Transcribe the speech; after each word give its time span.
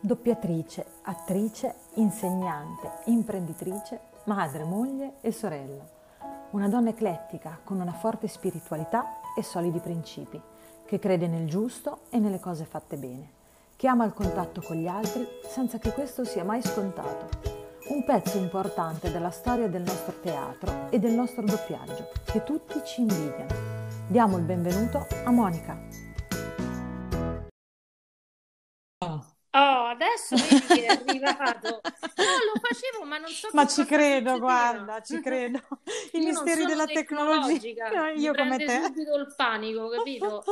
Doppiatrice, 0.00 0.86
attrice, 1.02 1.74
insegnante, 1.94 2.88
imprenditrice, 3.06 3.98
madre, 4.24 4.62
moglie 4.62 5.14
e 5.20 5.32
sorella. 5.32 5.84
Una 6.50 6.68
donna 6.68 6.90
eclettica 6.90 7.58
con 7.64 7.80
una 7.80 7.92
forte 7.92 8.28
spiritualità 8.28 9.20
e 9.36 9.42
solidi 9.42 9.80
principi, 9.80 10.40
che 10.86 11.00
crede 11.00 11.26
nel 11.26 11.48
giusto 11.48 12.02
e 12.10 12.20
nelle 12.20 12.38
cose 12.38 12.64
fatte 12.64 12.96
bene, 12.96 13.30
che 13.74 13.88
ama 13.88 14.04
il 14.04 14.14
contatto 14.14 14.62
con 14.62 14.76
gli 14.76 14.86
altri 14.86 15.26
senza 15.48 15.78
che 15.78 15.92
questo 15.92 16.24
sia 16.24 16.44
mai 16.44 16.62
scontato. 16.62 17.56
Un 17.88 18.04
pezzo 18.04 18.38
importante 18.38 19.10
della 19.10 19.30
storia 19.30 19.66
del 19.66 19.82
nostro 19.82 20.20
teatro 20.20 20.90
e 20.90 21.00
del 21.00 21.14
nostro 21.14 21.42
doppiaggio, 21.42 22.10
che 22.24 22.44
tutti 22.44 22.80
ci 22.84 23.00
invidiano. 23.00 23.52
Diamo 24.06 24.36
il 24.36 24.44
benvenuto 24.44 25.08
a 25.24 25.30
Monica. 25.30 26.07
Arrivato. 31.26 31.80
No, 32.18 32.24
lo 32.24 32.60
facevo, 32.60 33.04
ma 33.04 33.18
non 33.18 33.30
so 33.30 33.48
Ma 33.52 33.66
ci 33.66 33.84
credo, 33.84 34.38
guarda, 34.38 35.00
ci 35.02 35.18
credo. 35.22 35.60
I 36.12 36.18
io 36.18 36.24
misteri 36.26 36.64
della 36.64 36.86
tecnologia. 36.86 37.88
No, 37.90 38.06
io 38.18 38.34
come 38.34 38.58
te. 38.58 38.80
subito 38.82 39.14
il 39.16 39.34
panico, 39.36 39.88
capito? 39.88 40.42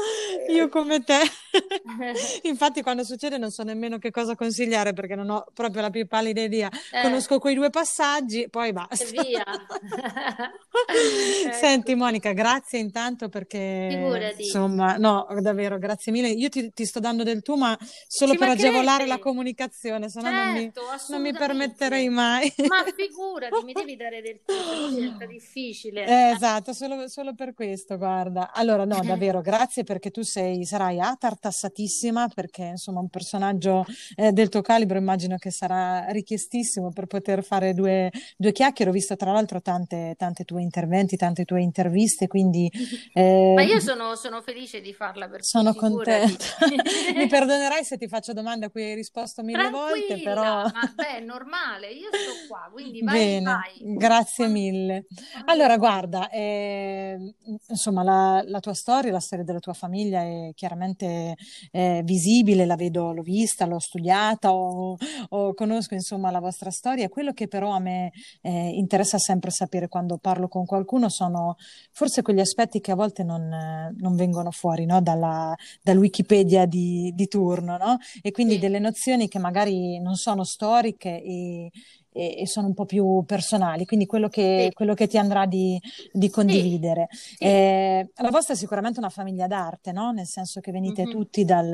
io 0.48 0.68
come 0.68 1.02
te. 1.02 1.18
Infatti 2.42 2.82
quando 2.82 3.04
succede 3.04 3.38
non 3.38 3.50
so 3.50 3.62
nemmeno 3.62 3.98
che 3.98 4.10
cosa 4.10 4.34
consigliare 4.34 4.92
perché 4.92 5.14
non 5.14 5.30
ho 5.30 5.46
proprio 5.52 5.82
la 5.82 5.90
più 5.90 6.06
pallida 6.06 6.42
idea. 6.42 6.70
Eh. 6.92 7.02
Conosco 7.02 7.38
quei 7.38 7.54
due 7.54 7.70
passaggi, 7.70 8.48
poi 8.48 8.72
basta. 8.72 9.04
Via. 9.10 9.44
Senti 11.52 11.94
Monica, 11.94 12.32
grazie 12.32 12.78
intanto 12.78 13.28
perché 13.28 13.88
Figurati. 13.90 14.42
insomma, 14.42 14.96
no, 14.96 15.26
davvero, 15.40 15.78
grazie 15.78 16.12
mille. 16.12 16.28
Io 16.28 16.48
ti, 16.48 16.72
ti 16.72 16.84
sto 16.84 17.00
dando 17.00 17.22
del 17.22 17.42
tu, 17.42 17.54
ma 17.54 17.76
solo 18.06 18.32
Ci 18.32 18.38
per 18.38 18.48
agevolare 18.50 19.06
la 19.06 19.18
comunicazione, 19.18 20.08
se 20.08 20.20
no 20.20 20.28
certo, 20.28 20.44
non, 20.44 20.54
mi, 20.54 20.72
non 21.08 21.20
mi 21.20 21.32
permetterei 21.32 22.08
mai. 22.08 22.52
Ma 22.68 22.84
figurati, 22.94 23.64
mi 23.64 23.72
devi 23.72 23.96
dare 23.96 24.22
del 24.22 24.40
tu, 24.44 24.94
diventa 24.94 25.26
difficile. 25.26 26.06
Eh, 26.06 26.32
esatto, 26.34 26.72
solo, 26.72 27.08
solo, 27.08 27.34
per 27.34 27.54
questo, 27.54 27.96
guarda. 27.96 28.52
Allora, 28.52 28.84
no, 28.84 29.00
davvero, 29.02 29.40
grazie 29.40 29.84
perché 29.84 30.10
tu 30.10 30.22
sei, 30.22 30.64
sarai 30.64 31.00
A, 31.00 31.16
tartassatissima, 31.46 32.28
perché 32.34 32.64
insomma 32.64 33.00
un 33.00 33.08
personaggio 33.08 33.84
eh, 34.16 34.32
del 34.32 34.48
tuo 34.48 34.60
calibro 34.62 34.98
immagino 34.98 35.36
che 35.36 35.50
sarà 35.50 36.06
richiestissimo 36.08 36.90
per 36.90 37.06
poter 37.06 37.44
fare 37.44 37.74
due, 37.74 38.10
due 38.36 38.52
chiacchiere. 38.52 38.90
Ho 38.90 38.94
visto 38.94 39.16
tra 39.16 39.32
l'altro 39.32 39.60
tante, 39.60 40.14
tante 40.16 40.44
tue 40.44 40.62
interventi, 40.62 41.16
tante 41.16 41.44
tue 41.44 41.62
interviste, 41.62 42.26
quindi... 42.26 42.70
Eh, 43.12 43.52
Ma 43.54 43.62
io 43.62 43.80
sono, 43.80 44.14
sono, 44.16 44.42
felice 44.42 44.80
di 44.80 44.92
farla 44.92 45.28
per 45.28 45.44
Sono 45.44 45.74
contenta. 45.74 46.44
mi 47.16 47.26
perdonerai 47.26 47.84
se 47.84 47.96
ti 47.96 48.08
faccio 48.08 48.32
domande 48.32 48.66
a 48.66 48.70
cui 48.70 48.82
hai 48.82 48.94
risposto 48.94 49.42
mille 49.42 49.70
volte, 49.70 50.20
però... 50.22 50.62
Ma 50.62 50.92
beh, 50.94 51.18
è 51.18 51.20
normale, 51.20 51.90
io 51.90 52.08
sto 52.08 52.46
qua, 52.48 52.68
quindi 52.72 53.02
vai, 53.02 53.16
Bene, 53.16 53.44
vai. 53.44 53.96
grazie 53.96 54.48
mille. 54.48 55.06
Allora, 55.46 55.76
guarda, 55.76 56.28
eh, 56.30 57.34
insomma, 57.68 58.02
la, 58.02 58.42
la, 58.44 58.60
tua 58.60 58.74
storia, 58.74 59.12
la 59.12 59.20
storia 59.20 59.44
della 59.44 59.58
tua 59.58 59.72
famiglia 59.72 60.20
è 60.22 60.52
chiaramente 60.54 61.35
eh, 61.70 62.02
visibile, 62.04 62.66
la 62.66 62.76
vedo, 62.76 63.12
l'ho 63.12 63.22
vista, 63.22 63.66
l'ho 63.66 63.78
studiata, 63.78 64.52
o, 64.52 64.96
o 65.30 65.54
conosco 65.54 65.94
insomma 65.94 66.30
la 66.30 66.40
vostra 66.40 66.70
storia. 66.70 67.08
Quello 67.08 67.32
che 67.32 67.48
però 67.48 67.70
a 67.70 67.78
me 67.78 68.12
eh, 68.42 68.70
interessa 68.74 69.18
sempre 69.18 69.50
sapere 69.50 69.88
quando 69.88 70.18
parlo 70.18 70.48
con 70.48 70.64
qualcuno 70.64 71.08
sono 71.08 71.56
forse 71.92 72.22
quegli 72.22 72.40
aspetti 72.40 72.80
che 72.80 72.92
a 72.92 72.94
volte 72.96 73.22
non, 73.22 73.48
non 73.96 74.16
vengono 74.16 74.50
fuori 74.50 74.84
no? 74.86 75.00
Dalla, 75.00 75.54
dal 75.82 75.96
Wikipedia 75.98 76.66
di, 76.66 77.12
di 77.14 77.28
turno, 77.28 77.76
no? 77.76 77.98
E 78.22 78.30
quindi 78.30 78.54
sì. 78.54 78.60
delle 78.60 78.78
nozioni 78.78 79.28
che 79.28 79.38
magari 79.38 79.98
non 80.00 80.14
sono 80.14 80.44
storiche 80.44 81.22
e, 81.22 81.70
e, 82.16 82.40
e 82.40 82.46
sono 82.46 82.68
un 82.68 82.74
po' 82.74 82.86
più 82.86 83.22
personali, 83.26 83.84
quindi 83.84 84.06
quello 84.06 84.28
che, 84.28 84.66
sì. 84.68 84.72
quello 84.74 84.94
che 84.94 85.06
ti 85.06 85.18
andrà 85.18 85.44
di, 85.44 85.78
di 86.10 86.30
condividere. 86.30 87.08
Sì. 87.10 87.44
Eh, 87.44 88.10
la 88.14 88.30
vostra 88.30 88.54
è 88.54 88.56
sicuramente 88.56 88.98
una 88.98 89.10
famiglia 89.10 89.46
d'arte, 89.46 89.92
no? 89.92 90.12
nel 90.12 90.26
senso 90.26 90.60
che 90.60 90.72
venite 90.72 91.02
mm-hmm. 91.02 91.10
tutti 91.10 91.44
dal, 91.44 91.72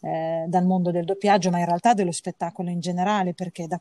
eh, 0.00 0.44
dal 0.48 0.64
mondo 0.66 0.90
del 0.90 1.04
doppiaggio, 1.04 1.50
ma 1.50 1.60
in 1.60 1.66
realtà 1.66 1.94
dello 1.94 2.12
spettacolo 2.12 2.68
in 2.70 2.80
generale, 2.80 3.32
perché 3.32 3.66
da 3.66 3.80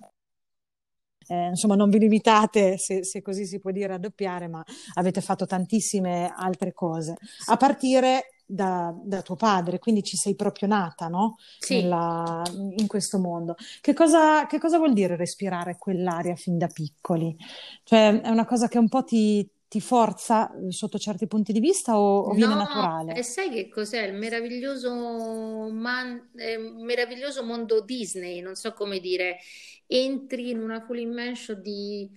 eh, 1.31 1.50
insomma 1.50 1.75
non 1.75 1.89
vi 1.89 2.00
limitate, 2.00 2.77
se, 2.77 3.03
se, 3.03 3.21
così 3.21 3.45
si 3.45 3.59
può 3.59 3.71
dire, 3.71 3.94
a 3.94 4.00
doppiare, 4.00 4.47
ma 4.47 4.63
avete 4.95 5.21
fatto 5.21 5.45
tantissime 5.45 6.33
altre 6.35 6.73
cose, 6.73 7.16
a 7.47 7.57
partire 7.57 8.23
da, 8.51 8.91
da 9.03 9.21
tuo 9.21 9.35
padre, 9.35 9.77
quindi 9.77 10.01
ci 10.01 10.17
sei 10.17 10.35
proprio 10.35 10.67
nata, 10.67 11.07
no? 11.07 11.37
Sì. 11.59 11.81
Nella, 11.81 12.41
in 12.77 12.87
questo 12.87 13.19
mondo. 13.19 13.55
Che 13.79 13.93
cosa, 13.93 14.47
che 14.47 14.57
cosa 14.57 14.77
vuol 14.79 14.93
dire 14.93 15.15
respirare 15.15 15.77
quell'aria 15.77 16.35
fin 16.35 16.57
da 16.57 16.65
piccoli? 16.67 17.35
Cioè 17.83 18.21
è 18.21 18.29
una 18.29 18.45
cosa 18.45 18.67
che 18.67 18.79
un 18.79 18.89
po' 18.89 19.03
ti, 19.03 19.47
ti 19.67 19.79
forza 19.79 20.51
sotto 20.69 20.97
certi 20.97 21.27
punti 21.27 21.51
di 21.51 21.59
vista 21.59 21.99
o, 21.99 22.21
o 22.21 22.33
viene 22.33 22.55
no, 22.55 22.61
naturale? 22.61 23.13
E 23.13 23.21
sai 23.21 23.51
che 23.51 23.69
cos'è? 23.69 24.01
Il 24.07 24.15
meraviglioso, 24.15 25.69
man, 25.71 26.31
eh, 26.35 26.57
meraviglioso 26.57 27.43
mondo 27.43 27.81
Disney, 27.81 28.41
non 28.41 28.55
so 28.55 28.73
come 28.73 28.99
dire 28.99 29.38
entri 29.85 30.49
in 30.49 30.59
una 30.59 30.81
full 30.81 30.97
immersion 30.97 31.61
di, 31.61 32.09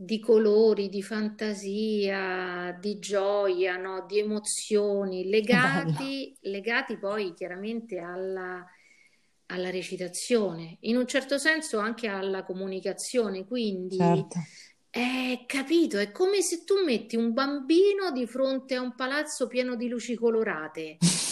di 0.00 0.20
colori, 0.20 0.88
di 0.88 1.02
fantasia, 1.02 2.76
di 2.78 3.00
gioia, 3.00 3.76
no? 3.76 4.04
di 4.06 4.20
emozioni 4.20 5.28
legati, 5.28 6.36
legati 6.42 6.96
poi 6.96 7.34
chiaramente 7.34 7.98
alla, 7.98 8.64
alla, 9.46 9.70
recitazione, 9.70 10.76
in 10.82 10.96
un 10.96 11.04
certo 11.08 11.36
senso 11.36 11.78
anche 11.78 12.06
alla 12.06 12.44
comunicazione. 12.44 13.44
Quindi 13.44 13.96
certo. 13.96 14.38
è 14.88 15.42
capito, 15.46 15.98
è 15.98 16.12
come 16.12 16.42
se 16.42 16.62
tu 16.62 16.76
metti 16.84 17.16
un 17.16 17.32
bambino 17.32 18.12
di 18.12 18.24
fronte 18.24 18.76
a 18.76 18.80
un 18.80 18.94
palazzo 18.94 19.48
pieno 19.48 19.74
di 19.74 19.88
luci 19.88 20.14
colorate. 20.14 20.98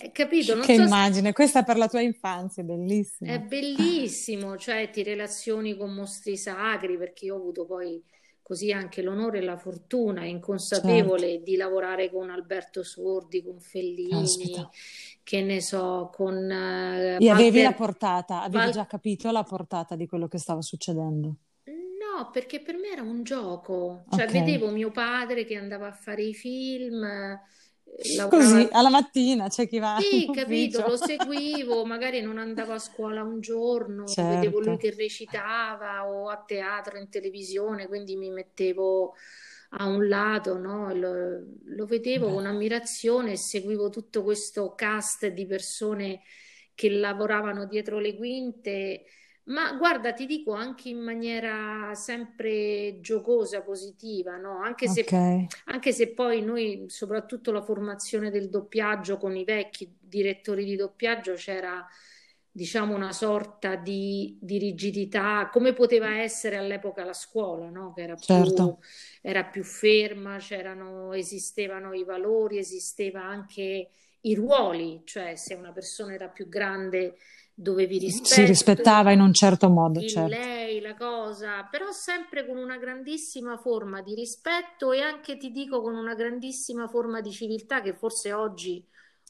Eh, 0.00 0.12
capito? 0.12 0.54
Non 0.54 0.64
che 0.64 0.76
so 0.76 0.82
immagine, 0.82 1.28
se... 1.28 1.32
questa 1.32 1.62
per 1.62 1.78
la 1.78 1.88
tua 1.88 2.00
infanzia, 2.00 2.62
è 2.62 2.66
bellissimo. 2.66 3.30
È 3.30 3.40
bellissimo, 3.40 4.56
cioè 4.58 4.90
ti 4.90 5.02
relazioni 5.02 5.76
con 5.76 5.94
mostri 5.94 6.36
sacri, 6.36 6.98
perché 6.98 7.26
io 7.26 7.36
ho 7.36 7.38
avuto 7.38 7.64
poi 7.64 8.02
così 8.42 8.72
anche 8.72 9.00
l'onore 9.02 9.38
e 9.38 9.42
la 9.42 9.56
fortuna 9.56 10.24
inconsapevole 10.24 11.28
certo. 11.28 11.44
di 11.44 11.56
lavorare 11.56 12.10
con 12.10 12.28
Alberto 12.28 12.82
Sordi, 12.82 13.42
con 13.42 13.58
Fellini, 13.60 14.10
Caspita. 14.10 14.68
che 15.22 15.40
ne 15.40 15.60
so, 15.62 16.10
con... 16.12 16.34
Uh, 16.36 17.22
e 17.22 17.30
avevi 17.30 17.62
la 17.62 17.72
portata, 17.72 18.42
avevi 18.42 18.64
Val... 18.64 18.72
già 18.72 18.86
capito 18.86 19.30
la 19.30 19.44
portata 19.44 19.96
di 19.96 20.06
quello 20.06 20.28
che 20.28 20.38
stava 20.38 20.60
succedendo? 20.60 21.36
No, 21.64 22.30
perché 22.30 22.60
per 22.60 22.76
me 22.76 22.90
era 22.90 23.02
un 23.02 23.22
gioco, 23.22 24.04
cioè 24.10 24.24
okay. 24.24 24.40
vedevo 24.40 24.68
mio 24.70 24.90
padre 24.90 25.44
che 25.44 25.56
andava 25.56 25.86
a 25.86 25.92
fare 25.92 26.22
i 26.22 26.34
film 26.34 27.06
Lavorava... 28.16 28.52
Così 28.52 28.68
alla 28.72 28.88
mattina 28.88 29.48
c'è 29.48 29.68
chi 29.68 29.78
va. 29.78 29.98
Sì, 30.00 30.28
capito, 30.32 30.86
lo 30.86 30.96
seguivo, 30.96 31.84
magari 31.84 32.20
non 32.20 32.38
andavo 32.38 32.72
a 32.72 32.78
scuola 32.78 33.22
un 33.22 33.40
giorno, 33.40 34.06
certo. 34.06 34.30
vedevo 34.34 34.60
lui 34.60 34.76
che 34.78 34.94
recitava 34.94 36.08
o 36.08 36.28
a 36.28 36.42
teatro, 36.44 36.98
in 36.98 37.08
televisione, 37.08 37.86
quindi 37.86 38.16
mi 38.16 38.30
mettevo 38.30 39.14
a 39.74 39.86
un 39.86 40.08
lato, 40.08 40.58
no? 40.58 40.92
lo, 40.94 41.12
lo, 41.64 41.86
vedevo 41.86 42.26
Beh. 42.26 42.32
con 42.32 42.46
ammirazione 42.46 43.32
e 43.32 43.36
seguivo 43.36 43.88
tutto 43.88 44.22
questo 44.22 44.74
cast 44.74 45.26
di 45.28 45.46
persone 45.46 46.20
che 46.74 46.90
lavoravano 46.90 47.66
dietro 47.66 47.98
le 47.98 48.16
quinte 48.16 49.04
ma 49.44 49.72
guarda, 49.72 50.12
ti 50.12 50.26
dico 50.26 50.52
anche 50.52 50.88
in 50.88 50.98
maniera 50.98 51.94
sempre 51.94 53.00
giocosa, 53.00 53.62
positiva, 53.62 54.36
no? 54.36 54.60
Anche 54.62 54.86
se, 54.88 55.00
okay. 55.00 55.46
anche 55.66 55.92
se 55.92 56.12
poi 56.12 56.42
noi, 56.42 56.84
soprattutto 56.88 57.50
la 57.50 57.62
formazione 57.62 58.30
del 58.30 58.48
doppiaggio 58.48 59.18
con 59.18 59.36
i 59.36 59.44
vecchi 59.44 59.92
direttori 60.00 60.64
di 60.64 60.76
doppiaggio, 60.76 61.34
c'era 61.34 61.84
diciamo 62.54 62.94
una 62.94 63.12
sorta 63.12 63.76
di, 63.76 64.38
di 64.40 64.58
rigidità, 64.58 65.48
come 65.50 65.72
poteva 65.72 66.20
essere 66.20 66.56
all'epoca 66.56 67.02
la 67.02 67.14
scuola, 67.14 67.68
no? 67.70 67.92
Che 67.94 68.02
era 68.02 68.14
più, 68.14 68.24
certo. 68.24 68.80
era 69.22 69.44
più 69.44 69.64
ferma, 69.64 70.36
c'erano, 70.36 71.14
esistevano 71.14 71.94
i 71.94 72.04
valori, 72.04 72.58
esisteva 72.58 73.24
anche 73.24 73.88
i 74.20 74.34
ruoli, 74.34 75.00
cioè 75.04 75.34
se 75.34 75.54
una 75.54 75.72
persona 75.72 76.12
era 76.12 76.28
più 76.28 76.48
grande 76.48 77.16
dovevi 77.54 77.98
rispettare. 77.98 78.34
Si 78.34 78.44
rispettava 78.44 79.12
in 79.12 79.20
un 79.20 79.32
certo 79.32 79.68
modo, 79.68 80.00
certo. 80.00 80.28
lei, 80.28 80.80
la 80.80 80.94
cosa, 80.94 81.66
però 81.70 81.90
sempre 81.92 82.46
con 82.46 82.56
una 82.56 82.78
grandissima 82.78 83.56
forma 83.58 84.02
di 84.02 84.14
rispetto 84.14 84.92
e 84.92 85.00
anche 85.00 85.36
ti 85.36 85.50
dico 85.50 85.80
con 85.80 85.94
una 85.94 86.14
grandissima 86.14 86.88
forma 86.88 87.20
di 87.20 87.30
civiltà 87.30 87.80
che 87.80 87.94
forse 87.94 88.32
oggi, 88.32 88.84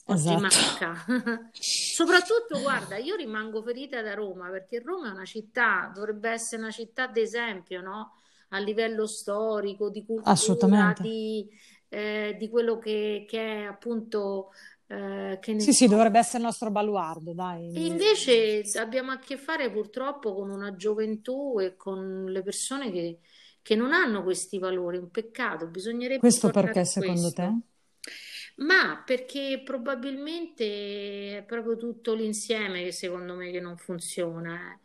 oggi 0.06 0.32
esatto. 0.34 0.40
manca. 0.40 1.04
Soprattutto, 1.52 2.60
guarda, 2.60 2.96
io 2.96 3.16
rimango 3.16 3.62
ferita 3.62 4.02
da 4.02 4.14
Roma 4.14 4.50
perché 4.50 4.80
Roma 4.80 5.08
è 5.08 5.12
una 5.12 5.24
città, 5.24 5.90
dovrebbe 5.94 6.30
essere 6.30 6.62
una 6.62 6.70
città 6.70 7.06
d'esempio, 7.06 7.80
no? 7.80 8.16
A 8.50 8.58
livello 8.58 9.06
storico, 9.06 9.88
di 9.88 10.04
cultura, 10.04 10.94
di, 10.98 11.48
eh, 11.88 12.36
di 12.38 12.48
quello 12.50 12.78
che, 12.78 13.24
che, 13.26 13.38
è 13.38 13.62
appunto 13.64 14.50
Eh, 14.92 15.38
che 15.40 15.58
sì, 15.58 15.72
so. 15.72 15.84
sì, 15.84 15.88
dovrebbe 15.88 16.18
essere 16.18 16.38
il 16.38 16.44
nostro 16.44 16.70
baluardo, 16.70 17.32
dai. 17.32 17.72
E 17.74 17.86
invece 17.86 18.62
abbiamo 18.78 19.10
a 19.10 19.18
che 19.18 19.38
fare 19.38 19.70
purtroppo 19.70 20.34
con 20.34 20.50
una 20.50 20.76
gioventù 20.76 21.58
e 21.58 21.76
con 21.76 22.26
le 22.26 22.42
persone 22.42 22.90
che, 22.90 23.20
che 23.62 23.74
non 23.74 23.94
hanno 23.94 24.22
questi 24.22 24.58
valori, 24.58 24.98
un 24.98 25.10
peccato, 25.10 25.66
bisognerebbe... 25.68 26.18
Questo 26.18 26.50
perché 26.50 26.84
secondo 26.84 27.32
questo. 27.32 27.40
te? 27.40 27.52
Ma 28.56 29.02
perché 29.04 29.62
probabilmente 29.64 31.38
è 31.38 31.44
proprio 31.46 31.78
tutto 31.78 32.12
l'insieme 32.12 32.82
che 32.82 32.92
secondo 32.92 33.34
me 33.34 33.50
che 33.50 33.60
non 33.60 33.78
funziona. 33.78 34.74
Eh. 34.74 34.81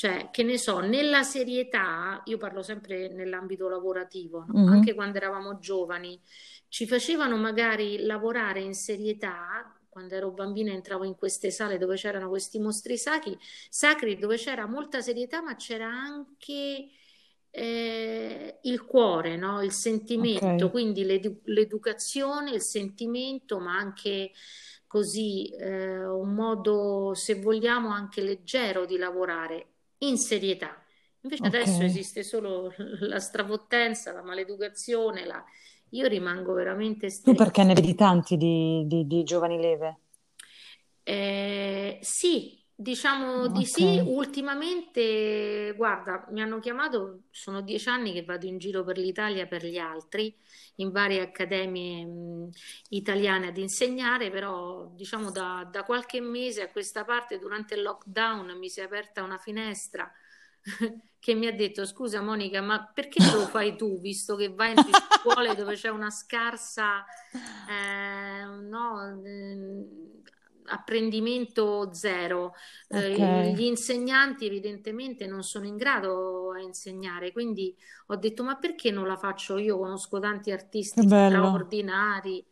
Cioè, 0.00 0.30
che 0.30 0.42
ne 0.44 0.56
so, 0.56 0.78
nella 0.78 1.22
serietà, 1.22 2.22
io 2.24 2.38
parlo 2.38 2.62
sempre 2.62 3.08
nell'ambito 3.08 3.68
lavorativo, 3.68 4.46
no? 4.48 4.58
mm-hmm. 4.58 4.72
anche 4.72 4.94
quando 4.94 5.18
eravamo 5.18 5.58
giovani, 5.58 6.18
ci 6.68 6.86
facevano 6.86 7.36
magari 7.36 8.06
lavorare 8.06 8.60
in 8.60 8.72
serietà. 8.72 9.78
Quando 9.90 10.14
ero 10.14 10.30
bambina 10.30 10.72
entravo 10.72 11.04
in 11.04 11.16
queste 11.16 11.50
sale 11.50 11.76
dove 11.76 11.96
c'erano 11.96 12.30
questi 12.30 12.58
mostri 12.58 12.96
sacri, 12.96 13.36
sacri 13.68 14.16
dove 14.16 14.36
c'era 14.36 14.66
molta 14.66 15.02
serietà, 15.02 15.42
ma 15.42 15.54
c'era 15.56 15.88
anche 15.88 16.88
eh, 17.50 18.58
il 18.62 18.84
cuore, 18.86 19.36
no? 19.36 19.62
il 19.62 19.72
sentimento, 19.72 20.46
okay. 20.46 20.70
quindi 20.70 21.04
l'edu- 21.04 21.42
l'educazione, 21.44 22.52
il 22.52 22.62
sentimento, 22.62 23.58
ma 23.58 23.76
anche 23.76 24.30
così 24.86 25.50
eh, 25.50 26.06
un 26.06 26.32
modo, 26.32 27.12
se 27.12 27.34
vogliamo, 27.34 27.90
anche 27.90 28.22
leggero 28.22 28.86
di 28.86 28.96
lavorare 28.96 29.69
in 30.00 30.18
serietà. 30.18 30.82
Invece 31.22 31.46
okay. 31.46 31.60
adesso 31.60 31.82
esiste 31.82 32.22
solo 32.22 32.72
la 33.00 33.18
strafottenza, 33.18 34.12
la 34.12 34.22
maleducazione, 34.22 35.24
la... 35.24 35.42
io 35.90 36.06
rimango 36.06 36.52
veramente 36.52 37.10
stretta. 37.10 37.30
Tu 37.30 37.36
perché 37.36 37.64
ne 37.64 37.74
vedi 37.74 37.94
tanti 37.94 38.36
di, 38.36 38.84
di, 38.86 39.06
di 39.06 39.22
giovani 39.22 39.58
leve? 39.58 39.98
Eh, 41.02 41.98
sì, 42.00 42.59
Diciamo 42.80 43.48
di 43.48 43.66
sì, 43.66 44.02
ultimamente, 44.02 45.74
guarda, 45.76 46.24
mi 46.30 46.40
hanno 46.40 46.60
chiamato, 46.60 47.24
sono 47.30 47.60
dieci 47.60 47.90
anni 47.90 48.14
che 48.14 48.24
vado 48.24 48.46
in 48.46 48.56
giro 48.56 48.82
per 48.84 48.96
l'Italia 48.96 49.46
per 49.46 49.66
gli 49.66 49.76
altri, 49.76 50.34
in 50.76 50.90
varie 50.90 51.20
accademie 51.20 52.06
mh, 52.06 52.50
italiane 52.88 53.48
ad 53.48 53.58
insegnare, 53.58 54.30
però 54.30 54.90
diciamo 54.94 55.30
da, 55.30 55.68
da, 55.70 55.82
qualche 55.82 56.22
mese 56.22 56.62
a 56.62 56.70
questa 56.70 57.04
parte, 57.04 57.38
durante 57.38 57.74
il 57.74 57.82
lockdown, 57.82 58.56
mi 58.56 58.70
si 58.70 58.80
è 58.80 58.84
aperta 58.84 59.22
una 59.22 59.36
finestra 59.36 60.10
che 61.20 61.34
mi 61.34 61.48
ha 61.48 61.52
detto, 61.52 61.84
scusa 61.84 62.22
Monica, 62.22 62.62
ma 62.62 62.90
perché 62.94 63.22
lo 63.30 63.46
fai 63.46 63.76
tu, 63.76 64.00
visto 64.00 64.36
che 64.36 64.48
vai 64.48 64.70
in 64.70 64.82
scuole 65.20 65.54
dove 65.54 65.74
c'è 65.74 65.90
una 65.90 66.10
scarsa... 66.10 67.04
Eh, 67.70 68.44
no, 68.44 69.22
eh, 69.24 70.19
apprendimento 70.70 71.92
zero. 71.92 72.54
Eh, 72.88 73.12
okay. 73.12 73.48
Eh, 73.48 73.52
gli 73.54 73.64
insegnanti 73.64 74.46
evidentemente 74.46 75.26
non 75.26 75.42
sono 75.42 75.66
in 75.66 75.76
grado 75.76 76.52
a 76.52 76.60
insegnare, 76.60 77.32
quindi 77.32 77.74
ho 78.06 78.16
detto 78.16 78.42
ma 78.42 78.56
perché 78.56 78.90
non 78.90 79.06
la 79.06 79.16
faccio 79.16 79.58
io? 79.58 79.78
Conosco 79.78 80.18
tanti 80.18 80.50
artisti 80.50 81.06
straordinari 81.06 82.44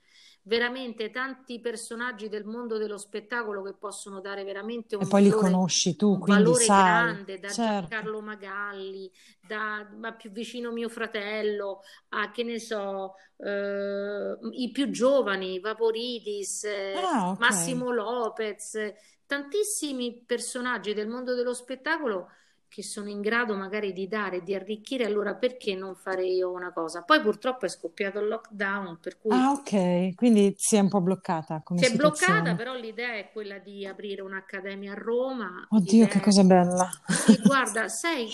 veramente 0.48 1.10
tanti 1.10 1.60
personaggi 1.60 2.28
del 2.28 2.46
mondo 2.46 2.78
dello 2.78 2.96
spettacolo 2.96 3.62
che 3.62 3.74
possono 3.74 4.20
dare 4.20 4.44
veramente 4.44 4.96
un 4.96 5.02
e 5.02 5.06
poi 5.06 5.28
valore, 5.28 5.46
li 5.46 5.52
conosci 5.52 5.94
tu, 5.94 6.12
un 6.12 6.18
valore 6.20 6.64
grande, 6.64 7.38
da 7.38 7.48
certo. 7.50 7.88
Giancarlo 7.88 8.20
Magalli, 8.22 9.10
da, 9.46 9.86
da, 9.94 10.12
più 10.12 10.30
vicino 10.30 10.72
mio 10.72 10.88
fratello, 10.88 11.82
a 12.08 12.30
che 12.30 12.42
ne 12.44 12.58
so, 12.58 13.14
eh, 13.36 14.38
i 14.52 14.70
più 14.72 14.90
giovani, 14.90 15.60
Vaporidis, 15.60 16.64
eh, 16.64 16.94
ah, 16.94 17.30
okay. 17.30 17.48
Massimo 17.48 17.92
Lopez, 17.92 18.92
tantissimi 19.26 20.24
personaggi 20.26 20.94
del 20.94 21.08
mondo 21.08 21.34
dello 21.34 21.52
spettacolo 21.52 22.30
che 22.68 22.82
sono 22.82 23.08
in 23.08 23.20
grado 23.20 23.54
magari 23.54 23.92
di 23.92 24.06
dare, 24.06 24.42
di 24.42 24.54
arricchire, 24.54 25.04
allora 25.04 25.34
perché 25.34 25.74
non 25.74 25.94
fare 25.94 26.26
io 26.26 26.50
una 26.50 26.72
cosa? 26.72 27.02
Poi 27.02 27.20
purtroppo 27.20 27.64
è 27.64 27.68
scoppiato 27.68 28.20
il 28.20 28.28
lockdown, 28.28 28.98
per 29.00 29.18
cui... 29.18 29.34
Ah, 29.34 29.52
ok, 29.52 30.14
quindi 30.14 30.54
si 30.56 30.76
è 30.76 30.80
un 30.80 30.88
po' 30.88 31.00
bloccata 31.00 31.62
come 31.64 31.82
Si 31.82 31.92
è 31.92 31.96
bloccata, 31.96 32.54
però 32.54 32.74
l'idea 32.74 33.14
è 33.14 33.30
quella 33.32 33.58
di 33.58 33.86
aprire 33.86 34.22
un'accademia 34.22 34.92
a 34.92 34.96
Roma. 34.96 35.66
Oddio, 35.70 36.06
che 36.06 36.20
cosa 36.20 36.44
bella! 36.44 36.90
Sì, 37.06 37.40
guarda, 37.42 37.88
sai, 37.88 38.28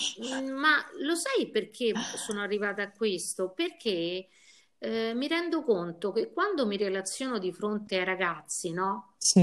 ma 0.52 0.84
lo 1.00 1.14
sai 1.14 1.48
perché 1.50 1.92
sono 2.16 2.42
arrivata 2.42 2.82
a 2.82 2.90
questo? 2.90 3.50
Perché... 3.50 4.28
Eh, 4.76 5.14
mi 5.14 5.28
rendo 5.28 5.62
conto 5.62 6.12
che 6.12 6.30
quando 6.30 6.66
mi 6.66 6.76
relaziono 6.76 7.38
di 7.38 7.50
fronte 7.52 7.96
ai 7.96 8.04
ragazzi, 8.04 8.70
no? 8.70 9.14
Sì. 9.16 9.40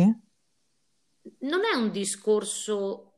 Non 1.40 1.62
è 1.66 1.76
un 1.76 1.90
discorso 1.90 3.11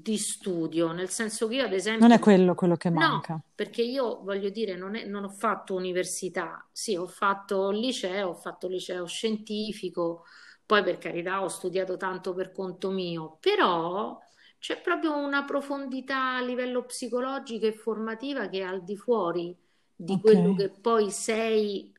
di 0.00 0.16
studio, 0.16 0.92
nel 0.92 1.10
senso 1.10 1.46
che 1.48 1.56
io 1.56 1.64
ad 1.64 1.72
esempio... 1.72 2.06
Non 2.06 2.16
è 2.16 2.18
quello 2.18 2.54
quello 2.54 2.76
che 2.76 2.90
manca. 2.90 3.34
No, 3.34 3.44
perché 3.54 3.82
io 3.82 4.22
voglio 4.22 4.48
dire, 4.48 4.76
non, 4.76 4.96
è, 4.96 5.04
non 5.04 5.24
ho 5.24 5.28
fatto 5.28 5.74
università, 5.74 6.66
sì, 6.72 6.96
ho 6.96 7.06
fatto 7.06 7.70
liceo, 7.70 8.30
ho 8.30 8.34
fatto 8.34 8.68
liceo 8.68 9.06
scientifico, 9.06 10.24
poi 10.64 10.82
per 10.82 10.98
carità 10.98 11.42
ho 11.42 11.48
studiato 11.48 11.96
tanto 11.96 12.32
per 12.32 12.52
conto 12.52 12.90
mio, 12.90 13.36
però 13.40 14.18
c'è 14.58 14.80
proprio 14.80 15.16
una 15.16 15.44
profondità 15.44 16.36
a 16.36 16.42
livello 16.42 16.84
psicologico 16.84 17.66
e 17.66 17.72
formativa 17.72 18.48
che 18.48 18.60
è 18.60 18.62
al 18.62 18.84
di 18.84 18.96
fuori 18.96 19.56
di 19.94 20.12
okay. 20.12 20.20
quello 20.20 20.54
che 20.54 20.70
poi 20.70 21.10
sei 21.10 21.92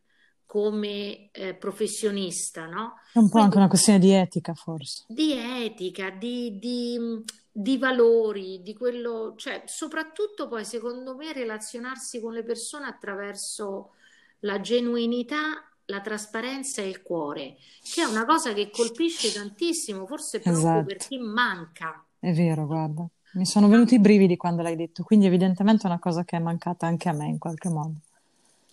come 0.45 1.31
eh, 1.31 1.55
professionista, 1.55 2.65
no? 2.67 2.93
È 3.11 3.17
un 3.17 3.25
po' 3.25 3.31
Quindi, 3.31 3.39
anche 3.39 3.57
una 3.57 3.67
questione 3.67 3.99
di 3.99 4.11
etica, 4.11 4.53
forse. 4.53 5.03
Di 5.07 5.33
etica, 5.33 6.11
di, 6.11 6.59
di 6.59 7.23
di 7.55 7.77
valori, 7.77 8.63
di 8.63 8.73
quello, 8.73 9.35
cioè 9.37 9.61
soprattutto 9.67 10.47
poi 10.47 10.65
secondo 10.65 11.15
me 11.15 11.31
relazionarsi 11.31 12.19
con 12.19 12.33
le 12.33 12.43
persone 12.43 12.87
attraverso 12.87 13.91
la 14.39 14.59
genuinità, 14.59 15.63
la 15.85 16.01
trasparenza 16.01 16.81
e 16.81 16.87
il 16.87 17.03
cuore, 17.03 17.57
che 17.83 18.01
è 18.01 18.05
una 18.05 18.25
cosa 18.25 18.53
che 18.53 18.71
colpisce 18.71 19.31
tantissimo, 19.31 20.07
forse 20.07 20.39
proprio 20.39 20.63
esatto. 20.63 20.85
per 20.85 20.97
chi 20.97 21.19
manca. 21.19 22.03
È 22.17 22.33
vero, 22.33 22.65
guarda, 22.65 23.07
mi 23.33 23.45
sono 23.45 23.67
venuti 23.67 23.95
i 23.95 23.99
brividi 23.99 24.35
quando 24.35 24.63
l'hai 24.63 24.75
detto, 24.75 25.03
quindi 25.03 25.27
evidentemente 25.27 25.83
è 25.83 25.87
una 25.87 25.99
cosa 25.99 26.23
che 26.23 26.37
è 26.37 26.39
mancata 26.39 26.87
anche 26.87 27.07
a 27.07 27.13
me 27.13 27.27
in 27.27 27.37
qualche 27.37 27.69
modo. 27.69 27.93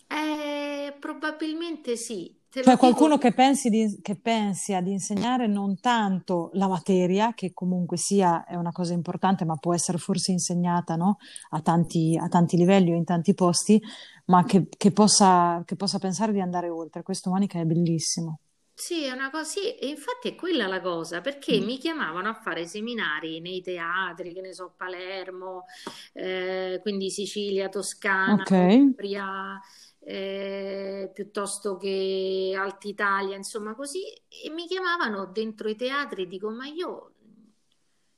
Eh, 0.07 0.97
probabilmente 0.99 1.97
sì, 1.97 2.35
cioè 2.51 2.77
qualcuno 2.77 3.17
che 3.17 3.33
pensi, 3.33 3.69
di, 3.69 4.01
che 4.03 4.17
pensi, 4.17 4.75
ad 4.75 4.89
insegnare 4.89 5.47
non 5.47 5.79
tanto 5.79 6.51
la 6.55 6.67
materia, 6.67 7.33
che 7.33 7.53
comunque 7.53 7.97
sia 7.97 8.45
è 8.45 8.57
una 8.57 8.73
cosa 8.73 8.93
importante, 8.93 9.45
ma 9.45 9.55
può 9.55 9.73
essere 9.73 9.99
forse 9.99 10.33
insegnata 10.33 10.97
no? 10.97 11.19
a, 11.51 11.61
tanti, 11.61 12.19
a, 12.21 12.27
tanti, 12.29 12.57
livelli 12.57 12.93
o 12.93 12.97
in 12.97 13.05
tanti 13.05 13.35
posti, 13.35 13.81
ma 14.27 14.45
che, 14.45 14.67
che, 14.77 14.91
possa, 14.91 15.63
che, 15.65 15.77
possa, 15.77 16.01
pensare 16.01 16.33
di 16.33 16.41
andare 16.41 16.69
oltre. 16.69 17.05
Questo 17.05 17.31
Monica 17.31 17.61
è 17.61 17.65
bellissimo. 17.65 18.41
Sì, 18.75 19.05
è 19.05 19.13
una 19.13 19.31
cosa, 19.31 19.45
sì, 19.45 19.77
e 19.77 19.87
infatti 19.89 20.31
è 20.31 20.35
quella 20.35 20.67
la 20.67 20.81
cosa, 20.81 21.21
perché 21.21 21.61
mm. 21.61 21.65
mi 21.65 21.79
chiamavano 21.79 22.31
a 22.31 22.35
fare 22.35 22.67
seminari 22.67 23.39
nei 23.41 23.61
teatri, 23.61 24.33
che 24.33 24.41
ne 24.41 24.55
so, 24.55 24.73
Palermo, 24.77 25.67
eh, 26.15 26.81
quindi 26.83 27.11
Sicilia, 27.11 27.69
Toscana, 27.69 28.41
okay. 28.41 28.81
Umbria, 28.81 29.61
eh, 30.01 31.11
piuttosto 31.13 31.77
che 31.77 32.55
Alta 32.57 32.89
Italia, 32.89 33.37
insomma 33.37 33.75
così, 33.75 34.03
e 34.29 34.51
mi 34.51 34.67
chiamavano 34.67 35.27
dentro 35.27 35.69
i 35.69 35.77
teatri, 35.77 36.27
dico 36.27 36.51
ma 36.51 36.67
io 36.67 37.13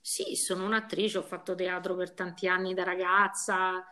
sì, 0.01 0.35
sono 0.35 0.65
un'attrice, 0.65 1.19
ho 1.19 1.23
fatto 1.23 1.55
teatro 1.55 1.95
per 1.95 2.13
tanti 2.13 2.49
anni 2.49 2.75
da 2.75 2.83
ragazza, 2.83 3.85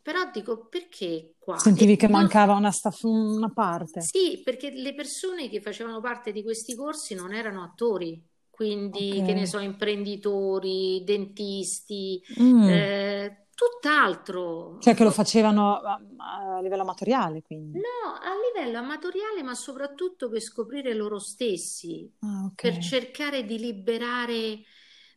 però 0.00 0.30
dico 0.32 0.66
perché 0.66 1.34
qua? 1.38 1.58
Sentivi 1.58 1.92
e 1.92 1.96
che 1.96 2.08
mancava 2.08 2.54
una, 2.54 2.70
staff- 2.70 3.02
una 3.02 3.50
parte? 3.52 4.00
Sì, 4.00 4.40
perché 4.44 4.70
le 4.70 4.94
persone 4.94 5.48
che 5.48 5.60
facevano 5.60 6.00
parte 6.00 6.32
di 6.32 6.42
questi 6.42 6.74
corsi 6.74 7.14
non 7.14 7.34
erano 7.34 7.62
attori, 7.62 8.24
quindi 8.48 9.10
okay. 9.12 9.26
che 9.26 9.34
ne 9.34 9.46
so, 9.46 9.58
imprenditori, 9.58 11.02
dentisti, 11.04 12.22
mm. 12.40 12.62
eh, 12.62 13.45
tutt'altro. 13.56 14.78
Cioè 14.80 14.94
che 14.94 15.02
lo 15.02 15.10
facevano 15.10 15.80
a, 15.80 15.98
a, 16.18 16.60
livello 16.60 16.82
amatoriale, 16.82 17.42
quindi? 17.42 17.78
No, 17.78 18.12
a 18.12 18.32
livello 18.52 18.78
amatoriale, 18.78 19.42
ma 19.42 19.54
soprattutto 19.54 20.28
per 20.28 20.40
scoprire 20.40 20.92
loro 20.94 21.18
stessi, 21.18 22.08
ah, 22.20 22.50
okay. 22.52 22.70
per 22.70 22.82
cercare 22.82 23.44
di 23.44 23.58
liberare 23.58 24.60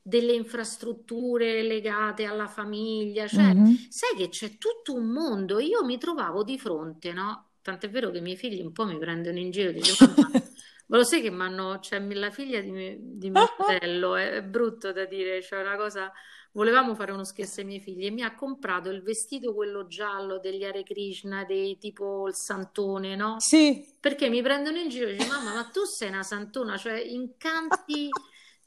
delle 0.01 0.31
infrastrutture 0.31 1.61
legate 1.61 2.23
alla 2.23 2.47
famiglia, 2.47 3.27
cioè 3.27 3.53
mm-hmm. 3.53 3.73
sai 3.89 4.15
che 4.17 4.29
c'è 4.29 4.57
tutto 4.57 4.95
un 4.95 5.11
mondo, 5.11 5.59
io 5.59 5.83
mi 5.83 5.97
trovavo 5.97 6.43
di 6.43 6.57
fronte, 6.57 7.11
no? 7.11 7.49
Tant'è 7.61 7.89
vero 7.89 8.09
che 8.09 8.19
i 8.19 8.21
miei 8.21 8.37
figli 8.37 8.61
un 8.61 8.71
po' 8.71 8.85
mi 8.85 8.97
prendono 8.97 9.37
in 9.37 9.51
giro, 9.51 9.71
dicono 9.71 10.15
Ma 10.87 10.97
lo 10.97 11.03
sai 11.03 11.21
che 11.21 11.29
mi 11.29 11.41
hanno, 11.41 11.79
cioè 11.81 11.99
la 11.99 12.31
figlia 12.31 12.61
di, 12.61 12.71
mio, 12.71 12.95
di 12.97 13.29
mio 13.29 13.45
fratello, 13.57 14.15
è, 14.15 14.31
è 14.31 14.43
brutto 14.43 14.91
da 14.91 15.05
dire, 15.05 15.41
cioè 15.43 15.61
una 15.61 15.75
cosa, 15.75 16.11
volevamo 16.51 16.95
fare 16.95 17.11
uno 17.11 17.23
scherzo 17.23 17.59
ai 17.59 17.65
miei 17.65 17.79
figli 17.79 18.05
e 18.05 18.11
mi 18.11 18.23
ha 18.23 18.35
comprato 18.35 18.89
il 18.89 19.01
vestito 19.01 19.53
quello 19.53 19.87
giallo 19.87 20.39
degli 20.39 20.63
Hare 20.63 20.83
Krishna, 20.83 21.45
dei 21.45 21.77
tipo 21.77 22.27
il 22.27 22.35
santone, 22.35 23.15
no? 23.15 23.35
Sì. 23.39 23.85
Perché 23.99 24.29
mi 24.29 24.41
prendono 24.41 24.77
in 24.77 24.89
giro 24.89 25.09
e 25.09 25.15
dicono, 25.15 25.39
mamma, 25.39 25.53
ma 25.53 25.63
tu 25.65 25.83
sei 25.83 26.09
una 26.09 26.23
santona, 26.23 26.77
cioè 26.77 26.99
incanti... 26.99 28.09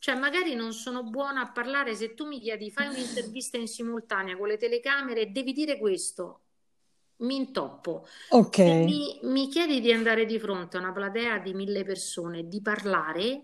Cioè, 0.02 0.16
magari 0.16 0.56
non 0.56 0.72
sono 0.72 1.04
buona 1.04 1.42
a 1.42 1.52
parlare, 1.52 1.94
se 1.94 2.14
tu 2.14 2.26
mi 2.26 2.40
chiedi 2.40 2.72
fai 2.72 2.88
un'intervista 2.88 3.56
in 3.56 3.68
simultanea 3.68 4.36
con 4.36 4.48
le 4.48 4.56
telecamere, 4.56 5.30
devi 5.30 5.52
dire 5.52 5.78
questo 5.78 6.40
mi 7.22 7.36
intoppo. 7.36 8.06
Ok. 8.30 8.54
Se 8.54 8.74
mi, 8.74 9.18
mi 9.22 9.48
chiedi 9.48 9.80
di 9.80 9.92
andare 9.92 10.26
di 10.26 10.38
fronte 10.38 10.76
a 10.76 10.80
una 10.80 10.92
platea 10.92 11.38
di 11.38 11.54
mille 11.54 11.84
persone, 11.84 12.48
di 12.48 12.60
parlare, 12.60 13.42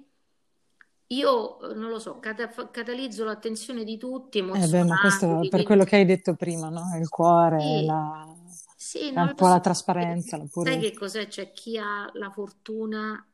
io 1.08 1.58
non 1.74 1.90
lo 1.90 1.98
so, 1.98 2.18
cata- 2.20 2.48
catalizzo 2.70 3.24
l'attenzione 3.24 3.84
di 3.84 3.96
tutti, 3.98 4.40
Eh 4.50 4.66
beh, 4.68 4.84
ma 4.84 4.98
questo 4.98 5.46
per 5.48 5.62
quindi 5.62 5.62
quello 5.62 5.84
che 5.84 5.96
hai 5.96 6.04
detto 6.04 6.34
prima, 6.34 6.68
no? 6.68 6.96
Il 7.00 7.08
cuore, 7.08 7.82
sì, 7.82 7.82
la, 7.82 8.26
sì, 8.76 9.10
un 9.12 9.34
po' 9.34 9.46
la 9.48 9.60
so. 9.60 9.60
trasparenza, 9.60 10.36
la 10.36 10.46
Sai 10.50 10.78
che 10.80 10.92
cos'è? 10.94 11.28
C'è 11.28 11.52
chi 11.52 11.78
ha 11.78 12.10
la 12.14 12.30
fortuna, 12.30 13.26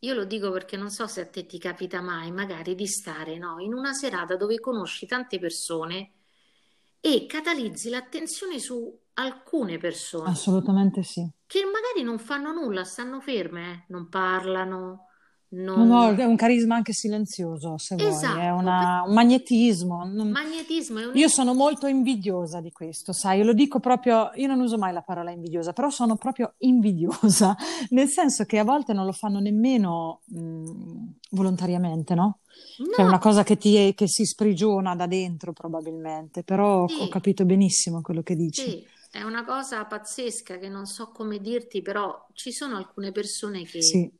io 0.00 0.14
lo 0.14 0.24
dico 0.24 0.50
perché 0.52 0.76
non 0.76 0.90
so 0.90 1.06
se 1.06 1.22
a 1.22 1.26
te 1.26 1.46
ti 1.46 1.58
capita 1.58 2.00
mai, 2.00 2.30
magari 2.32 2.74
di 2.74 2.86
stare, 2.86 3.38
no, 3.38 3.58
in 3.60 3.72
una 3.74 3.92
serata 3.92 4.36
dove 4.36 4.60
conosci 4.60 5.06
tante 5.06 5.38
persone 5.38 6.12
e 7.00 7.26
catalizzi 7.26 7.88
l'attenzione 7.90 8.58
su 8.58 8.98
alcune 9.14 9.78
persone 9.78 10.42
Assolutamente 10.42 11.02
sì. 11.02 11.26
che 11.46 11.64
magari 11.64 12.02
non 12.02 12.18
fanno 12.18 12.52
nulla, 12.52 12.84
stanno 12.84 13.20
ferme, 13.20 13.72
eh, 13.72 13.84
non 13.88 14.08
parlano, 14.08 15.05
No, 15.74 15.84
no, 15.84 16.10
non... 16.10 16.16
è 16.16 16.24
un 16.24 16.36
carisma 16.36 16.76
anche 16.76 16.92
silenzioso, 16.92 17.76
se 17.78 17.96
vuoi, 17.96 18.34
è 18.34 18.50
Esatto, 18.50 18.50
una- 18.50 19.02
un 19.06 19.12
magnetismo. 19.14 20.04
Non- 20.04 20.36
magnetismo 20.36 21.00
è 21.00 21.06
un... 21.06 21.16
Io 21.16 21.28
sono 21.28 21.54
molto 21.54 21.86
invidiosa 21.86 22.60
di 22.60 22.70
questo, 22.72 23.12
sai, 23.12 23.38
io 23.38 23.44
lo 23.44 23.52
dico 23.54 23.80
proprio, 23.80 24.30
io 24.34 24.46
non 24.48 24.60
uso 24.60 24.76
mai 24.78 24.92
la 24.92 25.02
parola 25.02 25.30
invidiosa, 25.30 25.72
però 25.72 25.88
sono 25.90 26.16
proprio 26.16 26.54
invidiosa, 26.58 27.56
nel 27.90 28.08
senso 28.08 28.44
che 28.44 28.58
a 28.58 28.64
volte 28.64 28.92
non 28.92 29.06
lo 29.06 29.12
fanno 29.12 29.38
nemmeno 29.40 30.20
mh, 30.26 31.04
volontariamente, 31.30 32.14
no? 32.14 32.40
Cioè 32.90 33.04
è 33.04 33.08
No, 33.08 33.08
una 33.08 33.18
cosa 33.18 33.44
che, 33.44 33.56
ti, 33.56 33.92
che 33.94 34.08
si 34.08 34.24
sprigiona 34.26 34.94
da 34.94 35.06
dentro 35.06 35.52
probabilmente, 35.52 36.42
però 36.44 36.84
ho 36.84 37.08
sì, 37.08 37.08
capito 37.08 37.44
benissimo 37.44 38.00
quello 38.02 38.22
che 38.22 38.34
dici. 38.36 38.74
sì, 38.74 38.84
è 39.10 39.22
una 39.22 39.44
cosa 39.44 39.84
pazzesca 39.86 40.58
che 40.58 40.68
non 40.68 40.86
so 40.86 41.10
come 41.10 41.38
dirti, 41.40 41.82
però 41.82 42.26
ci 42.32 42.52
sono 42.52 42.76
alcune 42.76 43.12
persone 43.12 43.64
che, 43.66 43.78
Sì, 43.78 44.10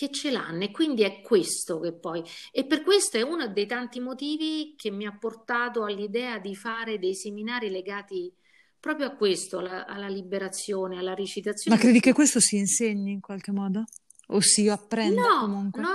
che 0.00 0.10
ce 0.10 0.30
l'hanno 0.30 0.64
e 0.64 0.70
quindi 0.70 1.02
è 1.02 1.20
questo 1.20 1.78
che 1.78 1.92
poi... 1.92 2.22
E 2.52 2.64
per 2.64 2.82
questo 2.82 3.18
è 3.18 3.22
uno 3.22 3.46
dei 3.48 3.66
tanti 3.66 4.00
motivi 4.00 4.72
che 4.74 4.90
mi 4.90 5.04
ha 5.04 5.14
portato 5.14 5.84
all'idea 5.84 6.38
di 6.38 6.54
fare 6.56 6.98
dei 6.98 7.14
seminari 7.14 7.68
legati 7.68 8.32
proprio 8.80 9.08
a 9.08 9.10
questo, 9.14 9.58
alla, 9.58 9.84
alla 9.84 10.08
liberazione, 10.08 10.96
alla 10.96 11.10
ma 11.10 11.16
recitazione. 11.16 11.76
credi 11.76 12.00
che 12.00 12.14
questo 12.14 12.40
si 12.40 12.56
insegni 12.56 13.12
in 13.12 13.20
qualche 13.20 13.52
modo? 13.52 13.84
O 14.28 14.40
si 14.40 14.68
apprenda 14.70 15.20
No, 15.20 15.40
comunque? 15.40 15.82
no, 15.82 15.88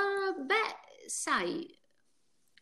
beh, 0.46 1.08
sai, 1.08 1.76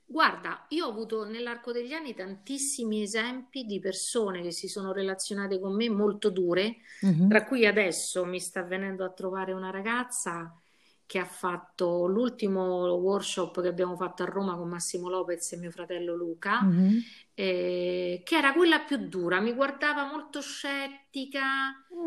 guarda, 0.06 0.66
io 0.70 0.86
ho 0.86 0.90
avuto 0.92 1.26
nell'arco 1.26 1.74
degli 1.74 1.92
anni 1.92 2.14
tantissimi 2.14 3.02
esempi 3.02 3.66
di 3.66 3.80
persone 3.80 4.42
che 4.42 4.54
si 4.54 4.70
sono 4.70 4.94
relazionate 4.94 5.60
con 5.60 5.76
me 5.76 5.90
molto 5.90 6.30
dure, 6.30 6.78
Mhm, 7.02 7.28
tra 7.28 7.44
cui 7.44 7.66
adesso 7.66 8.24
mi 8.24 8.40
sta 8.40 8.64
venendo 8.64 9.04
a 9.04 9.12
trovare 9.12 9.52
una 9.52 9.72
ragazza 9.72 10.58
che 11.06 11.20
ha 11.20 11.26
fatto 11.26 12.08
l'ultimo 12.08 12.86
workshop 12.96 13.62
che 13.62 13.68
abbiamo 13.68 13.96
fatto 13.96 14.24
a 14.24 14.26
Roma 14.26 14.56
con 14.58 14.70
Massimo 14.70 15.10
Lopez 15.10 15.52
e 15.54 15.58
mio 15.58 15.72
fratello 15.72 16.16
Luca, 16.16 16.68
mhm. 16.68 17.04
eh, 17.36 18.22
che 18.24 18.36
era 18.38 18.54
quella 18.54 18.82
più 18.82 18.98
dura, 19.08 19.40
mi 19.40 19.54
guardava 19.54 20.06
molto 20.06 20.42
scettica, 20.42 21.42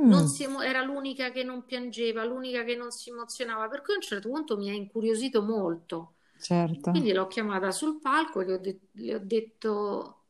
non 0.05 0.27
Mm, 0.27 0.29
si 0.29 0.45
era 0.63 0.83
l'unica 0.83 1.31
che 1.31 1.43
non 1.43 1.65
piangeva, 1.65 2.25
l'unica 2.25 2.63
che 2.65 2.77
non 2.77 2.91
si 2.91 3.11
emozionava, 3.11 3.69
per 3.69 3.83
cui 3.83 3.95
a 3.95 3.97
un 3.97 4.03
certo 4.03 4.29
punto 4.29 4.57
mi 4.57 4.71
ha 4.71 4.73
incuriosito 4.75 5.43
molto. 5.43 6.15
certo. 6.39 6.91
Quindi 6.91 7.13
l'ho 7.13 7.27
chiamata 7.27 7.71
sul 7.73 7.99
palco 8.01 8.41
e 8.41 8.45
le 8.47 8.53
ho, 8.55 8.59
de- 8.59 8.81
le 8.93 9.15
ho 9.17 9.19
detto, 9.21 10.25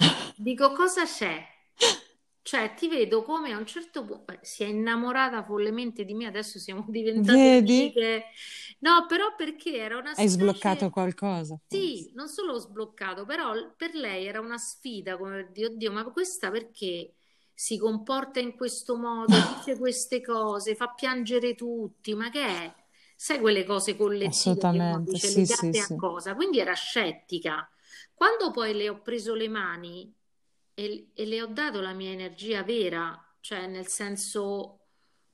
dico, 0.36 0.72
cosa 0.72 1.04
c'è? 1.04 1.44
Cioè, 2.46 2.74
ti 2.74 2.86
vedo 2.88 3.22
come 3.24 3.52
a 3.52 3.58
un 3.58 3.66
certo 3.66 4.04
punto 4.04 4.38
si 4.42 4.62
è 4.62 4.66
innamorata 4.66 5.42
follemente 5.42 6.04
di 6.04 6.14
me, 6.14 6.26
adesso 6.26 6.60
siamo 6.60 6.84
diventate 6.88 7.38
Vedi? 7.38 7.78
amiche. 7.90 8.24
No, 8.80 9.06
però 9.08 9.34
perché 9.34 9.76
era 9.76 9.96
una 9.98 10.14
Hai 10.14 10.28
sbloccato 10.28 10.84
specie... 10.84 10.90
qualcosa, 10.90 11.58
forse. 11.68 12.08
Sì, 12.08 12.12
non 12.14 12.28
solo 12.28 12.52
ho 12.52 12.58
sbloccato, 12.58 13.24
però 13.26 13.52
per 13.76 13.94
lei 13.94 14.26
era 14.26 14.38
una 14.40 14.58
sfida, 14.58 15.16
come 15.18 15.42
per 15.42 15.50
dire, 15.50 15.66
oddio, 15.72 15.90
ma 15.92 16.04
questa 16.04 16.50
perché 16.52 17.14
si 17.52 17.78
comporta 17.78 18.38
in 18.38 18.54
questo 18.54 18.96
modo, 18.96 19.34
dice 19.58 19.76
queste 19.76 20.20
cose, 20.22 20.76
fa 20.76 20.88
piangere 20.90 21.54
tutti, 21.56 22.14
ma 22.14 22.30
che 22.30 22.44
è? 22.46 22.74
Sai 23.16 23.40
quelle 23.40 23.64
cose 23.64 23.96
collettive 23.96 24.68
che 24.68 24.78
uno 24.78 25.00
dice 25.00 25.30
sì, 25.30 25.44
sì, 25.46 25.72
legate 25.72 25.80
a 25.80 25.86
sì. 25.86 25.94
cosa? 25.96 26.34
Quindi 26.36 26.60
era 26.60 26.74
scettica. 26.74 27.68
Quando 28.14 28.50
poi 28.50 28.74
le 28.74 28.88
ho 28.88 29.00
preso 29.02 29.34
le 29.34 29.48
mani 29.48 30.14
e, 30.76 31.10
e 31.14 31.24
le 31.26 31.42
ho 31.42 31.46
dato 31.46 31.80
la 31.80 31.92
mia 31.94 32.10
energia 32.10 32.62
vera, 32.62 33.18
cioè 33.40 33.66
nel 33.66 33.86
senso 33.86 34.80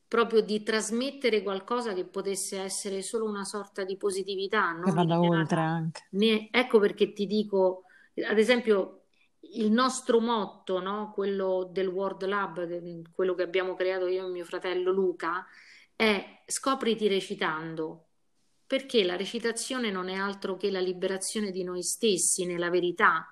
proprio 0.07 0.41
di 0.43 0.63
trasmettere 0.63 1.43
qualcosa 1.43 1.95
che 1.95 2.05
potesse 2.07 2.61
essere 2.61 3.03
solo 3.03 3.25
una 3.27 3.45
sorta 3.45 3.83
di 3.85 3.97
positività, 3.97 4.71
Che 4.71 4.91
non 4.91 4.95
vada 4.95 5.21
oltre 5.21 5.61
anche. 5.61 6.03
né- 6.11 6.49
Ecco 6.51 6.79
perché 6.79 7.13
ti 7.13 7.27
dico, 7.27 7.85
ad 8.29 8.39
esempio, 8.39 9.05
il 9.55 9.71
nostro 9.71 10.21
motto, 10.21 10.81
no? 10.81 11.13
Quello 11.13 11.69
del 11.73 11.89
World 11.89 12.25
Lab, 12.27 12.65
de- 12.65 13.03
quello 13.13 13.35
che 13.35 13.43
abbiamo 13.43 13.75
creato 13.75 14.07
io 14.07 14.27
e 14.27 14.31
mio 14.31 14.45
fratello 14.45 14.93
Luca, 14.93 15.45
è 15.97 16.43
scopriti 16.47 17.09
recitando, 17.09 18.09
perché 18.67 19.05
la 19.05 19.17
recitazione 19.17 19.91
non 19.91 20.09
è 20.09 20.15
altro 20.15 20.57
che 20.57 20.71
la 20.71 20.81
liberazione 20.81 21.51
di 21.51 21.65
noi 21.65 21.83
stessi 21.83 22.45
nella 22.47 22.71
verità. 22.71 23.32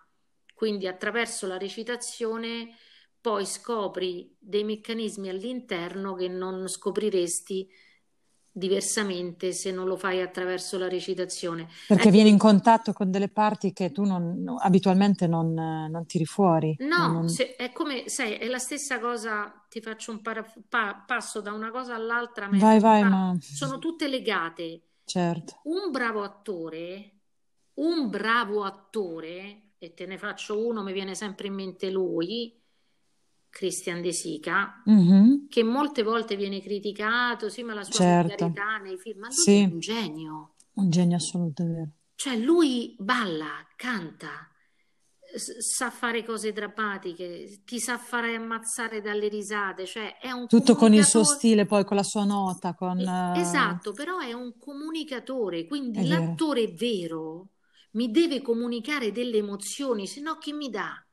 Quindi 0.60 0.86
attraverso 0.86 1.46
la 1.46 1.56
recitazione 1.56 2.76
poi 3.18 3.46
scopri 3.46 4.36
dei 4.38 4.62
meccanismi 4.62 5.30
all'interno 5.30 6.14
che 6.14 6.28
non 6.28 6.68
scopriresti 6.68 7.66
diversamente 8.52 9.52
se 9.54 9.70
non 9.70 9.86
lo 9.86 9.96
fai 9.96 10.20
attraverso 10.20 10.76
la 10.76 10.86
recitazione. 10.86 11.66
Perché 11.86 12.02
Ecco, 12.02 12.10
vieni 12.12 12.28
in 12.28 12.36
contatto 12.36 12.92
con 12.92 13.10
delle 13.10 13.30
parti 13.30 13.72
che 13.72 13.90
tu 13.90 14.04
non- 14.04 14.42
no- 14.42 14.56
abitualmente 14.56 15.26
non, 15.26 15.54
non 15.54 16.04
tiri 16.04 16.26
fuori. 16.26 16.76
No, 16.80 17.10
non- 17.10 17.28
se- 17.30 17.56
è 17.56 17.72
come, 17.72 18.10
sai, 18.10 18.34
è 18.34 18.46
la 18.46 18.58
stessa 18.58 19.00
cosa, 19.00 19.64
ti 19.70 19.80
faccio 19.80 20.10
un 20.10 20.20
para- 20.20 20.44
pa- 20.68 21.02
passo 21.06 21.40
da 21.40 21.52
una 21.54 21.70
cosa 21.70 21.94
all'altra, 21.94 22.48
Vai, 22.48 22.78
vai, 22.80 23.02
ma 23.02 23.34
sono 23.40 23.78
tutte 23.78 24.08
legate. 24.08 24.82
certo. 25.06 25.60
Un 25.62 25.90
bravo 25.90 26.22
attore, 26.22 27.12
un 27.76 28.10
bravo 28.10 28.64
attore, 28.64 29.69
e 29.82 29.94
te 29.94 30.04
ne 30.04 30.18
faccio 30.18 30.62
uno, 30.62 30.82
mi 30.82 30.92
viene 30.92 31.14
sempre 31.14 31.46
in 31.46 31.54
mente 31.54 31.90
lui, 31.90 32.54
Christian 33.48 34.02
De 34.02 34.12
Sica, 34.12 34.82
Mhm, 34.84 35.46
che 35.48 35.62
molte 35.64 36.02
volte 36.02 36.36
viene 36.36 36.60
criticato, 36.60 37.48
sì, 37.48 37.62
ma 37.62 37.72
la 37.72 37.82
sua 37.82 37.96
certo. 37.96 38.52
nei 38.82 38.98
film, 38.98 39.20
ma 39.20 39.28
lui 39.28 39.36
è 39.36 39.40
Sì, 39.40 39.62
un 39.72 39.78
genio. 39.78 40.54
un 40.74 40.90
genio 40.90 41.16
assoluto, 41.16 41.62
è 41.62 41.66
vero. 41.66 41.90
Cioè 42.14 42.36
lui 42.36 42.94
balla, 42.98 43.66
canta, 43.76 44.50
sa 45.34 45.90
fare 45.90 46.24
cose 46.24 46.52
drammatiche, 46.52 47.62
ti 47.64 47.78
sa 47.78 47.96
fare 47.96 48.34
ammazzare 48.34 49.00
dalle 49.00 49.28
risate, 49.28 49.86
cioè 49.86 50.18
è 50.18 50.30
un 50.30 50.46
Tutto 50.46 50.74
con 50.74 50.92
il 50.92 51.06
suo 51.06 51.24
stile, 51.24 51.64
poi 51.64 51.84
con 51.84 51.96
la 51.96 52.02
sua 52.02 52.24
nota, 52.24 52.74
con... 52.74 52.98
Eh, 52.98 53.40
Esatto, 53.40 53.92
però 53.92 54.18
è 54.18 54.34
un 54.34 54.58
comunicatore, 54.58 55.64
quindi 55.66 56.00
è 56.00 56.02
vero. 56.02 56.20
l'attore 56.20 56.66
vero 56.68 57.48
mi 57.92 58.10
deve 58.10 58.42
comunicare 58.42 59.12
delle 59.12 59.38
emozioni, 59.38 60.06
se 60.06 60.20
no 60.20 60.38
chi 60.38 60.52
mi 60.52 60.70
dà? 60.70 61.04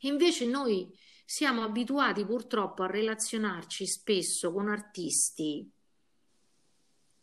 Invece 0.00 0.46
noi 0.46 0.90
siamo 1.24 1.62
abituati 1.62 2.24
purtroppo 2.26 2.82
a 2.82 2.86
relazionarci 2.86 3.86
spesso 3.86 4.52
con 4.52 4.68
artisti 4.68 5.70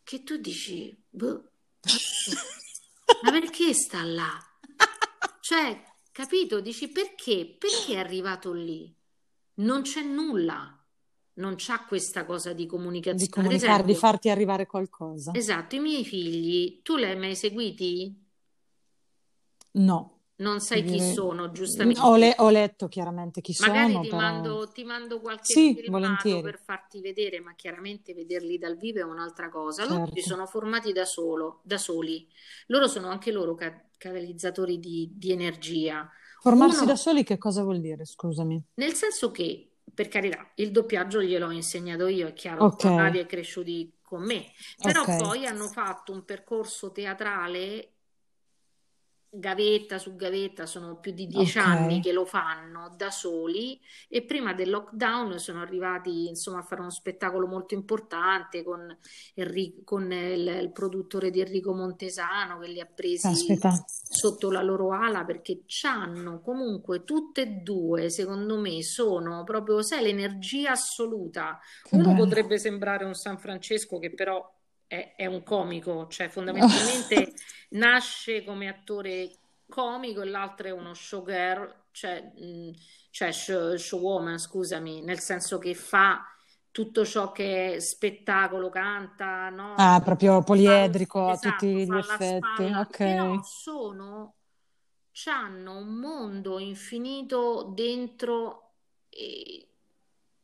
che 0.03 0.23
tu 0.23 0.37
dici, 0.37 0.97
boh, 1.07 1.51
ma 3.21 3.29
perché 3.31 3.73
sta 3.73 4.03
là? 4.03 4.39
Cioè, 5.39 5.83
capito? 6.11 6.61
Dici 6.61 6.89
perché? 6.89 7.55
Perché 7.59 7.93
è 7.93 7.97
arrivato 7.97 8.51
lì? 8.51 8.91
Non 9.55 9.83
c'è 9.83 10.01
nulla, 10.01 10.83
non 11.33 11.55
c'ha 11.57 11.85
questa 11.85 12.25
cosa 12.25 12.53
di 12.53 12.65
Di 13.09 13.27
comunicazione. 13.27 13.49
Ad 13.49 13.53
comunicare, 13.53 13.83
di 13.83 13.93
esempio, 13.93 13.95
farti 13.95 14.29
arrivare 14.29 14.65
qualcosa. 14.65 15.39
esatto, 15.39 15.75
i 15.75 15.79
miei 15.79 16.05
figli, 16.05 16.81
tu 16.83 16.95
li 16.95 17.05
hai 17.05 17.17
mai 17.17 17.35
seguiti? 17.35 18.27
No. 19.73 20.19
non 20.37 20.59
sai 20.59 20.83
chi 20.85 20.99
sono, 20.99 21.51
giustamente. 21.51 22.01
Ho, 22.01 22.15
le- 22.15 22.35
ho 22.37 22.49
letto 22.49 22.87
chiaramente 22.87 23.41
chi 23.41 23.53
Magari 23.59 23.99
sono, 23.99 23.99
ti 23.99 24.07
però... 24.07 24.13
mando, 24.13 24.71
ti 24.71 24.83
mando 24.85 25.19
qualche 25.19 25.57
Sì, 25.57 25.73
filmato 25.73 26.39
volentieri, 26.39 26.39
per 26.39 26.57
farti 26.59 27.01
vedere, 27.01 27.41
ma 27.41 27.55
chiaramente 27.55 28.13
vederli 28.13 28.57
dal 28.57 28.77
vivo 28.77 28.99
è 28.99 29.03
un'altra 29.03 29.49
cosa. 29.49 29.83
Loro 29.85 29.99
si 30.13 30.21
certo. 30.21 30.21
sono 30.21 30.45
formati 30.45 30.93
da 30.93 31.03
solo, 31.05 31.59
da 31.65 31.77
soli. 31.77 32.25
Loro 32.67 32.87
sono 32.87 33.09
anche 33.09 33.31
loro 33.33 33.55
ca- 33.55 33.85
catalizzatori 33.97 34.79
di, 34.79 35.11
di 35.13 35.31
energia. 35.33 36.09
Formarsi 36.37 36.85
da 36.85 36.95
Uno, 36.95 36.97
soli 36.97 37.23
che 37.23 37.37
cosa 37.37 37.63
vuol 37.63 37.79
dire? 37.79 38.03
Scusami. 38.03 38.61
nel 38.75 38.93
senso 38.93 39.31
che, 39.31 39.77
per 39.93 40.07
carità, 40.07 40.51
il 40.55 40.71
doppiaggio 40.71 41.21
gliel'ho 41.21 41.51
insegnato 41.51 42.07
io, 42.07 42.27
è 42.27 42.33
chiaro, 42.33 42.67
Ok, 42.67 42.83
sono 42.83 42.95
nati 42.95 43.19
e 43.19 43.25
cresciuti 43.25 43.97
con 44.01 44.23
me, 44.23 44.51
però 44.81 45.03
ok, 45.03 45.07
poi 45.15 45.45
hanno 45.45 45.67
fatto 45.69 46.11
un 46.13 46.23
percorso 46.25 46.91
teatrale 46.91 47.97
gavetta 49.31 49.97
su 49.97 50.15
gavetta, 50.15 50.65
sono 50.65 50.97
più 50.97 51.11
di 51.11 51.27
dieci 51.27 51.57
ok. 51.57 51.65
anni 51.65 52.01
che 52.01 52.11
lo 52.11 52.25
fanno 52.25 52.93
da 52.97 53.11
soli 53.11 53.79
e 54.07 54.23
prima 54.23 54.53
del 54.53 54.69
lockdown 54.69 55.37
sono 55.39 55.61
arrivati 55.61 56.27
insomma 56.27 56.59
a 56.59 56.63
fare 56.63 56.81
uno 56.81 56.89
spettacolo 56.89 57.45
molto 57.45 57.75
importante 57.75 58.63
con, 58.63 58.97
Enri- 59.35 59.83
con 59.83 60.11
il, 60.11 60.47
il 60.47 60.71
produttore 60.71 61.29
di 61.29 61.41
Enrico 61.41 61.73
Montesano 61.73 62.59
che 62.59 62.67
li 62.67 62.79
ha 62.79 62.87
presi 62.87 63.27
Caspita. 63.27 63.85
sotto 63.85 64.49
la 64.49 64.61
loro 64.61 64.91
ala 64.91 65.23
perché 65.23 65.63
c'hanno 65.65 66.41
comunque 66.41 67.03
tutte 67.03 67.41
e 67.41 67.47
due, 67.47 68.09
secondo 68.09 68.57
me, 68.57 68.81
sono 68.83 69.43
proprio, 69.43 69.81
sai, 69.81 70.03
l'energia 70.03 70.71
assoluta. 70.71 71.59
Uno 71.91 72.15
potrebbe 72.15 72.57
sembrare 72.57 73.05
un 73.05 73.13
San 73.13 73.37
Francesco 73.37 73.99
che 73.99 74.13
però 74.13 74.57
è, 74.89 75.13
è 75.15 75.25
un 75.27 75.43
comico, 75.43 76.07
cioè 76.09 76.29
fondamentalmente 76.29 77.33
nasce 77.69 78.43
come 78.43 78.67
attore 78.67 79.31
comico 79.67 80.21
e 80.21 80.25
l'altro 80.25 80.67
è 80.67 80.71
uno 80.71 80.93
showgirl, 80.93 81.85
cioè, 81.91 82.21
mh, 82.35 82.71
cioè 83.11 83.31
show- 83.31 83.75
showwoman, 83.75 84.37
scusami, 84.39 85.01
nel 85.03 85.19
senso 85.19 85.57
che 85.59 85.73
fa 85.75 86.25
tutto 86.71 87.05
ciò 87.05 87.31
che 87.31 87.75
è 87.75 87.79
spettacolo, 87.79 88.69
canta, 88.69 89.49
no? 89.49 89.93
Ah, 89.93 89.99
proprio 90.03 90.43
Fa, 90.51 90.91
poliedrico 90.91 91.29
a 91.29 91.37
esatto, 91.37 91.79
tutti 91.79 91.87
gli 91.87 91.97
fa 91.97 92.17
effetti. 92.17 92.19
spalla, 92.19 92.93
però 92.99 93.41
Ok. 93.43 93.43
sono, 93.43 94.35
c'hanno 95.11 95.77
un 95.77 95.95
mondo 95.95 96.59
infinito 96.59 97.71
dentro 97.75 98.75
e, 99.09 99.67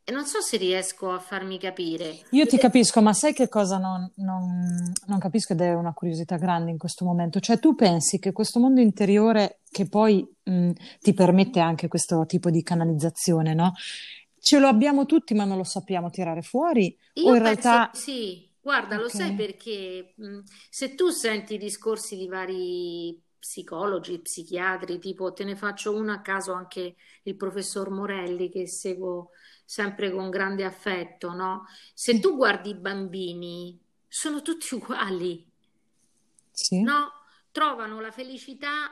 e 0.08 0.12
non 0.12 0.26
so 0.26 0.40
se 0.40 0.58
riesco 0.58 1.10
a 1.12 1.20
farmi 1.20 1.58
capire. 1.58 2.20
Io 2.32 2.46
ti 2.46 2.58
capisco, 2.58 3.02
ma 3.02 3.12
sai 3.12 3.34
che 3.34 3.48
cosa 3.50 3.80
non, 3.80 4.08
non- 4.18 4.94
non 5.08 5.20
capisco 5.20 5.54
ed 5.54 5.62
è 5.62 5.74
una 5.74 5.94
curiosità 5.94 6.38
grande 6.38 6.70
in 6.70 6.78
questo 6.78 7.06
momento? 7.06 7.40
Cioè, 7.40 7.58
tu 7.58 7.74
pensi 7.74 8.20
che 8.20 8.32
questo 8.32 8.60
mondo 8.60 8.82
interiore, 8.82 9.62
che 9.72 9.88
poi 9.90 10.24
mh, 10.44 10.72
ti 11.00 11.14
permette 11.14 11.60
anche 11.60 11.88
questo 11.88 12.26
tipo 12.28 12.52
di 12.52 12.62
canalizzazione, 12.62 13.56
no? 13.56 13.74
Ce 14.40 14.60
lo 14.60 14.68
abbiamo 14.68 15.08
tutti, 15.08 15.34
ma 15.34 15.44
non 15.44 15.58
lo 15.58 15.64
sappiamo 15.64 16.12
tirare 16.12 16.44
fuori? 16.44 16.96
O 17.16 17.22
Io 17.22 17.36
in 17.36 17.42
penso 17.42 17.62
realtà... 17.70 17.90
sì, 17.94 18.48
guarda, 18.62 18.98
lo 18.98 19.10
sai 19.10 19.34
perché 19.34 20.14
mh, 20.18 20.40
se 20.70 20.94
tu 20.94 21.10
senti 21.10 21.56
i 21.56 21.58
discorsi 21.58 22.16
di 22.16 22.28
vari 22.28 23.20
psicologi, 23.40 24.20
psichiatri, 24.22 25.00
tipo 25.00 25.34
te 25.34 25.44
ne 25.44 25.56
faccio 25.56 25.96
uno 25.96 26.12
a 26.12 26.22
caso 26.22 26.54
anche 26.54 26.96
il 27.24 27.36
professor 27.36 27.90
Morelli 27.90 28.50
che 28.50 28.68
seguo 28.68 29.30
sempre 29.66 30.12
con 30.12 30.30
grande 30.30 30.64
affetto, 30.64 31.34
no? 31.34 31.66
Se 31.94 32.20
tu 32.20 32.36
guardi 32.36 32.70
i 32.72 32.76
bambini, 32.76 33.80
sono 34.08 34.42
tutti 34.42 34.74
uguali, 34.76 35.46
sì, 36.54 36.78
no? 36.80 37.12
Trovano 37.52 38.00
la 38.00 38.12
felicità 38.12 38.92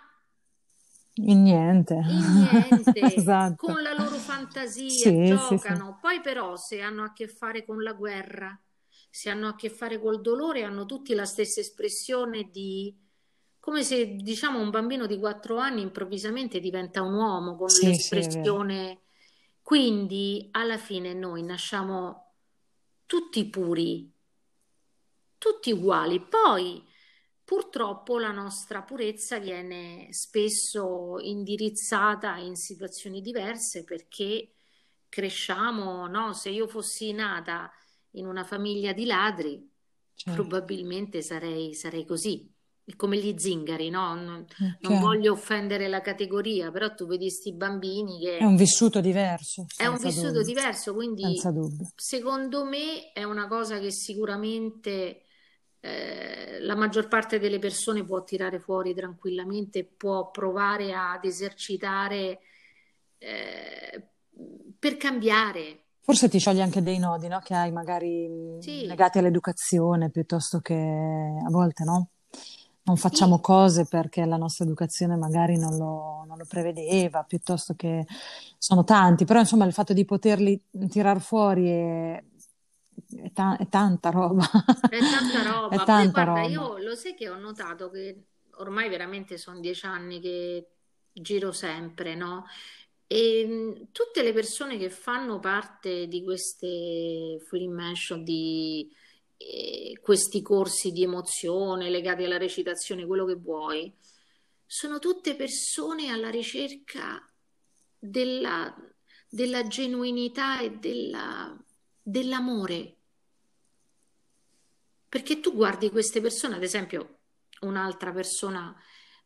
in 1.16 1.44
niente. 1.44 1.96
in 2.06 2.32
niente, 2.34 3.14
Esatto. 3.16 3.56
con 3.56 3.82
la 3.82 3.94
loro 3.94 4.20
fantasia, 4.20 5.16
Sì, 5.26 5.38
sì, 5.48 5.58
sì. 5.58 5.74
giocano. 5.74 5.98
Poi 6.02 6.22
però 6.22 6.56
se 6.58 6.82
hanno 6.82 7.04
a 7.04 7.14
che 7.14 7.28
fare 7.28 7.66
con 7.66 7.82
la 7.82 7.94
guerra, 7.94 8.60
se 9.10 9.30
hanno 9.30 9.48
a 9.48 9.56
che 9.56 9.70
fare 9.70 10.00
col 10.00 10.22
dolore, 10.22 10.64
hanno 10.64 10.86
tutti 10.86 11.14
la 11.14 11.26
stessa 11.26 11.60
espressione 11.60 12.50
di... 12.52 12.96
come 13.60 13.84
se 13.84 14.16
diciamo 14.18 14.60
un 14.60 14.70
bambino 14.70 15.06
di 15.08 15.20
quattro 15.20 15.58
anni 15.58 15.82
improvvisamente 15.82 16.60
diventa 16.60 17.02
un 17.02 17.14
uomo 17.16 17.56
con 17.56 17.80
l'espressione. 17.80 19.03
Quindi 19.64 20.50
alla 20.52 20.78
fine 20.78 21.14
noi 21.14 21.42
nasciamo 21.42 22.36
tutti 23.08 23.50
puri, 23.50 24.14
tutti 25.38 25.72
uguali. 25.72 26.22
Poi 26.22 26.84
purtroppo 27.44 28.20
la 28.20 28.32
nostra 28.32 28.84
purezza 28.84 29.40
viene 29.40 30.08
spesso 30.12 31.18
indirizzata 31.20 32.38
in 32.38 32.56
situazioni 32.56 33.22
diverse 33.22 33.84
perché 33.84 34.54
cresciamo, 35.10 36.08
no? 36.08 36.34
Se 36.34 36.50
io 36.50 36.68
fossi 36.68 37.12
nata 37.14 37.72
in 38.12 38.28
una 38.28 38.44
famiglia 38.44 38.94
di 38.94 39.06
ladri, 39.06 39.72
Certo. 40.16 40.42
probabilmente 40.42 41.22
sarei, 41.22 41.74
sarei 41.74 42.06
così. 42.06 42.53
È 42.86 42.96
come 42.96 43.18
gli 43.18 43.34
zingari, 43.38 43.90
no? 43.90 44.14
Non, 44.16 44.46
non 44.46 44.46
Chiaro. 44.82 45.00
voglio 45.00 45.32
offendere 45.34 45.88
la 45.88 46.02
categoria, 46.02 46.72
però 46.72 46.94
tu 46.94 47.06
vedi 47.08 47.30
sti 47.30 47.54
bambini 47.54 48.20
È 48.38 48.44
che 48.44 48.44
un 48.44 48.56
vissuto 48.56 49.02
diverso, 49.02 49.66
è 49.76 49.86
un 49.88 49.98
vissuto 49.98 50.34
dubbio, 50.34 50.44
diverso, 50.44 50.94
quindi 50.94 51.24
senza 51.34 51.52
dubbio. 51.52 51.88
secondo 51.96 52.64
me 52.66 53.12
è 53.12 53.24
una 53.24 53.48
cosa 53.48 53.80
che 53.80 53.92
sicuramente 53.92 55.24
eh, 55.80 56.60
la 56.62 56.76
maggior 56.76 57.08
parte 57.08 57.40
delle 57.40 57.60
persone 57.60 58.04
può 58.06 58.24
tirare 58.24 58.60
fuori 58.60 58.94
tranquillamente, 58.94 59.84
può 59.86 60.30
provare 60.32 60.94
ad 60.94 61.26
esercitare 61.26 62.40
eh, 63.18 64.08
per 64.78 64.98
cambiare. 64.98 65.80
Forse 66.02 66.30
ti 66.30 66.38
scioglie 66.40 66.62
anche 66.62 66.82
dei 66.84 67.00
nodi, 67.00 67.28
no? 67.28 67.40
Che 67.40 67.54
hai 67.56 67.72
magari 67.72 68.28
mh, 68.28 68.60
Sì, 68.60 68.86
legati 68.86 69.18
all'educazione 69.18 70.10
piuttosto 70.12 70.60
che 70.60 70.74
a 70.76 71.50
volte, 71.50 71.84
no? 71.84 72.10
Non 72.86 72.98
facciamo 72.98 73.40
sì, 73.40 73.40
cose 73.40 73.86
perché 73.86 74.26
la 74.26 74.36
nostra 74.38 74.66
educazione 74.66 75.16
magari 75.16 75.58
non 75.58 75.78
lo, 75.78 76.26
non 76.28 76.38
lo 76.38 76.46
prevedeva, 76.46 77.24
piuttosto 77.24 77.76
che 77.76 78.06
sono 78.58 78.84
tanti, 78.84 79.24
però 79.26 79.40
insomma 79.40 79.64
il 79.66 79.72
fatto 79.74 79.94
di 79.94 80.04
poterli 80.04 80.62
tirar 80.90 81.22
fuori 81.22 81.70
è, 81.70 82.24
è 83.24 83.32
ta- 83.32 83.56
è 83.58 83.68
tanta 83.70 84.10
roba, 84.10 84.44
è 84.88 85.06
tanta 85.08 85.42
è 85.68 85.82
roba. 85.82 85.88
Poi 85.88 86.08
tanta 86.08 86.10
guarda, 86.10 86.42
roba. 86.42 86.44
io 86.44 86.78
lo 86.78 86.96
sai 86.96 87.16
che 87.16 87.30
ho 87.30 87.38
notato 87.38 87.90
che 87.90 88.26
ormai 88.58 88.90
veramente 88.90 89.38
sono 89.38 89.60
dieci 89.60 89.86
anni 89.86 90.20
che 90.22 90.68
giro 91.12 91.52
sempre, 91.52 92.16
no? 92.16 92.46
E 93.08 93.46
mh, 93.46 93.92
tutte 93.92 94.22
le 94.24 94.34
persone 94.34 94.78
che 94.78 94.90
fanno 94.90 95.40
parte 95.40 96.08
di 96.08 96.24
queste 96.24 97.40
free 97.48 97.64
immersion, 97.64 98.24
di 98.24 98.90
eh, 99.44 100.00
questi 100.02 100.42
corsi 100.42 100.92
di 100.92 101.04
emozione 101.04 101.90
legati 101.90 102.24
alla 102.24 102.38
recitazione, 102.38 103.06
quello 103.06 103.26
che 103.26 103.36
vuoi, 103.36 103.94
sono 104.66 105.00
tutte 105.00 105.36
persone 105.36 106.10
alla 106.10 106.30
ricerca 106.30 107.22
della, 108.00 108.76
della 109.30 109.68
genuinità 109.68 110.60
e 110.60 110.72
della- 110.72 111.58
dell'amore. 112.02 112.96
Perché 115.08 115.40
tu 115.40 115.54
guardi 115.54 115.90
queste 115.92 116.22
persone, 116.22 116.56
ad 116.56 116.64
esempio, 116.64 117.20
un'altra 117.62 118.12
persona 118.12 118.76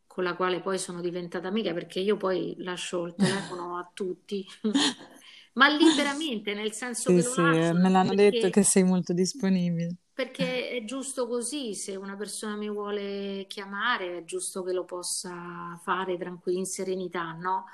con 0.06 0.24
la 0.24 0.36
quale 0.36 0.62
poi 0.62 0.78
sono 0.78 1.00
diventata 1.00 1.48
amica, 1.48 1.74
perché 1.74 2.00
io 2.00 2.18
poi 2.18 2.56
lascio 2.60 3.06
il 3.06 3.16
telefono 3.18 3.78
a 3.78 3.90
tutti, 3.94 4.46
ma 5.58 5.67
liberamente, 5.70 6.54
nel 6.54 6.74
senso 6.74 7.12
Sì, 7.12 7.13
che 7.13 7.22
lo 7.22 7.34
sì, 7.34 7.41
me 7.41 7.89
l'hanno 7.89 8.13
detto 8.13 8.50
perché, 8.50 8.52
che 8.52 8.62
sei 8.63 8.84
molto 8.84 9.13
disponibile. 9.13 9.96
perché 10.13 10.70
è 10.70 10.84
giusto 10.84 11.28
così, 11.28 11.76
se 11.76 11.96
una 11.96 12.15
persona 12.17 12.56
mi 12.56 12.70
vuole 12.70 13.46
chiamare, 13.48 14.17
è 14.20 14.24
giusto 14.24 14.63
che 14.63 14.74
lo 14.74 14.84
possa 14.84 15.80
fare 15.84 16.17
tranquillo, 16.17 16.58
in 16.58 16.65
serenità, 16.65 17.34
no? 17.34 17.65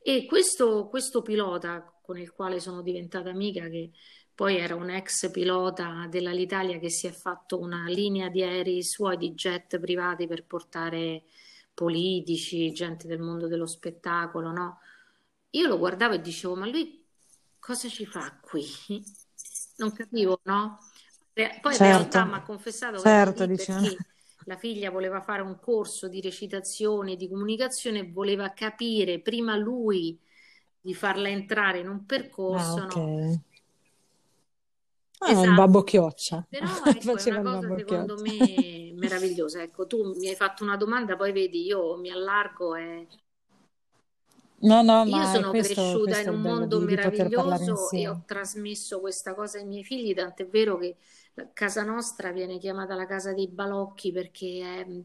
E 0.00 0.24
questo, 0.26 0.88
questo 0.88 1.20
pilota 1.22 1.82
con 2.02 2.16
il 2.18 2.32
quale 2.32 2.60
sono 2.60 2.80
diventata 2.82 3.28
amica, 3.30 3.68
che 3.68 3.90
poi 4.34 4.56
era 4.56 4.74
un 4.74 4.88
ex 4.90 5.30
pilota 5.30 6.06
dell'Alitalia 6.08 6.78
che 6.78 6.88
si 6.90 7.06
è 7.06 7.12
fatto 7.12 7.58
una 7.60 7.84
linea 7.88 8.28
di 8.30 8.42
aerei 8.42 8.82
suoi 8.82 9.18
di 9.18 9.32
jet 9.34 9.78
privati 9.78 10.26
per 10.26 10.44
portare 10.46 11.24
politici, 11.74 12.72
gente 12.72 13.06
del 13.06 13.20
mondo 13.20 13.48
dello 13.48 13.66
spettacolo, 13.66 14.50
no? 14.50 14.78
Io 15.50 15.66
lo 15.68 15.78
guardavo 15.78 16.14
e 16.14 16.20
dicevo, 16.22 16.54
ma 16.56 16.66
lui 16.66 17.01
cosa 17.66 17.88
ci 17.88 18.06
fa 18.06 18.38
qui? 18.40 18.64
Non 19.76 19.92
capivo, 19.92 20.40
no? 20.44 20.78
Poi 21.60 21.74
in 21.76 21.80
realtà 21.80 22.24
mi 22.24 22.34
ha 22.34 22.42
Certo, 22.42 22.42
confessato 22.42 23.00
che 23.02 23.22
certo, 23.22 23.46
dice. 23.46 23.72
perché 23.72 24.02
la 24.44 24.56
figlia 24.56 24.90
voleva 24.90 25.20
fare 25.22 25.42
un 25.42 25.58
corso 25.60 26.08
di 26.08 26.20
recitazione, 26.20 27.16
di 27.16 27.28
comunicazione, 27.28 28.10
voleva 28.10 28.52
capire 28.52 29.20
prima 29.20 29.56
lui 29.56 30.18
di 30.80 30.94
farla 30.94 31.28
entrare 31.28 31.78
in 31.80 31.88
un 31.88 32.04
Ah, 32.48 32.76
percorso, 32.84 32.84
ok. 32.84 32.86
no? 32.86 33.14
Ah, 35.20 35.40
un 35.40 35.54
Esatto. 35.54 35.54
babbo 35.54 35.82
chioccia. 35.84 36.46
Però 36.48 36.68
ecco, 36.92 37.16
è 37.16 37.22
una 37.22 37.40
cosa 37.40 37.72
secondo 37.72 38.18
me 38.18 38.92
meravigliosa. 38.94 39.62
Ecco, 39.62 39.86
tu 39.86 40.14
mi 40.18 40.28
hai 40.28 40.36
fatto 40.36 40.64
una 40.64 40.76
domanda, 40.76 41.16
poi 41.16 41.32
vedi, 41.32 41.64
io 41.64 41.96
mi 41.98 42.10
allargo 42.10 42.74
e 42.76 43.08
No, 44.62 44.82
no, 44.82 45.04
Io 45.04 45.24
sono 45.24 45.50
questo, 45.50 46.00
cresciuta 46.00 46.20
in 46.20 46.28
questo 46.28 46.30
il 46.30 46.36
un 46.36 46.40
mondo 46.40 46.78
di, 46.78 46.86
di 46.86 46.96
meraviglioso 46.96 47.90
e 47.90 48.06
ho 48.08 48.22
trasmesso 48.24 49.00
questa 49.00 49.34
cosa 49.34 49.58
ai 49.58 49.66
miei 49.66 49.84
figli, 49.84 50.14
tant'è 50.14 50.46
vero 50.46 50.78
che 50.78 50.96
casa 51.52 51.82
nostra 51.82 52.30
viene 52.30 52.58
chiamata 52.58 52.94
la 52.94 53.06
casa 53.06 53.32
dei 53.32 53.48
balocchi 53.48 54.12
perché 54.12 55.04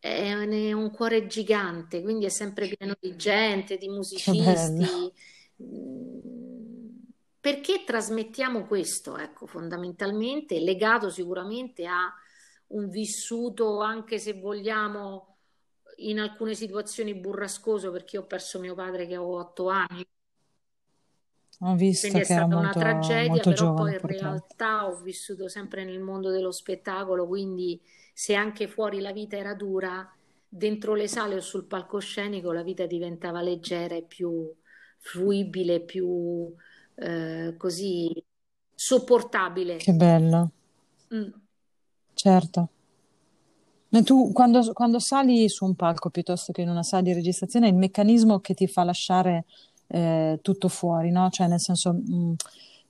è, 0.00 0.32
è 0.32 0.72
un 0.72 0.90
cuore 0.90 1.26
gigante, 1.26 2.02
quindi 2.02 2.26
è 2.26 2.28
sempre 2.28 2.68
pieno 2.68 2.94
di 3.00 3.16
gente, 3.16 3.78
di 3.78 3.88
musicisti. 3.88 5.12
Mm, 5.62 7.06
Perché 7.40 7.84
trasmettiamo 7.84 8.66
questo, 8.66 9.16
ecco, 9.16 9.46
fondamentalmente, 9.46 10.58
legato 10.60 11.08
sicuramente 11.08 11.86
a 11.86 12.12
un 12.68 12.88
vissuto, 12.90 13.80
anche 13.80 14.18
se 14.18 14.34
vogliamo 14.34 15.27
in 15.98 16.18
alcune 16.20 16.54
situazioni 16.54 17.14
burrascoso 17.14 17.90
perché 17.92 18.18
ho 18.18 18.26
perso 18.26 18.58
mio 18.60 18.74
padre 18.74 19.06
che 19.06 19.14
avevo 19.14 19.38
otto 19.38 19.68
anni, 19.68 20.04
Ho 21.60 21.76
quindi 22.00 22.18
visto 22.18 22.20
è 22.20 22.24
che 22.24 22.32
era 22.32 22.46
stata 22.46 22.56
una 22.56 22.74
molto, 22.76 22.76
tragedia, 22.76 23.18
molto 23.20 23.52
però 23.52 23.72
giovane, 23.72 23.74
poi 23.74 23.94
in 23.94 24.00
realtà 24.06 24.86
ho 24.86 25.00
vissuto 25.00 25.48
sempre 25.48 25.84
nel 25.84 25.98
mondo 26.00 26.30
dello 26.30 26.52
spettacolo, 26.52 27.26
quindi 27.26 27.80
se 28.14 28.34
anche 28.34 28.68
fuori 28.68 29.00
la 29.00 29.12
vita 29.12 29.36
era 29.36 29.54
dura, 29.54 30.08
dentro 30.48 30.94
le 30.94 31.08
sale 31.08 31.34
o 31.36 31.40
sul 31.40 31.66
palcoscenico 31.66 32.52
la 32.52 32.62
vita 32.62 32.86
diventava 32.86 33.42
leggera 33.42 33.96
e 33.96 34.04
più 34.04 34.54
fruibile, 34.98 35.80
più 35.84 36.54
eh, 36.94 37.54
così 37.58 38.24
sopportabile. 38.74 39.76
Che 39.76 39.92
bello, 39.94 40.50
Mm. 41.10 41.32
certo. 42.14 42.68
Tu 43.90 44.32
quando, 44.32 44.72
quando 44.72 44.98
sali 44.98 45.48
su 45.48 45.64
un 45.64 45.74
palco 45.74 46.10
piuttosto 46.10 46.52
che 46.52 46.62
in 46.62 46.68
una 46.68 46.82
sala 46.82 47.02
di 47.02 47.12
registrazione, 47.12 47.66
è 47.68 47.70
il 47.70 47.76
meccanismo 47.76 48.40
che 48.40 48.54
ti 48.54 48.66
fa 48.66 48.84
lasciare 48.84 49.46
eh, 49.88 50.38
tutto 50.42 50.68
fuori, 50.68 51.10
no? 51.10 51.30
Cioè, 51.30 51.46
nel 51.48 51.60
senso, 51.60 51.92
mh, 51.94 52.34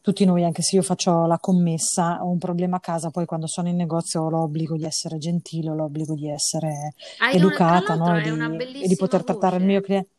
tutti 0.00 0.24
noi, 0.24 0.44
anche 0.44 0.62
se 0.62 0.76
io 0.76 0.82
faccio 0.82 1.26
la 1.26 1.38
commessa, 1.38 2.22
ho 2.24 2.28
un 2.30 2.38
problema 2.38 2.76
a 2.78 2.80
casa, 2.80 3.10
poi 3.10 3.26
quando 3.26 3.46
sono 3.46 3.68
in 3.68 3.76
negozio 3.76 4.22
ho 4.22 4.28
l'obbligo 4.30 4.76
di 4.76 4.84
essere 4.84 5.18
gentile, 5.18 5.70
ho 5.70 5.74
l'obbligo 5.74 6.14
di 6.14 6.28
essere 6.28 6.94
Hai 7.18 7.36
educata, 7.36 7.94
no? 7.94 8.16
E 8.16 8.22
di, 8.22 8.56
e 8.80 8.88
di 8.88 8.96
poter 8.96 9.24
trattare 9.24 9.56
il 9.58 9.64
mio 9.64 9.80
voce. 9.80 9.86
cliente. 9.86 10.10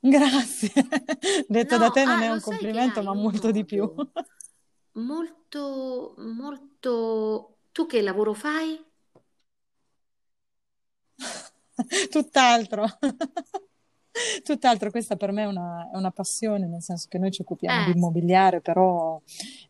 Grazie. 0.00 0.72
Detto 1.48 1.78
da 1.78 1.88
No, 1.88 1.90
te 1.90 2.04
non 2.04 2.20
ah, 2.20 2.24
è 2.24 2.30
un 2.30 2.40
complimento, 2.40 3.02
ma 3.02 3.14
molto 3.14 3.50
di 3.50 3.64
più. 3.64 3.82
modo 3.82 4.12
molto, 4.94 6.14
molto... 6.18 7.58
Tu 7.72 7.86
che 7.86 8.02
lavoro 8.02 8.34
fai? 8.34 8.78
Tutt'altro. 12.10 12.86
Tutt'altro, 14.44 14.90
questa 14.90 15.16
per 15.16 15.32
me 15.32 15.44
è 15.44 15.46
una, 15.46 15.88
è 15.90 15.96
una 15.96 16.10
passione, 16.10 16.66
nel 16.66 16.82
senso 16.82 17.06
che 17.08 17.16
noi 17.16 17.30
ci 17.30 17.40
occupiamo 17.40 17.86
di 17.86 17.92
Eh, 17.92 17.94
immobiliare, 17.94 18.60
però 18.60 19.18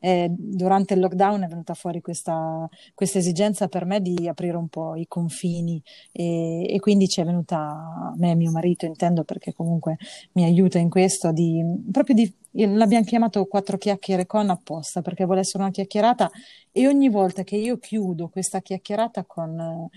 eh, 0.00 0.26
durante 0.30 0.94
il 0.94 1.00
lockdown 1.00 1.42
è 1.42 1.46
venuta 1.46 1.74
fuori 1.74 2.00
questa, 2.00 2.68
questa 2.92 3.18
esigenza 3.18 3.68
per 3.68 3.84
me 3.84 4.00
di 4.00 4.26
aprire 4.26 4.56
un 4.56 4.66
po' 4.66 4.96
i 4.96 5.06
confini 5.06 5.80
e, 6.10 6.66
e 6.74 6.80
quindi 6.80 7.06
ci 7.06 7.20
è 7.20 7.24
venuta 7.24 7.56
a 7.56 8.14
me 8.16 8.32
e 8.32 8.34
mio 8.34 8.50
marito, 8.50 8.84
intendo 8.84 9.22
perché 9.22 9.52
comunque 9.52 9.96
mi 10.32 10.42
aiuta 10.42 10.78
in 10.78 10.90
questo, 10.90 11.30
di, 11.30 11.62
proprio 11.92 12.16
di, 12.16 12.34
l'abbiamo 12.50 13.04
chiamato 13.04 13.44
quattro 13.46 13.78
chiacchiere 13.78 14.26
con 14.26 14.50
apposta 14.50 15.02
perché 15.02 15.24
vuole 15.24 15.40
essere 15.40 15.62
una 15.62 15.72
chiacchierata 15.72 16.28
e 16.72 16.88
ogni 16.88 17.08
volta 17.08 17.44
che 17.44 17.56
io 17.56 17.78
chiudo 17.78 18.28
questa 18.28 18.60
chiacchierata 18.60 19.24
con 19.24 19.88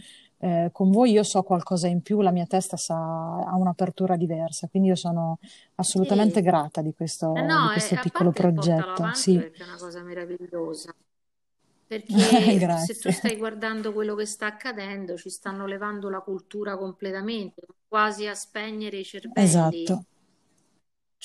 eh, 0.45 0.69
con 0.71 0.91
voi 0.91 1.11
io 1.11 1.23
so 1.23 1.41
qualcosa 1.41 1.87
in 1.87 2.01
più, 2.01 2.21
la 2.21 2.29
mia 2.31 2.45
testa 2.45 2.77
sa, 2.77 2.95
ha 2.95 3.55
un'apertura 3.55 4.15
diversa, 4.15 4.67
quindi 4.67 4.89
io 4.89 4.95
sono 4.95 5.39
sì. 5.41 5.49
assolutamente 5.75 6.41
grata 6.41 6.81
di 6.81 6.89
Eh 6.89 6.93
questo, 6.95 7.33
di 7.33 7.41
no, 7.41 7.69
e 7.69 7.73
questo 7.73 7.95
a 7.95 8.01
piccolo 8.01 8.31
progetto. 8.31 9.09
Sì, 9.13 9.37
perché 9.37 9.63
è 9.63 9.67
una 9.67 9.77
cosa 9.77 10.03
meravigliosa. 10.03 10.93
Perché 11.87 12.67
se 12.77 12.97
tu 12.97 13.11
stai 13.11 13.37
guardando 13.37 13.93
quello 13.93 14.15
che 14.15 14.25
sta 14.25 14.47
accadendo, 14.47 15.17
ci 15.17 15.29
stanno 15.29 15.67
levando 15.67 16.09
la 16.09 16.19
cultura 16.19 16.77
completamente, 16.77 17.61
quasi 17.87 18.25
a 18.27 18.33
spegnere 18.33 18.97
i 18.97 19.03
cervelli. 19.03 19.43
Esatto, 19.45 20.05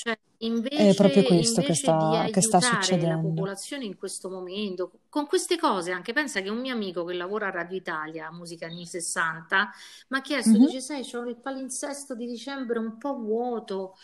Cioè, 0.03 0.13
è 0.13 0.45
invece, 0.47 0.95
proprio 0.95 1.23
questo 1.23 1.63
che 1.63 1.75
invece 1.75 1.97
di 1.97 2.17
sta, 2.17 2.29
che 2.31 2.41
sta 2.41 2.59
aiutare 2.59 3.05
la 3.05 3.19
succedendo. 3.19 3.19
popolazione 3.19 3.85
in 3.85 3.97
questo 3.99 4.31
momento, 4.31 5.01
con 5.11 5.27
queste 5.27 5.59
cose, 5.59 5.93
anche 5.93 6.13
pensa 6.15 6.41
che 6.41 6.49
un 6.49 6.59
mio 6.61 6.73
amico 6.73 7.05
che 7.05 7.13
lavora 7.15 7.49
a 7.49 7.51
Radio 7.51 7.77
Italia, 7.77 8.31
musica 8.33 8.67
anni 8.67 8.87
60, 8.87 9.71
mi 10.09 10.19
ha 10.19 10.23
chiesto, 10.23 10.57
Mhm. 10.57 10.65
dice, 10.67 10.81
sai, 10.81 11.03
c'ho 11.05 11.25
il 11.29 11.37
palinsesto 11.37 12.15
di 12.15 12.27
dicembre 12.27 12.79
un 12.79 12.97
po' 12.99 13.15
vuoto. 13.19 13.97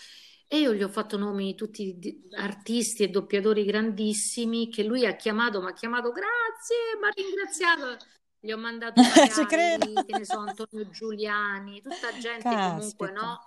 E 0.48 0.58
io 0.60 0.74
gli 0.74 0.82
ho 0.82 0.88
fatto 0.88 1.16
nomi 1.16 1.54
tutti 1.56 1.98
di 1.98 2.28
artisti 2.36 3.02
e 3.02 3.08
doppiatori 3.08 3.64
grandissimi 3.64 4.68
che 4.70 4.84
lui 4.84 5.04
ha 5.06 5.16
chiamato, 5.16 5.60
mi 5.62 5.68
ha 5.70 5.72
chiamato, 5.72 6.12
grazie, 6.12 6.76
mi 7.00 7.06
ha 7.08 7.10
ringraziato. 7.14 7.96
Gli 8.38 8.52
ho 8.52 8.58
mandato 8.58 9.02
Ci 9.32 9.46
credo. 9.46 9.86
regali, 9.86 10.04
che 10.04 10.12
ne 10.14 10.24
so, 10.24 10.38
Antonio 10.38 10.88
Giuliani, 10.90 11.80
tutta 11.82 12.16
gente 12.18 12.58
comunque, 12.58 13.08
Caspita, 13.08 13.12
no? 13.12 13.40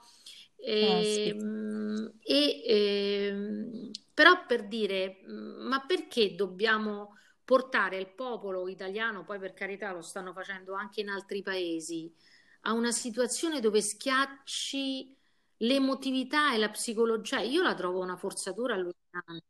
caspita. 0.80 1.48
E, 2.22 2.62
ehm, 2.66 3.92
però 4.14 4.46
per 4.46 4.68
dire, 4.68 5.22
mm, 5.28 5.68
ma 5.68 5.86
perché 5.86 6.36
dobbiamo 6.36 7.16
portare 7.44 7.98
il 7.98 8.08
popolo 8.14 8.68
italiano, 8.68 9.24
poi 9.24 9.40
per 9.40 9.54
carità 9.54 9.92
lo 9.92 10.02
stanno 10.02 10.34
facendo 10.34 10.74
anche 10.76 11.02
in 11.02 11.10
altri 11.10 11.42
paesi, 11.42 12.14
a 12.62 12.74
una 12.74 12.92
situazione 12.92 13.60
dove 13.60 13.82
schiacci 13.82 15.16
l'emotività 15.58 16.54
e 16.54 16.58
la 16.58 16.70
psicologia? 16.70 17.40
Io 17.42 17.62
la 17.64 17.74
trovo 17.76 18.00
una 18.02 18.18
forzatura 18.18 18.76
allucinante. 18.76 19.46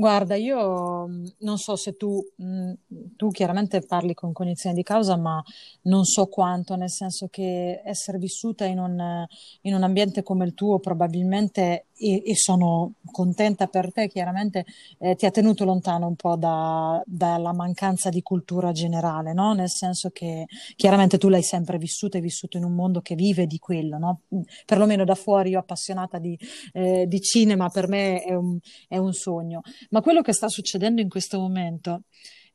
Guarda, 0.00 0.34
io 0.34 1.06
mh, 1.06 1.32
non 1.40 1.58
so 1.58 1.76
se 1.76 1.94
tu, 1.96 2.24
mh, 2.36 2.72
tu 3.16 3.28
chiaramente 3.30 3.80
parli 3.82 4.14
con 4.14 4.32
cognizione 4.32 4.74
di 4.74 4.82
causa, 4.82 5.16
ma 5.16 5.42
non 5.82 6.04
so 6.04 6.26
quanto, 6.26 6.74
nel 6.74 6.88
senso 6.90 7.28
che 7.28 7.82
essere 7.84 8.16
vissuta 8.18 8.64
in 8.64 8.78
un, 8.78 9.26
in 9.62 9.74
un 9.74 9.82
ambiente 9.82 10.22
come 10.22 10.46
il 10.46 10.54
tuo 10.54 10.78
probabilmente, 10.78 11.88
e, 12.00 12.22
e 12.24 12.36
sono 12.36 12.94
contenta 13.10 13.66
per 13.66 13.92
te, 13.92 14.08
chiaramente 14.08 14.64
eh, 14.98 15.14
ti 15.14 15.26
ha 15.26 15.30
tenuto 15.30 15.64
lontano 15.64 16.06
un 16.06 16.16
po' 16.16 16.36
da- 16.36 17.02
dalla 17.04 17.52
mancanza 17.52 18.08
di 18.08 18.22
cultura 18.22 18.72
generale, 18.72 19.32
no? 19.32 19.52
Nel 19.52 19.70
senso 19.70 20.10
che 20.10 20.46
chiaramente 20.76 21.18
tu 21.18 21.28
l'hai 21.28 21.42
sempre 21.42 21.78
vissuta, 21.78 22.16
hai 22.16 22.22
vissuto 22.22 22.56
in 22.56 22.64
un 22.64 22.74
mondo 22.74 23.00
che 23.00 23.14
vive 23.14 23.46
di 23.46 23.58
quello, 23.58 23.98
no? 23.98 24.20
Perlomeno 24.64 25.04
da 25.04 25.14
fuori, 25.14 25.50
io 25.50 25.58
appassionata 25.58 26.18
di, 26.18 26.38
eh, 26.72 27.06
di 27.06 27.20
cinema, 27.20 27.68
per 27.68 27.88
me 27.88 28.22
è 28.22 28.34
un 28.34 28.58
è 28.88 28.96
un 28.96 29.12
sogno. 29.12 29.60
Ma 29.90 30.00
quello 30.00 30.22
che 30.22 30.32
sta 30.32 30.48
succedendo 30.48 31.00
in 31.00 31.08
questo 31.08 31.38
momento, 31.38 32.02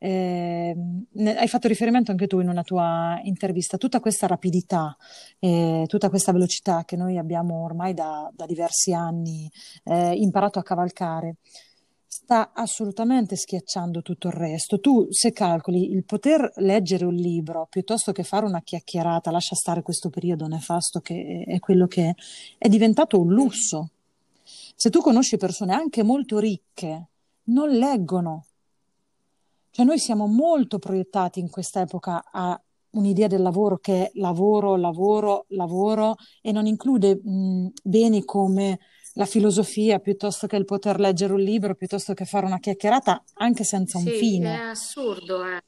ehm, 0.05 1.05
ne- 1.13 1.37
hai 1.37 1.47
fatto 1.47 1.67
riferimento 1.67 2.11
anche 2.11 2.27
tu 2.27 2.39
in 2.39 2.49
una 2.49 2.63
tua 2.63 3.19
intervista, 3.23 3.77
tutta 3.77 3.99
questa 3.99 4.27
rapidità, 4.27 4.95
eh, 5.39 5.85
tutta 5.87 6.09
questa 6.09 6.31
velocità 6.31 6.83
che 6.85 6.95
noi 6.95 7.17
abbiamo 7.17 7.63
ormai 7.63 7.93
da, 7.93 8.29
da 8.33 8.45
diversi 8.45 8.93
anni 8.93 9.49
eh, 9.83 10.13
imparato 10.13 10.59
a 10.59 10.63
cavalcare, 10.63 11.37
sta 12.07 12.51
assolutamente 12.53 13.35
schiacciando 13.35 14.01
tutto 14.01 14.27
il 14.27 14.33
resto. 14.33 14.79
Tu, 14.79 15.07
se 15.11 15.31
calcoli 15.31 15.91
il 15.91 16.05
poter 16.05 16.51
leggere 16.57 17.05
un 17.05 17.15
libro 17.15 17.67
piuttosto 17.69 18.11
che 18.11 18.23
fare 18.23 18.45
una 18.45 18.61
chiacchierata, 18.61 19.31
lascia 19.31 19.55
stare 19.55 19.81
questo 19.81 20.09
periodo 20.09 20.47
nefasto 20.47 20.99
che 20.99 21.43
è 21.47 21.59
quello 21.59 21.87
che 21.87 22.09
è, 22.09 22.13
è 22.57 22.69
diventato 22.69 23.19
un 23.19 23.33
lusso. 23.33 23.89
Se 24.75 24.89
tu 24.89 25.01
conosci 25.01 25.37
persone 25.37 25.73
anche 25.73 26.03
molto 26.03 26.39
ricche, 26.39 27.09
non 27.45 27.69
leggono. 27.69 28.45
Cioè 29.75 29.83
noi 29.83 29.99
siamo 29.99 30.25
molto 30.25 30.79
proiettati 30.79 31.41
in 31.41 31.49
questa 31.49 31.81
epoca 31.81 32.23
a 32.31 32.57
un'idea 32.91 33.27
del 33.27 33.41
lavoro 33.41 33.77
che 33.79 34.05
è 34.05 34.11
lavoro, 34.13 34.77
lavoro, 34.77 35.47
lavoro 35.49 36.15
e 36.41 36.53
non 36.53 36.65
include 36.65 37.19
mh, 37.21 37.73
beni 37.83 38.23
come 38.23 38.79
la 39.15 39.25
filosofia 39.25 39.99
piuttosto 39.99 40.47
che 40.47 40.55
il 40.55 40.63
poter 40.63 40.97
leggere 40.97 41.33
un 41.33 41.41
libro, 41.41 41.75
piuttosto 41.75 42.13
che 42.13 42.23
fare 42.23 42.45
una 42.45 42.59
chiacchierata 42.59 43.21
anche 43.33 43.65
senza 43.65 43.97
un 43.97 44.05
Sì, 44.05 44.09
è 44.11 44.19
fine. 44.19 44.61
assurdo, 44.69 45.43
eh. 45.43 45.61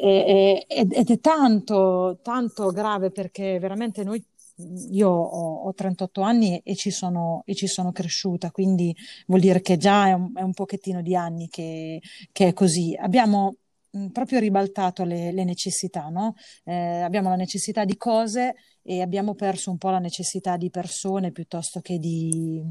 Eh, 0.00 0.64
Ed 0.68 0.92
ed 0.92 1.10
è 1.10 1.18
tanto, 1.18 2.20
tanto 2.22 2.70
grave 2.70 3.10
perché 3.10 3.58
veramente 3.58 4.04
noi, 4.04 4.24
io 4.90 5.08
ho, 5.08 5.62
ho 5.64 5.74
38 5.74 6.20
anni 6.22 6.60
e 6.64 6.74
ci 6.74 6.90
sono, 6.90 7.42
e 7.46 7.54
ci 7.54 7.66
sono 7.66 7.92
cresciuta, 7.92 8.50
quindi 8.50 8.94
vuol 9.26 9.40
dire 9.40 9.60
che 9.60 9.76
già 9.76 10.08
è 10.08 10.12
un, 10.12 10.32
è 10.34 10.42
un 10.42 10.52
pochettino 10.52 11.02
di 11.02 11.14
anni 11.14 11.48
che, 11.48 12.00
che 12.32 12.48
è 12.48 12.52
così. 12.52 12.96
Abbiamo 12.98 13.56
proprio 14.12 14.38
ribaltato 14.38 15.04
le, 15.04 15.32
le 15.32 15.44
necessità, 15.44 16.08
no? 16.08 16.34
Eh, 16.64 17.00
abbiamo 17.00 17.30
la 17.30 17.36
necessità 17.36 17.84
di 17.84 17.96
cose 17.96 18.54
e 18.82 19.00
abbiamo 19.02 19.34
perso 19.34 19.70
un 19.70 19.78
po' 19.78 19.90
la 19.90 19.98
necessità 19.98 20.56
di 20.56 20.70
persone 20.70 21.32
piuttosto 21.32 21.80
che 21.80 21.98
di, 21.98 22.62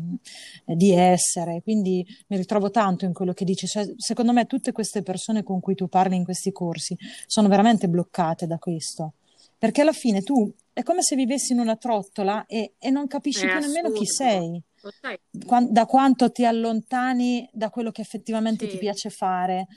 di 0.65 0.91
essere. 0.91 1.61
Quindi 1.61 2.05
mi 2.27 2.37
ritrovo 2.37 2.69
tanto 2.69 3.05
in 3.05 3.13
quello 3.13 3.33
che 3.33 3.45
dici. 3.45 3.67
Cioè, 3.67 3.93
secondo 3.97 4.33
me 4.33 4.45
tutte 4.45 4.71
queste 4.71 5.01
persone 5.03 5.43
con 5.43 5.59
cui 5.59 5.75
tu 5.75 5.87
parli 5.87 6.15
in 6.15 6.23
questi 6.23 6.51
corsi 6.51 6.95
sono 7.25 7.47
veramente 7.47 7.87
bloccate 7.87 8.47
da 8.47 8.57
questo. 8.57 9.13
Perché 9.57 9.81
alla 9.81 9.93
fine 9.93 10.21
tu 10.21 10.51
è 10.73 10.83
come 10.83 11.01
se 11.01 11.15
vivessi 11.15 11.53
in 11.53 11.59
una 11.59 11.75
trottola 11.75 12.45
e, 12.45 12.73
e 12.77 12.89
non 12.89 13.07
capisci 13.07 13.45
È 13.45 13.49
più 13.49 13.59
nemmeno 13.59 13.89
chi 13.89 14.03
assurdo. 14.03 14.13
sei, 14.23 14.61
da 15.69 15.85
quanto 15.85 16.31
ti 16.31 16.45
allontani 16.45 17.47
da 17.51 17.69
quello 17.69 17.91
che 17.91 18.01
effettivamente 18.01 18.65
ti 18.65 18.73
Sì. 18.73 18.77
piace 18.77 19.09
fare. 19.09 19.67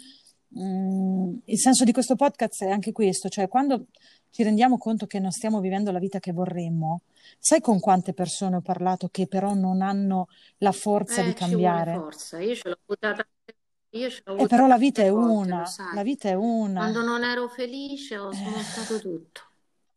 Mm, 0.58 1.36
il 1.44 1.58
senso 1.58 1.84
di 1.84 1.92
questo 1.92 2.16
podcast 2.16 2.64
è 2.64 2.70
anche 2.70 2.92
questo, 2.92 3.28
cioè 3.28 3.46
quando 3.48 3.86
ci 4.30 4.42
rendiamo 4.42 4.78
conto 4.78 5.06
che 5.06 5.18
non 5.20 5.30
stiamo 5.30 5.60
vivendo 5.60 5.90
la 5.92 5.98
vita 6.00 6.18
che 6.18 6.32
vorremmo, 6.32 7.02
sai 7.38 7.60
con 7.60 7.78
quante 7.80 8.12
persone 8.14 8.56
ho 8.56 8.60
parlato 8.60 9.08
che 9.10 9.26
però 9.26 9.54
non 9.54 9.80
hanno 9.80 10.26
la 10.58 10.72
forza 10.72 11.22
di 11.22 11.28
Eh, 11.28 11.32
vuole 11.32 11.34
cambiare? 11.34 11.92
forza. 11.92 12.40
Io 12.40 12.54
ce 12.54 12.68
l'ho 12.68 12.78
avuta 12.84 13.08
tante, 13.12 13.56
io 13.90 14.10
ce 14.10 14.22
l'ho 14.24 14.32
E 14.32 14.36
avuta 14.36 14.56
però 14.56 14.66
la 14.66 14.78
vita 14.78 15.02
è 15.02 15.08
volte, 15.08 15.46
una, 15.52 15.62
la 15.94 16.02
vita 16.02 16.28
è 16.28 16.34
una. 16.34 16.80
Quando 16.80 17.02
non 17.02 17.22
ero 17.24 17.48
felice 17.48 18.18
ho 18.18 18.30
Eh, 18.32 18.34
smontato 18.34 19.00
tutto. 19.00 19.40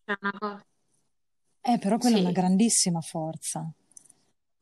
C'è 0.06 0.16
una 0.22 0.32
cosa. 0.40 0.66
eh, 1.62 1.80
però 1.80 1.98
quella 1.98 2.18
è 2.18 2.20
una 2.20 2.30
Sì. 2.30 2.32
grandissima 2.32 3.02
forza. 3.02 3.68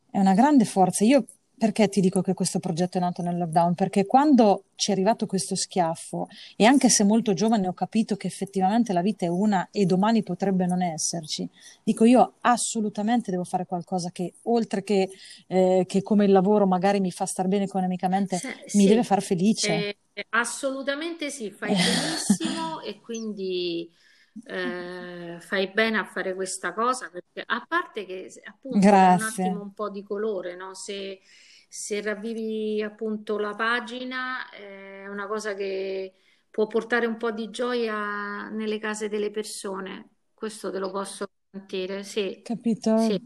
È 0.10 0.19
una 0.19 0.34
grande 0.34 0.65
forza. 0.65 1.04
Io 1.06 1.25
perché 1.58 1.88
ti 1.89 2.01
dico 2.01 2.21
che 2.21 2.34
questo 2.34 2.60
progetto 2.60 2.97
è 2.97 3.01
nato 3.01 3.21
nel 3.21 3.38
lockdown? 3.38 3.75
Perché 3.75 4.06
quando 4.06 4.63
ci 4.75 4.89
è 4.89 4.93
arrivato 4.93 5.25
questo 5.27 5.56
schiaffo, 5.56 6.27
e 6.56 6.65
anche 6.65 6.89
se 6.89 7.04
molto 7.04 7.34
giovane 7.34 7.67
ho 7.67 7.73
capito 7.73 8.15
che 8.15 8.27
effettivamente 8.27 8.93
la 8.93 9.01
vita 9.01 9.25
è 9.25 9.30
una 9.30 9.67
e 9.71 9.86
domani 9.86 10.23
potrebbe 10.23 10.65
non 10.65 10.82
esserci, 10.82 11.47
dico 11.84 12.04
io 12.06 12.34
assolutamente 12.41 13.30
devo 13.32 13.43
fare 13.43 13.65
qualcosa 13.67 14.10
che 14.12 14.34
oltre 14.43 14.84
che, 14.84 15.10
eh, 15.47 15.84
che 15.88 16.01
come 16.01 16.25
il 16.25 16.32
lavoro 16.32 16.65
magari 16.65 16.99
mi 16.99 17.12
fa 17.12 17.25
star 17.27 17.47
bene 17.47 17.65
economicamente, 17.65 18.41
Se- 18.41 18.67
mi 18.71 18.88
deve 18.88 19.04
sì, 19.04 19.04
far 19.04 19.21
felice. 19.21 19.86
eh, 20.13 20.25
assolutamente 20.30 21.30
sì, 21.30 21.51
fai 21.51 21.75
benissimo 21.77 22.80
e 22.82 22.99
quindi 22.99 23.91
eh, 24.44 25.38
fai 25.39 25.70
bene 25.72 25.98
a 25.98 26.06
fare 26.06 26.34
questa 26.36 26.74
cosa 26.74 27.10
perché 27.10 27.44
a 27.46 27.63
parte 27.67 28.06
che 28.06 28.32
appunto 28.46 28.96
dà 28.98 29.10
un 29.10 29.22
attimo 29.22 29.60
Grazie. 29.60 29.62
un 29.62 29.74
po' 29.74 29.89
di 29.89 30.04
colore, 30.04 30.56
no? 30.56 30.74
Se, 30.74 31.20
se 31.67 32.02
ravvivi 32.02 32.82
appunto 32.82 33.38
la 33.38 33.56
pagina 33.56 34.50
è 34.50 35.08
una 35.08 35.28
cosa 35.28 35.54
che 35.54 36.13
può 36.50 36.67
portare 36.67 37.06
un 37.06 37.17
po' 37.17 37.32
di 37.32 37.50
gioia 37.50 38.50
nelle 38.50 38.80
case 38.80 39.08
delle 39.10 39.32
persone, 39.32 40.10
questo 40.34 40.72
te 40.72 40.80
lo 40.80 40.91
posso 40.91 41.28
garantire, 41.50 42.04
sì, 42.04 42.46
Capito? 42.48 42.91
sì. 42.94 43.20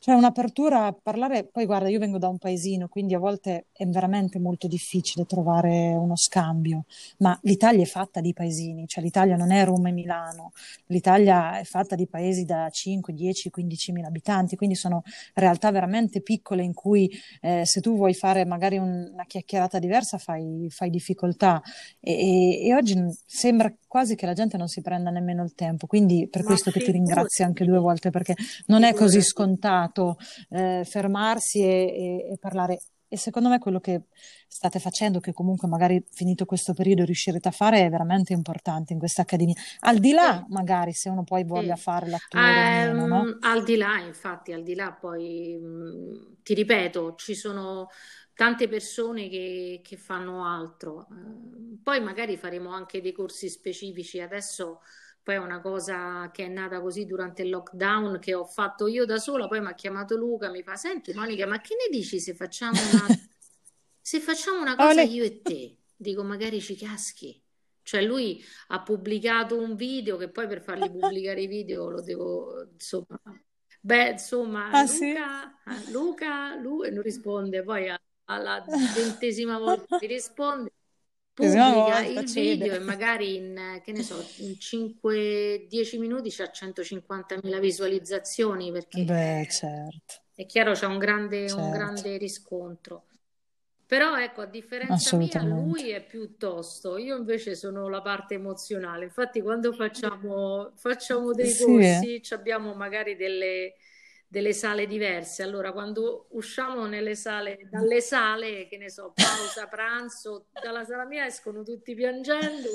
C'è 0.00 0.14
un'apertura 0.14 0.86
a 0.86 0.94
parlare, 0.94 1.44
poi 1.44 1.66
guarda, 1.66 1.90
io 1.90 1.98
vengo 1.98 2.16
da 2.16 2.26
un 2.26 2.38
paesino, 2.38 2.88
quindi 2.88 3.12
a 3.12 3.18
volte 3.18 3.66
è 3.70 3.84
veramente 3.84 4.38
molto 4.38 4.66
difficile 4.66 5.26
trovare 5.26 5.90
uno 5.94 6.16
scambio, 6.16 6.84
ma 7.18 7.38
l'Italia 7.42 7.82
è 7.82 7.86
fatta 7.86 8.22
di 8.22 8.32
paesini, 8.32 8.86
cioè 8.86 9.04
l'Italia 9.04 9.36
non 9.36 9.50
è 9.52 9.62
Roma 9.62 9.90
e 9.90 9.92
Milano, 9.92 10.52
l'Italia 10.86 11.58
è 11.58 11.64
fatta 11.64 11.96
di 11.96 12.06
paesi 12.06 12.46
da 12.46 12.70
5, 12.70 13.12
10, 13.12 13.50
15 13.50 13.92
mila 13.92 14.06
abitanti, 14.08 14.56
quindi 14.56 14.74
sono 14.74 15.02
realtà 15.34 15.70
veramente 15.70 16.22
piccole 16.22 16.62
in 16.62 16.72
cui 16.72 17.10
eh, 17.42 17.66
se 17.66 17.82
tu 17.82 17.94
vuoi 17.94 18.14
fare 18.14 18.46
magari 18.46 18.78
un- 18.78 19.10
una 19.12 19.24
chiacchierata 19.26 19.78
diversa 19.78 20.16
fai, 20.16 20.68
fai 20.70 20.88
difficoltà. 20.88 21.60
E, 22.00 22.66
e- 22.68 22.74
oggi 22.74 22.96
sembra 23.26 23.70
quasi 23.86 24.14
che 24.14 24.24
la 24.24 24.32
gente 24.32 24.56
non 24.56 24.68
si 24.68 24.80
prenda 24.80 25.10
nemmeno 25.10 25.42
il 25.42 25.52
tempo, 25.54 25.86
quindi 25.86 26.26
per 26.26 26.40
Ma 26.40 26.48
questo 26.48 26.70
che 26.70 26.78
ti 26.80 26.90
ringrazio 26.90 27.44
anche 27.44 27.66
due 27.66 27.78
volte 27.78 28.08
perché 28.10 28.34
non 28.66 28.82
è 28.82 28.94
così 28.94 29.18
figurati. 29.18 29.28
Scontato 29.90 30.16
eh, 30.50 30.84
fermarsi 30.84 31.60
e, 31.62 31.66
e- 32.28 32.32
e 32.32 32.38
parlare. 32.38 32.80
E 33.12 33.16
secondo 33.16 33.48
me 33.48 33.58
quello 33.58 33.80
che 33.80 34.02
state 34.46 34.78
facendo, 34.78 35.18
che 35.20 35.32
comunque 35.32 35.66
magari 35.68 36.04
finito 36.12 36.44
questo 36.44 36.74
periodo 36.74 37.04
riuscirete 37.04 37.48
a 37.48 37.50
fare, 37.50 37.84
è 37.84 37.90
veramente 37.90 38.32
importante 38.32 38.92
in 38.92 38.98
questa 39.00 39.22
accademia. 39.22 39.54
Al 39.80 39.98
di 39.98 40.12
là, 40.12 40.44
Sì, 40.44 40.48
magari, 40.48 40.92
se 40.92 41.08
uno 41.08 41.24
poi 41.24 41.44
voglia 41.44 41.74
sì. 41.74 41.76
fare 41.76 42.06
l'attore 42.08 42.60
o 42.60 42.68
meno, 42.68 43.06
no? 43.06 43.28
Ehm, 43.28 43.38
al 43.40 43.64
di 43.64 43.76
là, 43.76 43.98
infatti, 44.00 44.52
al 44.52 44.62
di 44.62 44.74
là 44.74 44.92
poi, 44.92 45.56
mh, 45.58 46.42
ti 46.42 46.54
ripeto, 46.54 47.14
ci 47.16 47.34
sono 47.34 47.88
tante 48.34 48.68
persone 48.68 49.28
che, 49.28 49.80
che 49.82 49.96
fanno 49.96 50.44
altro. 50.46 51.08
Eh, 51.10 51.78
poi 51.82 52.00
magari 52.00 52.36
faremo 52.36 52.70
anche 52.72 53.00
dei 53.00 53.12
corsi 53.12 53.48
specifici. 53.48 54.20
Adesso 54.20 54.80
poi 55.22 55.34
è 55.34 55.38
una 55.38 55.60
cosa 55.60 56.30
che 56.32 56.44
è 56.44 56.48
nata 56.48 56.80
così 56.80 57.04
durante 57.04 57.42
il 57.42 57.50
lockdown 57.50 58.18
che 58.18 58.34
ho 58.34 58.44
fatto 58.44 58.86
io 58.86 59.04
da 59.04 59.18
sola, 59.18 59.48
poi 59.48 59.60
mi 59.60 59.68
ha 59.68 59.74
chiamato 59.74 60.16
Luca, 60.16 60.50
mi 60.50 60.62
fa, 60.62 60.76
senti 60.76 61.12
Monica, 61.12 61.46
ma 61.46 61.60
che 61.60 61.74
ne 61.74 61.96
dici 61.96 62.18
se 62.20 62.34
facciamo 62.34 62.78
una, 62.80 63.06
se 64.00 64.20
facciamo 64.20 64.60
una 64.60 64.76
cosa 64.76 65.02
io 65.02 65.24
e 65.24 65.42
te? 65.42 65.76
Dico, 65.96 66.22
magari 66.22 66.60
ci 66.60 66.76
caschi. 66.76 67.42
Cioè 67.82 68.02
lui 68.02 68.42
ha 68.68 68.82
pubblicato 68.82 69.58
un 69.58 69.74
video 69.74 70.16
che 70.16 70.30
poi 70.30 70.46
per 70.46 70.62
fargli 70.62 70.90
pubblicare 70.90 71.42
i 71.42 71.46
video 71.46 71.88
lo 71.90 72.00
devo, 72.00 72.68
insomma, 72.72 73.20
beh, 73.80 74.10
insomma, 74.10 74.70
Ah 74.70 74.86
sì? 74.86 75.08
Luca, 75.08 75.62
ah, 75.64 75.90
Luca, 75.90 76.54
lui 76.56 76.90
non 76.92 77.02
risponde, 77.02 77.62
poi 77.62 77.92
alla 78.24 78.64
ventesima 78.94 79.58
volta 79.58 79.98
mi 80.00 80.06
risponde, 80.06 80.72
pubblica 81.32 82.02
il 82.02 82.30
video 82.32 82.74
e 82.74 82.78
magari 82.80 83.36
in, 83.36 83.80
che 83.84 83.92
ne 83.92 84.02
so, 84.02 84.32
in 84.36 84.56
5-10 84.58 85.98
minuti 85.98 86.30
c'ha 86.30 86.50
150.000 86.50 87.58
visualizzazioni 87.60 88.70
perché 88.72 89.06
Beh, 89.06 89.40
eh, 89.42 89.46
certo, 89.48 90.14
è 90.34 90.46
chiaro 90.46 90.72
c'è 90.72 90.86
un 90.86 90.98
grande, 90.98 91.50
un 91.50 91.68
certo, 91.68 91.70
grande 91.70 92.16
riscontro. 92.16 93.06
Però 93.86 94.16
ecco, 94.18 94.42
a 94.42 94.46
differenza 94.46 95.12
mia, 95.14 95.42
lui 95.42 95.90
è 95.90 96.04
piuttosto, 96.06 96.96
io 96.96 97.16
invece 97.16 97.56
sono 97.56 97.88
la 97.88 98.00
parte 98.02 98.34
emozionale. 98.34 99.04
Infatti, 99.04 99.40
quando 99.42 99.72
facciamo, 99.72 100.72
facciamo 100.76 101.34
dei 101.34 101.56
Sì, 101.56 101.64
corsi, 101.64 102.22
abbiamo 102.30 102.74
magari 102.74 103.16
delle, 103.16 103.74
delle 104.30 104.52
sale 104.52 104.86
diverse. 104.86 105.42
Allora, 105.42 105.72
quando 105.72 106.28
usciamo 106.30 106.86
nelle 106.86 107.16
sale, 107.16 107.68
dalle 107.68 108.00
sale, 108.00 108.68
che 108.68 108.78
ne 108.78 108.88
so, 108.88 109.12
pausa, 109.12 109.66
pranzo, 109.66 110.46
dalla 110.62 110.84
sala 110.84 111.04
mia 111.04 111.26
escono 111.26 111.64
tutti 111.64 111.96
piangendo, 111.96 112.68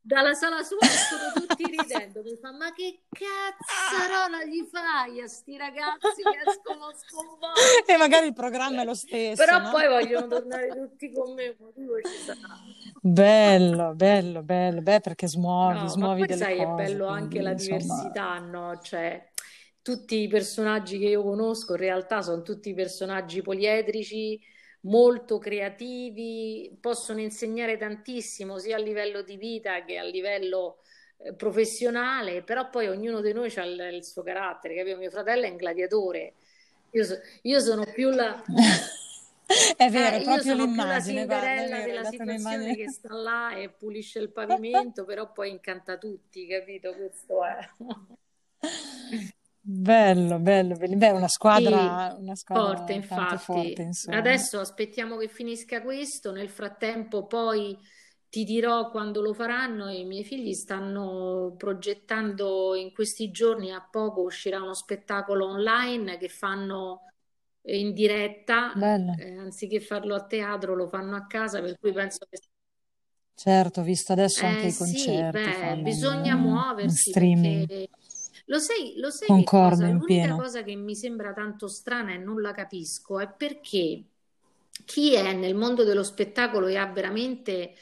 dalla 0.00 0.34
sala 0.34 0.64
sua 0.64 0.78
escono 0.80 1.46
tutti 1.46 1.70
ridendo. 1.70 2.22
Mi 2.22 2.36
fa, 2.36 2.50
ma 2.50 2.72
che 2.72 3.02
cazzarola 3.08 4.44
gli 4.44 4.66
fai 4.68 5.20
a 5.20 5.28
sti 5.28 5.56
ragazzi 5.56 6.20
che 6.20 6.50
escono 6.50 6.90
sconvolti? 7.06 7.92
E 7.92 7.96
magari 7.96 8.26
il 8.26 8.32
programma 8.32 8.82
è 8.82 8.84
lo 8.84 8.94
stesso, 8.94 9.44
Però 9.44 9.60
no? 9.60 9.70
poi 9.70 9.86
vogliono 9.86 10.26
tornare 10.26 10.66
tutti 10.66 11.12
con 11.12 11.32
me, 11.32 11.54
motivo 11.60 12.00
ci 12.00 12.16
sarà. 12.24 12.58
Bello, 13.00 13.94
bello, 13.94 14.42
bello, 14.42 14.82
beh, 14.82 14.98
perché 14.98 15.28
smuovi, 15.28 15.74
No, 15.74 15.82
ma 15.82 15.88
smuovi 15.88 16.18
poi 16.18 16.26
delle 16.26 16.42
sai, 16.42 16.58
è 16.58 16.64
cose, 16.64 16.82
bello 16.82 17.06
anche 17.06 17.28
quindi 17.28 17.44
la 17.44 17.50
insomma, 17.52 17.76
diversità, 17.78 18.38
no? 18.40 18.80
Cioè, 18.82 19.30
tutti 19.82 20.20
i 20.22 20.28
personaggi 20.28 20.98
che 20.98 21.06
io 21.06 21.22
conosco 21.22 21.72
in 21.72 21.78
realtà 21.80 22.22
sono 22.22 22.42
tutti 22.42 22.72
personaggi 22.74 23.42
poliedrici, 23.42 24.40
molto 24.82 25.38
creativi, 25.38 26.76
possono 26.80 27.20
insegnare 27.20 27.76
tantissimo 27.76 28.58
sia 28.58 28.76
a 28.76 28.80
livello 28.80 29.22
di 29.22 29.36
vita 29.36 29.84
che 29.84 29.98
a 29.98 30.04
livello 30.04 30.78
eh, 31.18 31.34
professionale, 31.34 32.42
però 32.42 32.68
poi 32.70 32.88
ognuno 32.88 33.20
di 33.20 33.32
noi 33.32 33.52
ha 33.56 33.64
il, 33.64 33.80
il 33.94 34.04
suo 34.04 34.22
carattere, 34.22 34.76
capito? 34.76 34.96
Mio 34.96 35.10
fratello 35.10 35.44
è 35.46 35.50
un 35.50 35.56
gladiatore, 35.56 36.34
io, 36.90 37.04
so- 37.04 37.20
io 37.42 37.60
sono 37.60 37.84
più 37.92 38.10
la... 38.10 38.42
È 39.76 39.90
vero, 39.90 40.16
Eh, 40.16 40.22
proprio 40.22 40.54
l'immagine, 40.54 41.26
guarda, 41.26 41.66
vero, 41.68 41.84
della 41.84 42.04
situazione 42.04 42.74
che 42.74 42.88
sta 42.88 43.12
là 43.14 43.54
e 43.54 43.68
pulisce 43.68 44.18
il 44.18 44.30
pavimento, 44.30 45.04
però 45.04 45.30
poi 45.30 45.50
incanta 45.50 45.98
tutti, 45.98 46.46
capito? 46.46 46.94
Questo 46.94 47.44
è. 47.44 47.58
Bello, 49.64 50.38
bello, 50.38 50.76
bello. 50.76 50.96
Beh, 50.96 51.10
una 51.10 51.26
Sì, 51.50 52.00
squadra, 52.06 52.14
una 52.18 52.36
squadra 52.36 52.76
forte, 52.76 53.38
forte, 53.38 53.38
infatti. 53.38 53.80
insomma. 53.82 54.08
Adesso 54.08 54.58
aspettiamo 54.60 55.16
che 55.16 55.28
finisca 55.28 55.82
questo, 55.82 56.32
nel 56.32 56.48
frattempo 56.50 57.26
poi 57.26 57.78
ti 58.28 58.44
dirò 58.44 58.90
quando 58.90 59.20
lo 59.20 59.34
faranno. 59.34 59.88
I 59.90 60.04
miei 60.04 60.24
figli 60.24 60.52
stanno 60.54 61.54
progettando 61.56 62.74
in 62.74 62.92
questi 62.92 63.30
giorni, 63.30 63.72
a 63.72 63.86
poco 63.88 64.22
uscirà 64.22 64.62
uno 64.62 64.74
spettacolo 64.74 65.46
online 65.46 66.18
che 66.18 66.28
fanno 66.28 67.06
in 67.64 67.92
diretta, 67.92 68.74
Bello. 68.74 69.14
eh, 69.14 69.36
anziché 69.36 69.80
farlo 69.80 70.14
a 70.14 70.26
teatro, 70.26 70.74
lo 70.74 70.88
fanno 70.88 71.16
a 71.16 71.26
casa, 71.26 71.60
per 71.60 71.78
cui 71.78 71.92
penso 71.92 72.26
che 72.28 72.38
Certo, 73.34 73.82
visto 73.82 74.12
adesso 74.12 74.46
anche 74.46 74.64
Eh 74.64 74.68
i 74.68 74.72
sì, 74.72 75.22
concerti 75.22 75.52
beh, 75.52 75.52
fanno 75.52 75.82
bisogna 75.82 76.34
in, 76.34 76.64
in 76.78 76.94
muoversi 76.94 76.96
streaming. 76.96 77.68
Lo 78.46 78.58
sai, 78.58 78.94
lo 78.96 79.10
sai 79.10 79.28
Concordo 79.28 79.76
cosa? 79.76 79.86
L'unica 79.88 80.04
pieno. 80.04 80.36
cosa 80.36 80.62
che 80.62 80.74
mi 80.76 80.94
sembra 80.96 81.32
tanto 81.32 81.68
strana 81.68 82.12
e 82.12 82.18
non 82.18 82.40
la 82.40 82.52
capisco 82.52 83.18
è 83.20 83.28
perché 83.30 84.04
chi 84.84 85.14
è 85.14 85.32
nel 85.32 85.54
mondo 85.54 85.84
dello 85.84 86.02
spettacolo 86.02 86.66
e 86.66 86.76
ha 86.76 86.86
veramente 86.86 87.74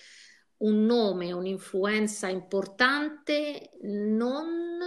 un 0.59 0.85
nome, 0.85 1.33
un'influenza 1.33 2.29
importante, 2.29 3.71
non 3.83 4.79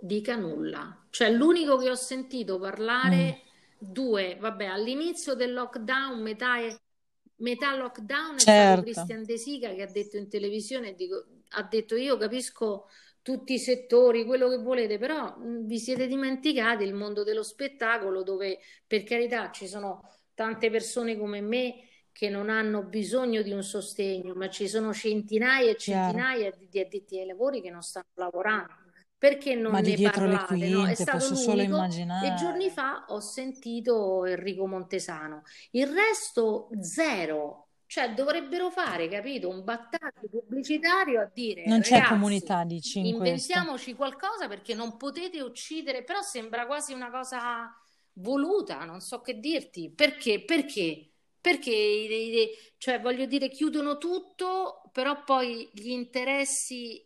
dica 0.00 0.36
nulla. 0.36 1.04
Cioè, 1.10 1.30
l'unico 1.30 1.76
che 1.78 1.90
ho 1.90 1.94
sentito 1.96 2.58
Mm. 2.58 2.60
parlare, 2.62 3.42
due, 3.78 4.36
vabbè, 4.40 4.66
all'inizio 4.66 5.34
del 5.34 5.52
lockdown, 5.52 6.20
metà, 6.22 6.56
metà 7.36 7.74
lockdown 7.76 8.36
è 8.36 8.38
stato 8.38 8.58
Certo. 8.58 8.82
Christian 8.82 9.24
De 9.24 9.36
Sica 9.38 9.74
che 9.74 9.82
ha 9.82 9.90
detto 9.90 10.16
in 10.16 10.28
televisione, 10.28 10.94
dico- 10.94 11.24
ha 11.50 11.62
detto 11.64 11.96
io 11.96 12.16
capisco 12.16 12.86
tutti 13.24 13.54
i 13.54 13.58
settori, 13.58 14.26
quello 14.26 14.50
che 14.50 14.58
volete, 14.58 14.98
però 14.98 15.34
vi 15.40 15.78
siete 15.78 16.06
dimenticati 16.06 16.84
il 16.84 16.92
mondo 16.92 17.24
dello 17.24 17.42
spettacolo 17.42 18.22
dove 18.22 18.58
per 18.86 19.02
carità 19.02 19.50
ci 19.50 19.66
sono 19.66 20.02
tante 20.34 20.68
persone 20.68 21.16
come 21.16 21.40
me 21.40 21.74
che 22.12 22.28
non 22.28 22.50
hanno 22.50 22.82
bisogno 22.82 23.40
di 23.40 23.50
un 23.50 23.62
sostegno, 23.62 24.34
ma 24.34 24.50
ci 24.50 24.68
sono 24.68 24.92
centinaia 24.92 25.70
e 25.70 25.76
centinaia 25.76 26.50
Chiaro. 26.50 26.66
di 26.68 26.80
addetti 26.80 27.18
ai 27.18 27.26
lavori 27.26 27.62
che 27.62 27.70
non 27.70 27.80
stanno 27.80 28.04
lavorando. 28.16 28.74
Perché 29.16 29.54
non 29.54 29.72
ma 29.72 29.80
ne 29.80 29.94
dietro 29.94 30.26
parlate? 30.26 30.56
le 30.56 30.58
quinte, 30.58 30.82
no? 30.82 30.86
È 30.86 30.94
stato 30.94 31.34
solo 31.34 31.62
immaginare. 31.62 32.26
E 32.26 32.34
giorni 32.34 32.68
fa 32.68 33.06
ho 33.08 33.20
sentito 33.20 34.26
Enrico 34.26 34.66
Montesano. 34.66 35.44
Il 35.70 35.86
resto 35.86 36.68
zero. 36.82 37.63
Cioè 37.94 38.12
dovrebbero 38.12 38.70
fare, 38.70 39.06
capito, 39.06 39.48
un 39.48 39.62
battaglio 39.62 40.28
pubblicitario 40.28 41.20
a 41.20 41.30
dire 41.32 41.62
non 41.64 41.80
c'è 41.80 42.02
comunità, 42.08 42.64
dici, 42.64 42.98
in 42.98 43.06
inventiamoci 43.06 43.94
questo. 43.94 44.16
qualcosa 44.16 44.48
perché 44.48 44.74
non 44.74 44.96
potete 44.96 45.40
uccidere, 45.40 46.02
però 46.02 46.20
sembra 46.20 46.66
quasi 46.66 46.92
una 46.92 47.08
cosa 47.08 47.72
voluta, 48.14 48.84
non 48.84 48.98
so 48.98 49.20
che 49.20 49.38
dirti. 49.38 49.92
Perché? 49.92 50.42
Perché? 50.42 51.12
Perché, 51.40 52.74
cioè, 52.78 53.00
voglio 53.00 53.26
dire, 53.26 53.48
chiudono 53.48 53.96
tutto, 53.96 54.82
però 54.90 55.22
poi 55.22 55.70
gli 55.72 55.90
interessi 55.90 57.00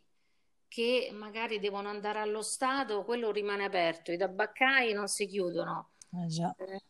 che 0.69 1.11
magari 1.13 1.59
devono 1.59 1.91
andare 1.91 2.21
allo 2.21 2.41
Stato, 2.41 3.05
quello 3.05 3.31
rimane 3.31 3.67
aperto, 3.67 4.11
i 4.11 4.17
tabaccai 4.17 4.95
non 4.95 5.07
si 5.07 5.27
chiudono. 5.27 5.91
Già. 6.29 6.55
Eh, 6.57 6.81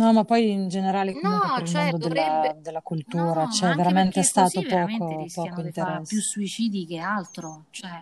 No, 0.00 0.12
ma 0.12 0.24
poi 0.24 0.50
in 0.50 0.68
generale 0.68 1.14
comunque 1.14 1.50
No, 1.50 1.54
per 1.54 1.62
il 1.64 1.70
cioè 1.70 1.84
mondo 1.84 1.96
della, 1.98 2.52
dovrebbe... 2.52 2.60
della 2.60 2.80
cultura 2.82 3.42
No, 3.42 3.46
c'è 3.46 3.66
anche 3.66 3.74
veramente 3.74 4.20
perché 4.20 4.22
stato 4.22 4.60
così 4.60 4.64
veramente 4.64 5.14
poco, 5.14 5.16
rischiano 5.16 5.56
poco 5.56 5.62
di 5.62 5.72
fare 5.72 6.02
più 6.06 6.20
interesse. 6.20 6.22
suicidi 6.22 6.86
che 6.86 6.98
altro. 6.98 7.66
Cioè, 7.70 8.00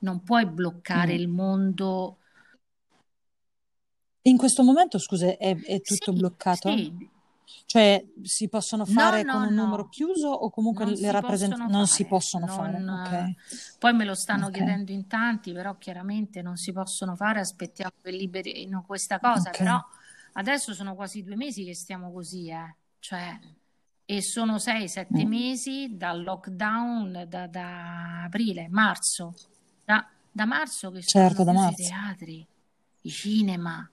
non 0.00 0.22
puoi 0.22 0.46
bloccare 0.46 1.12
Mm. 1.12 1.16
il 1.16 1.28
mondo. 1.28 2.18
In 4.22 4.36
questo 4.38 4.62
momento, 4.62 4.98
scusa, 4.98 5.36
è, 5.36 5.56
è 5.60 5.80
Sì, 5.82 5.82
tutto 5.82 6.12
bloccato? 6.12 6.68
sì. 6.68 7.08
Cioè, 7.66 8.04
si 8.22 8.48
possono 8.48 8.84
No, 8.86 8.92
fare 8.92 9.24
con 9.26 9.42
no, 9.42 9.44
un 9.44 9.54
numero 9.54 9.84
no, 9.84 9.88
chiuso 9.88 10.28
o 10.28 10.50
comunque 10.50 10.84
non 10.84 10.94
le 10.96 11.10
si 11.10 11.10
rappresent- 11.12 11.56
possono 11.56 11.68
non 11.68 11.86
si 11.86 12.04
fare. 12.04 12.08
possono 12.08 12.46
fare? 12.46 12.78
Non, 12.80 12.88
Ok, 12.88 13.34
Poi 13.78 13.92
me 13.94 14.04
lo 14.04 14.14
stanno 14.14 14.48
ok, 14.48 14.50
chiedendo 14.50 14.92
in 14.92 15.06
tanti, 15.06 15.52
però 15.52 15.76
chiaramente 15.78 16.42
non 16.42 16.56
si 16.56 16.72
possono 16.72 17.16
fare. 17.16 17.40
Aspettiamo 17.40 17.92
che 18.02 18.10
liberino 18.10 18.84
questa 18.86 19.18
cosa. 19.20 19.50
ok. 19.50 19.60
Adesso 20.36 20.74
sono 20.74 20.94
quasi 20.94 21.22
due 21.22 21.36
mesi 21.36 21.64
che 21.64 21.74
stiamo 21.74 22.12
così, 22.12 22.48
eh. 22.48 22.76
Cioè, 22.98 23.38
e 24.06 24.20
sono 24.22 24.58
sei, 24.58 24.88
sette 24.88 25.24
Mm. 25.24 25.28
mesi 25.28 25.96
dal 25.96 26.22
lockdown 26.22 27.24
da, 27.28 27.46
da 27.46 28.22
aprile, 28.24 28.68
marzo. 28.68 29.34
Da, 29.84 30.06
da 30.30 30.44
marzo 30.44 30.90
che 30.90 31.02
Certo, 31.02 31.42
stanno 31.42 31.44
da 31.44 31.52
chiusi 31.52 31.56
i 31.56 31.66
marzo. 31.66 31.82
teatri, 31.82 32.46
i 33.02 33.10
cinema. 33.10 33.90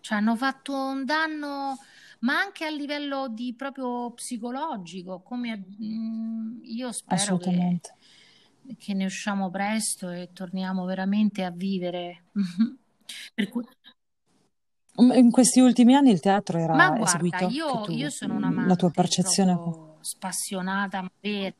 Cioè, 0.00 0.18
hanno 0.18 0.36
fatto 0.36 0.74
un 0.74 1.04
danno, 1.04 1.78
ma 2.20 2.38
anche 2.38 2.64
a 2.64 2.70
livello 2.70 3.28
di 3.28 3.54
proprio 3.54 4.12
psicologico. 4.12 5.20
Come 5.20 5.64
mm, 5.82 6.60
io 6.64 6.92
spero 6.92 7.36
che, 7.36 7.80
che 8.78 8.94
ne 8.94 9.04
usciamo 9.04 9.50
presto 9.50 10.08
e 10.08 10.30
torniamo 10.32 10.84
veramente 10.84 11.44
a 11.44 11.50
vivere. 11.50 12.24
Per 13.34 13.48
cui, 13.48 13.64
In 14.96 15.30
questi 15.30 15.60
ultimi 15.60 15.94
anni 15.94 16.10
il 16.10 16.20
teatro 16.20 16.58
ma 16.58 16.64
era 16.64 16.88
guarda, 16.88 17.04
eseguito, 17.04 17.48
io, 17.48 17.80
tu, 17.80 17.92
io 17.92 18.10
sono 18.10 18.38
mm, 18.38 18.66
la 18.66 18.76
tua 18.76 18.90
percezione, 18.90 19.58
spassionata, 20.00 21.02
ma 21.02 21.10
vera. 21.20 21.54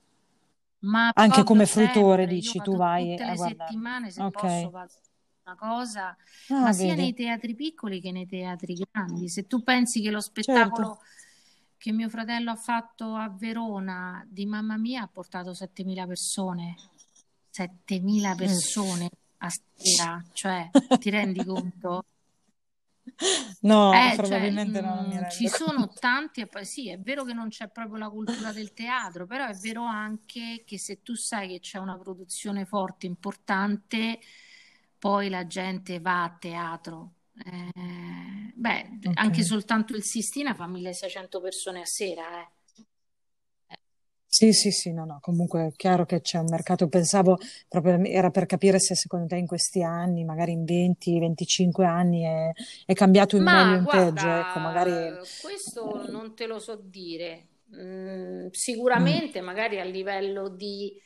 Ma 0.81 1.11
anche 1.15 1.43
come 1.45 1.67
fruitore, 1.67 2.23
sempre, 2.23 2.35
io 2.35 2.41
dici, 2.41 2.61
tu 2.63 2.77
vai 2.77 3.11
tutte 3.11 3.25
le 3.25 3.37
guardare. 3.37 3.65
settimane, 3.65 4.11
se 4.11 4.23
Ok, 4.23 4.33
posso, 4.33 4.71
vado 4.71 4.93
una 5.45 5.57
cosa, 5.57 6.09
ah, 6.51 6.61
ma 6.63 6.73
sia 6.73 6.95
nei 6.95 6.97
vedi, 6.97 7.15
teatri 7.15 7.55
piccoli 7.55 8.01
che 8.01 8.13
nei 8.13 8.27
teatri 8.27 8.75
grandi. 8.91 9.29
Se 9.29 9.47
tu 9.47 9.63
pensi 9.63 10.01
che 10.01 10.11
lo 10.11 10.21
certo. 10.21 10.41
spettacolo 10.41 10.99
che 11.77 11.93
mio 11.93 12.09
fratello 12.11 12.51
ha 12.51 12.57
fatto 12.57 13.15
a 13.15 13.29
Verona 13.31 14.25
di 14.29 14.45
Mamma 14.45 14.77
Mia 14.77 15.03
ha 15.03 15.09
portato 15.09 15.55
7.000 15.55 16.07
persone, 16.07 16.77
7.000 17.51 18.33
Mm. 18.33 18.37
persone 18.37 19.11
a 19.39 19.49
sera, 19.75 20.23
cioè, 20.33 20.69
ti 20.99 21.11
rendi 21.11 21.45
conto? 21.45 22.05
No, 23.63 24.13
Eh, 24.13 24.21
cioè, 24.23 24.51
probabilmente 24.51 24.81
no, 24.81 24.95
non 24.95 25.07
mi 25.07 25.19
mh, 25.19 25.27
ci 25.27 25.49
rendo 25.49 25.49
sono 25.49 25.97
conto. 25.97 25.99
tanti, 25.99 26.47
sì, 26.63 26.91
è 26.91 26.99
vero 27.01 27.25
che 27.25 27.33
non 27.33 27.49
c'è 27.49 27.69
proprio 27.71 27.99
la 27.99 28.09
cultura 28.09 28.53
del 28.53 28.73
teatro, 28.73 29.27
però 29.27 29.47
è 29.47 29.55
vero 29.57 29.83
anche 29.85 30.63
che 30.65 30.79
se 30.79 31.03
tu 31.03 31.15
sai 31.15 31.49
che 31.49 31.59
c'è 31.61 31.79
una 31.79 31.99
produzione 31.99 32.65
forte, 32.67 33.07
importante, 33.07 34.21
poi 34.99 35.29
la 35.29 35.45
gente 35.47 35.99
va 36.01 36.23
a 36.25 36.31
teatro. 36.39 37.15
Eh, 37.45 38.53
beh, 38.55 38.99
anche 39.15 39.43
Ok. 39.43 39.43
soltanto 39.43 39.97
il 39.97 40.05
Sistina 40.05 40.55
fa 40.55 40.67
1600 40.69 41.41
persone 41.41 41.81
a 41.81 41.85
sera, 41.87 42.41
eh. 42.43 42.49
Sì, 44.33 44.53
sì, 44.53 44.71
sì, 44.71 44.93
no, 44.93 45.05
no, 45.05 45.19
comunque 45.21 45.67
è 45.67 45.73
chiaro 45.73 46.07
che 46.07 46.21
c'è 46.21 46.39
un 46.39 46.47
mercato, 46.49 46.87
pensavo 46.87 47.37
proprio, 47.69 48.01
era 48.05 48.31
per 48.31 48.47
capire 48.47 48.79
se 48.79 48.95
secondo 48.95 49.27
te 49.27 49.35
in 49.35 49.47
questi 49.49 49.83
anni, 49.83 50.23
magari 50.23 50.53
in 50.53 50.65
20, 50.65 51.19
25 51.19 51.85
anni 51.85 52.23
è, 52.23 52.53
è 52.87 52.93
cambiato 52.93 53.37
in 53.37 53.43
meglio 53.43 53.59
o 53.59 53.65
Ma 53.65 53.77
in 53.77 53.85
peggio, 53.87 54.29
ecco, 54.29 54.59
magari... 54.61 55.17
questo 55.43 56.07
non 56.11 56.37
te 56.37 56.47
lo 56.47 56.61
so 56.61 56.81
dire. 56.81 57.49
Mm, 57.75 58.45
mm. 58.45 58.47
sicuramente, 58.53 59.41
magari 59.41 59.81
a 59.81 59.85
livello 59.85 60.49
di, 60.49 60.97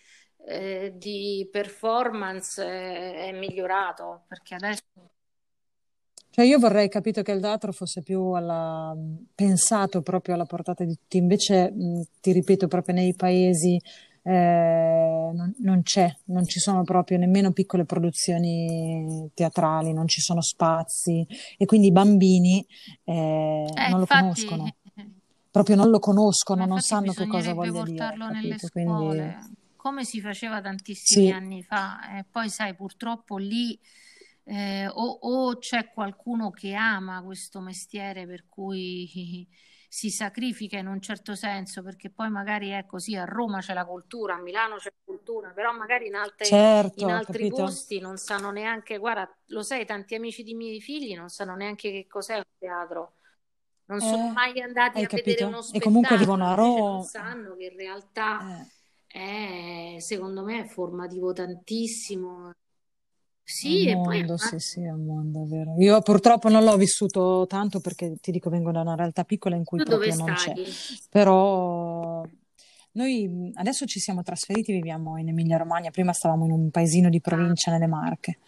eh, 0.46 0.92
di 0.94 1.48
performance 1.50 2.62
è 2.62 3.32
migliorato, 3.32 4.24
perché 4.28 4.54
adesso 4.56 4.82
Cioè 6.34 6.44
io 6.46 6.58
vorrei 6.58 6.88
capito 6.88 7.22
che 7.22 7.30
il 7.30 7.40
teatro 7.40 7.70
fosse 7.70 8.02
più 8.02 8.32
alla- 8.32 8.92
pensato 9.36 10.02
proprio 10.02 10.34
alla 10.34 10.46
portata 10.46 10.82
di 10.82 10.96
tutti, 10.96 11.16
invece 11.16 11.70
mh, 11.70 12.02
ti 12.20 12.32
ripeto, 12.32 12.66
proprio 12.66 12.92
nei 12.96 13.14
paesi 13.14 13.80
eh, 14.26 15.30
non, 15.32 15.54
non 15.60 15.82
c'è, 15.82 16.12
non 16.24 16.44
ci 16.44 16.58
sono 16.58 16.82
proprio 16.82 17.18
nemmeno 17.18 17.52
piccole 17.52 17.84
produzioni 17.84 19.30
teatrali, 19.32 19.92
non 19.92 20.08
ci 20.08 20.20
sono 20.20 20.40
spazi 20.40 21.24
e 21.56 21.66
quindi 21.66 21.86
i 21.86 21.92
bambini 21.92 22.66
eh, 23.04 23.12
Eh, 23.12 23.88
non 23.90 23.98
lo 23.98 24.00
infatti, 24.00 24.44
conoscono, 24.44 24.74
proprio 25.52 25.76
non 25.76 25.88
lo 25.90 26.00
conoscono, 26.00 26.66
non 26.66 26.80
sanno 26.80 27.12
che 27.12 27.28
cosa 27.28 27.52
voglia 27.54 27.70
dire, 27.70 27.84
portarlo 27.84 28.28
nelle 28.28 28.56
capito? 28.56 28.68
Quindi 28.72 29.62
come 29.76 30.04
si 30.04 30.20
faceva 30.20 30.60
tantissimi 30.60 31.26
sì, 31.26 31.30
anni 31.30 31.62
fa. 31.62 32.18
E 32.18 32.24
poi, 32.28 32.48
sai, 32.48 32.74
purtroppo 32.74 33.36
lì 33.36 33.78
eh, 34.44 34.86
o, 34.88 35.18
o 35.20 35.58
c'è 35.58 35.90
qualcuno 35.92 36.50
che 36.50 36.74
ama 36.74 37.22
questo 37.22 37.60
mestiere 37.60 38.26
per 38.26 38.46
cui 38.48 39.48
si 39.88 40.10
sacrifica 40.10 40.76
in 40.78 40.86
un 40.88 41.00
certo 41.00 41.34
senso, 41.34 41.82
perché 41.82 42.10
poi 42.10 42.28
magari 42.30 42.70
è 42.70 42.84
così, 42.86 43.14
a 43.16 43.24
Roma 43.24 43.60
c'è 43.60 43.74
la 43.74 43.84
cultura, 43.86 44.34
a 44.34 44.40
Milano 44.42 44.76
c'è 44.76 44.90
la 44.90 45.02
cultura, 45.04 45.50
però 45.50 45.72
magari 45.72 46.06
in 46.08 46.14
altri, 46.16 46.60
in 46.94 47.10
certo, 47.10 47.10
altri 47.10 47.46
capito? 47.46 47.46
posti 47.46 48.00
non 48.00 48.16
sanno 48.16 48.50
neanche, 48.50 48.98
guarda, 48.98 49.32
lo 49.46 49.62
sai, 49.62 49.84
tanti 49.86 50.14
amici 50.16 50.42
di 50.42 50.54
miei 50.54 50.80
figli 50.80 51.14
non 51.14 51.28
sanno 51.28 51.54
neanche 51.54 51.90
che 51.90 52.06
cos'è 52.08 52.36
un 52.36 52.42
teatro. 52.58 53.14
Non 53.86 54.00
sono 54.00 54.22
Eh, 54.22 54.34
mai 54.34 54.60
andati 54.62 55.02
a 55.02 55.08
vedere 55.12 55.44
capito? 55.46 55.46
uno 55.46 55.62
E 55.70 55.80
comunque 55.80 56.16
spettacolo, 56.16 56.16
vivono 56.16 56.46
a 56.48 56.54
non 56.72 57.00
Roma. 57.02 57.02
sanno 57.02 57.54
che 57.56 57.64
in 57.66 57.76
realtà 57.76 58.46
Eh. 58.48 58.64
è, 59.06 59.96
secondo 60.00 60.42
me, 60.44 60.60
è 60.64 60.66
formativo 60.66 61.32
tantissimo. 61.32 62.52
È 63.44 63.50
Sì, 63.50 63.82
un 63.84 63.88
e 63.90 64.00
poi 64.00 64.18
mondo, 64.18 64.36
sì, 64.38 64.58
sì, 64.58 64.82
è 64.82 64.90
un 64.90 65.04
mondo, 65.04 65.42
è 65.42 65.46
vero. 65.46 65.74
Io 65.78 66.00
purtroppo 66.00 66.48
non 66.48 66.64
l'ho 66.64 66.76
vissuto 66.76 67.44
tanto 67.46 67.80
perché 67.80 68.16
ti 68.20 68.30
dico, 68.32 68.48
vengo 68.48 68.72
da 68.72 68.80
una 68.80 68.94
realtà 68.94 69.24
piccola 69.24 69.54
in 69.54 69.64
cui 69.64 69.78
Tu 69.78 69.84
proprio 69.84 70.14
non 70.16 70.32
c'è. 70.32 70.54
stai? 70.54 70.72
Però 71.10 72.22
noi 72.92 73.52
adesso 73.56 73.84
ci 73.84 74.00
siamo 74.00 74.22
trasferiti, 74.22 74.72
viviamo 74.72 75.18
in 75.18 75.28
Emilia-Romagna, 75.28 75.90
prima 75.90 76.12
stavamo 76.12 76.46
in 76.46 76.52
un 76.52 76.70
paesino 76.70 77.08
di 77.10 77.18
Ah, 77.18 77.20
provincia 77.20 77.70
nelle 77.70 77.86
Marche 77.86 78.38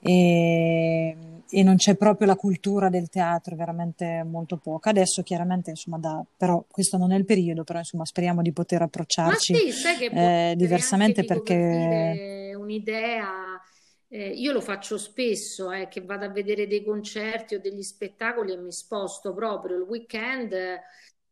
e, 0.00 1.16
e 1.48 1.62
non 1.62 1.76
c'è 1.76 1.94
proprio 1.96 2.26
la 2.26 2.36
cultura 2.36 2.88
del 2.88 3.08
teatro, 3.10 3.56
veramente 3.56 4.24
molto 4.24 4.56
poca. 4.56 4.88
Adesso 4.90 5.22
chiaramente, 5.22 5.70
insomma, 5.70 5.98
da, 5.98 6.24
però 6.36 6.64
questo 6.70 6.96
non 6.96 7.12
è 7.12 7.16
il 7.16 7.24
periodo, 7.26 7.62
però 7.64 7.78
insomma 7.78 8.06
speriamo 8.06 8.40
di 8.40 8.52
poter 8.52 8.80
approcciarci 8.82 9.54
sì, 9.70 10.04
eh, 10.12 10.54
diversamente 10.56 11.24
perché 11.24 12.54
un'idea. 12.56 13.60
Eh, 14.10 14.30
io 14.30 14.52
lo 14.52 14.60
faccio 14.60 14.98
spesso, 14.98 15.70
eh, 15.72 15.88
che 15.88 16.02
vado 16.02 16.24
a 16.26 16.28
vedere 16.30 16.66
dei 16.66 16.84
concerti 16.84 17.54
o 17.56 17.60
degli 17.60 17.82
spettacoli 17.82 18.52
e 18.52 18.56
mi 18.58 18.72
sposto 18.72 19.32
proprio 19.34 19.76
il 19.76 19.82
weekend. 19.82 20.52
eh, 20.52 20.80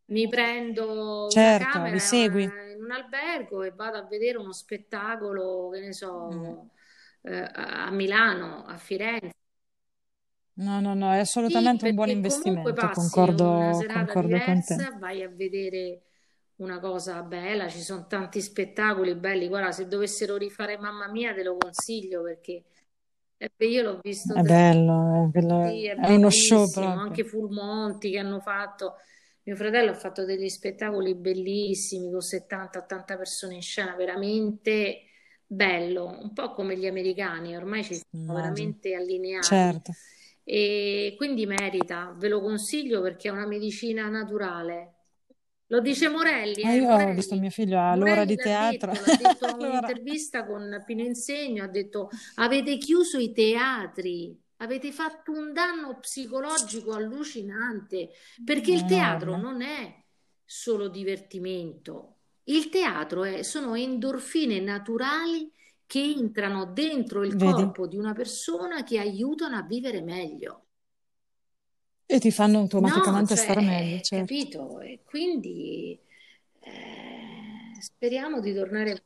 Mi 0.07 0.29
prendo 0.29 1.33
una 1.35 1.55
certo, 1.55 1.87
li 1.87 1.99
camera 1.99 2.01
segui. 2.01 2.53
eh, 2.69 2.73
in 2.73 2.83
un 2.85 2.91
albergo 2.93 3.63
e 3.63 3.73
vado 3.73 3.99
a 3.99 4.07
vedere 4.07 4.39
uno 4.39 4.53
spettacolo, 4.53 5.69
che 5.71 5.81
ne 5.81 5.93
Mm. 6.27 6.55
so, 6.55 6.71
eh, 7.23 7.51
a 7.53 7.91
Milano, 7.91 8.65
a 8.65 8.77
Firenze. 8.79 9.35
No, 10.57 10.81
no, 10.83 10.95
no, 10.95 11.11
è 11.13 11.19
Sì, 11.41 11.81
assolutamente 11.87 11.87
un 11.87 11.95
buon 11.95 12.11
investimento, 12.11 12.87
una 12.87 12.91
concordo, 12.91 13.83
concordo 13.89 14.43
con 14.43 14.63
te. 14.63 14.79
diversa, 14.79 14.91
vai 14.99 15.23
a 15.23 15.29
vedere 15.31 16.03
una 16.59 16.81
cosa 16.81 17.23
bella, 17.23 17.69
ci 17.69 17.81
sono 17.81 18.07
tanti 18.07 18.41
spettacoli 18.41 19.15
belli. 19.15 19.49
Guarda, 19.49 19.73
se 19.73 19.87
dovessero 19.87 20.37
rifare 20.37 20.79
Mamma 20.79 21.09
Mia, 21.11 21.35
te 21.35 21.43
lo 21.43 21.57
consiglio 21.57 22.23
perché 22.23 22.65
io 23.59 23.83
l'ho 23.83 23.99
visto. 24.03 24.35
È 24.35 24.43
bello, 24.43 25.25
è, 25.25 25.27
bello. 25.29 25.69
Sì, 25.69 25.87
è, 25.87 25.95
è 25.95 26.15
uno 26.15 26.31
show 26.31 26.71
proprio. 26.71 27.01
Anche 27.01 27.25
Full 27.25 27.53
Monty 27.53 28.11
che 28.11 28.19
hanno 28.19 28.41
fatto. 28.41 28.95
Mio 29.45 29.57
fratello 29.57 29.93
ha 29.93 29.95
fatto 29.95 30.25
degli 30.25 30.49
spettacoli 30.49 31.15
bellissimi 31.15 32.11
con 32.11 32.19
70-80 32.19 33.17
persone 33.17 33.55
in 33.55 33.63
scena, 33.63 33.95
veramente 33.95 35.05
bello, 35.47 36.19
un 36.21 36.35
po' 36.35 36.53
come 36.53 36.77
gli 36.77 36.87
americani, 36.87 37.57
ormai 37.57 37.83
ci 37.83 37.95
sono 37.95 38.35
veramente 38.35 38.95
allineati. 38.95 39.47
Certo. 39.47 39.93
E 40.45 41.15
quindi 41.17 41.47
merita, 41.47 42.15
ve 42.19 42.29
lo 42.29 42.43
consiglio 42.43 43.01
perché 43.01 43.29
è 43.29 43.31
una 43.31 43.47
medicina 43.47 44.09
naturale. 44.09 44.98
Lo 45.69 45.81
dice 45.81 46.09
Morelli. 46.09 46.63
Eh, 46.63 46.77
io 46.77 46.89
Morelli. 46.89 47.11
ho 47.11 47.15
visto 47.15 47.35
mio 47.37 47.51
figlio 47.51 47.81
all'ora 47.81 48.25
di 48.25 48.37
teatro. 48.37 48.93
Detto, 48.93 49.05
l'ha 49.07 49.17
detto 49.17 49.49
in 49.49 49.67
un'intervista 49.67 50.47
con 50.47 50.83
Pino 50.85 51.03
Insegno, 51.03 51.65
ha 51.65 51.69
detto 51.69 52.11
avete 52.37 52.77
chiuso 52.79 53.19
i 53.19 53.33
teatri 53.33 54.37
avete 54.59 54.93
fatto 54.93 55.33
un 55.33 55.53
danno 55.53 55.99
psicologico 56.01 56.93
allucinante, 56.93 58.11
perché 58.45 58.73
il 58.73 58.85
teatro 58.85 59.37
non 59.37 59.63
è 59.63 60.05
solo 60.45 60.89
divertimento, 60.89 62.17
il 62.45 62.69
teatro 62.69 63.25
è, 63.25 63.43
sono 63.43 63.75
endorfine 63.75 64.61
naturali 64.61 65.53
che 65.87 66.03
entrano 66.03 66.67
dentro 66.67 67.25
il 67.25 67.37
Vedi? 67.37 67.53
corpo 67.53 67.87
di 67.87 67.97
una 67.97 68.13
persona 68.15 68.83
che 68.83 68.99
aiutano 68.99 69.57
a 69.57 69.63
vivere 69.63 70.03
meglio. 70.03 70.68
E 72.11 72.19
ti 72.19 72.31
fanno 72.31 72.61
automaticamente 72.61 73.35
no, 73.35 73.37
cioè, 73.37 73.45
stare 73.45 73.61
meglio, 73.61 74.01
certo. 74.01 74.17
capito? 74.17 74.81
E 74.81 75.01
quindi 75.05 75.99
eh, 76.61 77.81
speriamo 77.81 78.41
di 78.41 78.55
tornare 78.55 79.03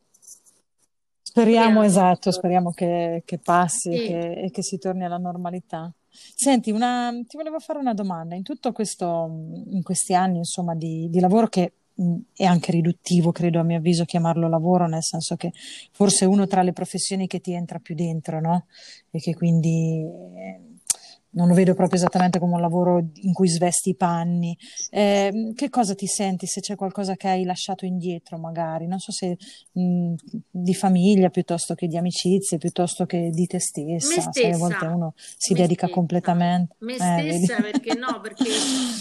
Speriamo, 1.20 1.82
esatto, 1.82 2.30
speriamo 2.30 2.72
che, 2.72 3.22
che 3.24 3.38
passi 3.38 3.90
sì. 3.90 4.04
e, 4.04 4.06
che, 4.06 4.32
e, 4.32 4.50
che, 4.50 4.62
si 4.62 4.76
torni 4.76 5.02
alla 5.02 5.16
normalità. 5.16 5.90
Senti, 6.10 6.70
una, 6.70 7.10
ti 7.26 7.38
volevo 7.38 7.58
fare 7.58 7.78
una 7.78 7.94
domanda. 7.94 8.34
In 8.34 8.42
tutto 8.42 8.70
questo, 8.72 9.30
in 9.70 9.82
questi 9.82 10.12
anni, 10.14 10.36
insomma, 10.36 10.74
di, 10.74 11.08
di 11.08 11.20
lavoro 11.20 11.48
che 11.48 11.72
mh, 11.94 12.16
è 12.36 12.44
anche 12.44 12.70
riduttivo, 12.70 13.32
credo 13.32 13.60
a 13.60 13.62
mio 13.62 13.78
avviso, 13.78 14.04
chiamarlo 14.04 14.46
lavoro, 14.46 14.86
nel 14.86 15.02
senso 15.02 15.36
che 15.36 15.52
forse 15.90 16.26
è 16.26 16.28
uno 16.28 16.46
tra 16.46 16.60
le 16.60 16.74
professioni 16.74 17.26
che 17.26 17.40
ti 17.40 17.54
entra 17.54 17.78
più 17.78 17.94
dentro, 17.94 18.38
no? 18.38 18.66
E 19.10 19.18
che 19.18 19.34
quindi 19.34 20.06
non 21.32 21.48
lo 21.48 21.54
vedo 21.54 21.74
proprio 21.74 21.98
esattamente 21.98 22.38
come 22.38 22.54
un 22.54 22.60
lavoro 22.60 22.98
in 22.98 23.32
cui 23.32 23.48
svesti 23.48 23.90
i 23.90 23.96
panni. 23.96 24.56
Eh, 24.90 25.52
che 25.54 25.68
cosa 25.70 25.94
ti 25.94 26.06
senti 26.06 26.46
se 26.46 26.60
c'è 26.60 26.74
qualcosa 26.74 27.14
che 27.14 27.28
hai 27.28 27.44
lasciato 27.44 27.84
indietro, 27.84 28.38
magari? 28.38 28.86
Non 28.86 28.98
so 28.98 29.12
se 29.12 29.36
mh, 29.72 30.14
di 30.50 30.74
famiglia 30.74 31.30
piuttosto 31.30 31.74
che 31.74 31.86
di 31.86 31.96
amicizie, 31.96 32.58
piuttosto 32.58 33.06
che 33.06 33.30
di 33.30 33.46
te 33.46 33.60
stessa. 33.60 34.20
stessa. 34.20 34.30
Sai, 34.32 34.52
a 34.52 34.56
volte 34.56 34.86
uno 34.86 35.14
si 35.16 35.54
dedica 35.54 35.86
stessa. 35.86 35.92
completamente. 35.92 36.76
Me 36.80 36.94
eh, 36.94 36.96
stessa, 36.96 37.56
vedi? 37.60 37.80
perché 37.80 37.94
no? 37.94 38.20
Perché 38.22 38.50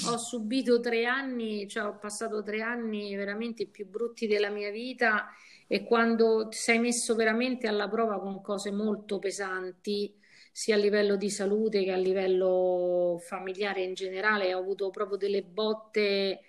ho 0.07 0.17
subito 0.17 0.79
tre 0.79 1.05
anni, 1.05 1.67
cioè 1.67 1.86
ho 1.86 1.97
passato 1.97 2.41
tre 2.43 2.61
anni 2.61 3.15
veramente 3.15 3.67
più 3.67 3.88
brutti 3.88 4.27
della 4.27 4.49
mia 4.49 4.71
vita 4.71 5.27
e 5.67 5.84
quando 5.84 6.47
ti 6.49 6.57
sei 6.57 6.79
messo 6.79 7.15
veramente 7.15 7.67
alla 7.67 7.88
prova 7.88 8.19
con 8.19 8.41
cose 8.41 8.71
molto 8.71 9.19
pesanti 9.19 10.13
sia 10.52 10.76
a 10.76 10.78
livello 10.78 11.16
di 11.16 11.30
salute 11.30 11.84
che 11.84 11.91
a 11.91 11.97
livello 11.97 13.20
familiare 13.26 13.84
in 13.84 13.93
generale, 13.93 14.54
ho 14.54 14.60
avuto 14.60 14.89
proprio 14.89 15.18
delle 15.18 15.43
botte 15.43 16.41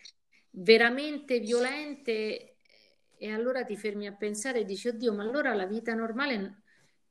veramente 0.51 1.39
violente 1.39 2.57
e 3.17 3.31
allora 3.31 3.65
ti 3.65 3.77
fermi 3.77 4.07
a 4.07 4.13
pensare 4.13 4.61
e 4.61 4.65
dici, 4.65 4.89
oddio, 4.89 5.13
ma 5.13 5.23
allora 5.23 5.55
la 5.55 5.67
vita 5.67 5.95
normale 5.95 6.63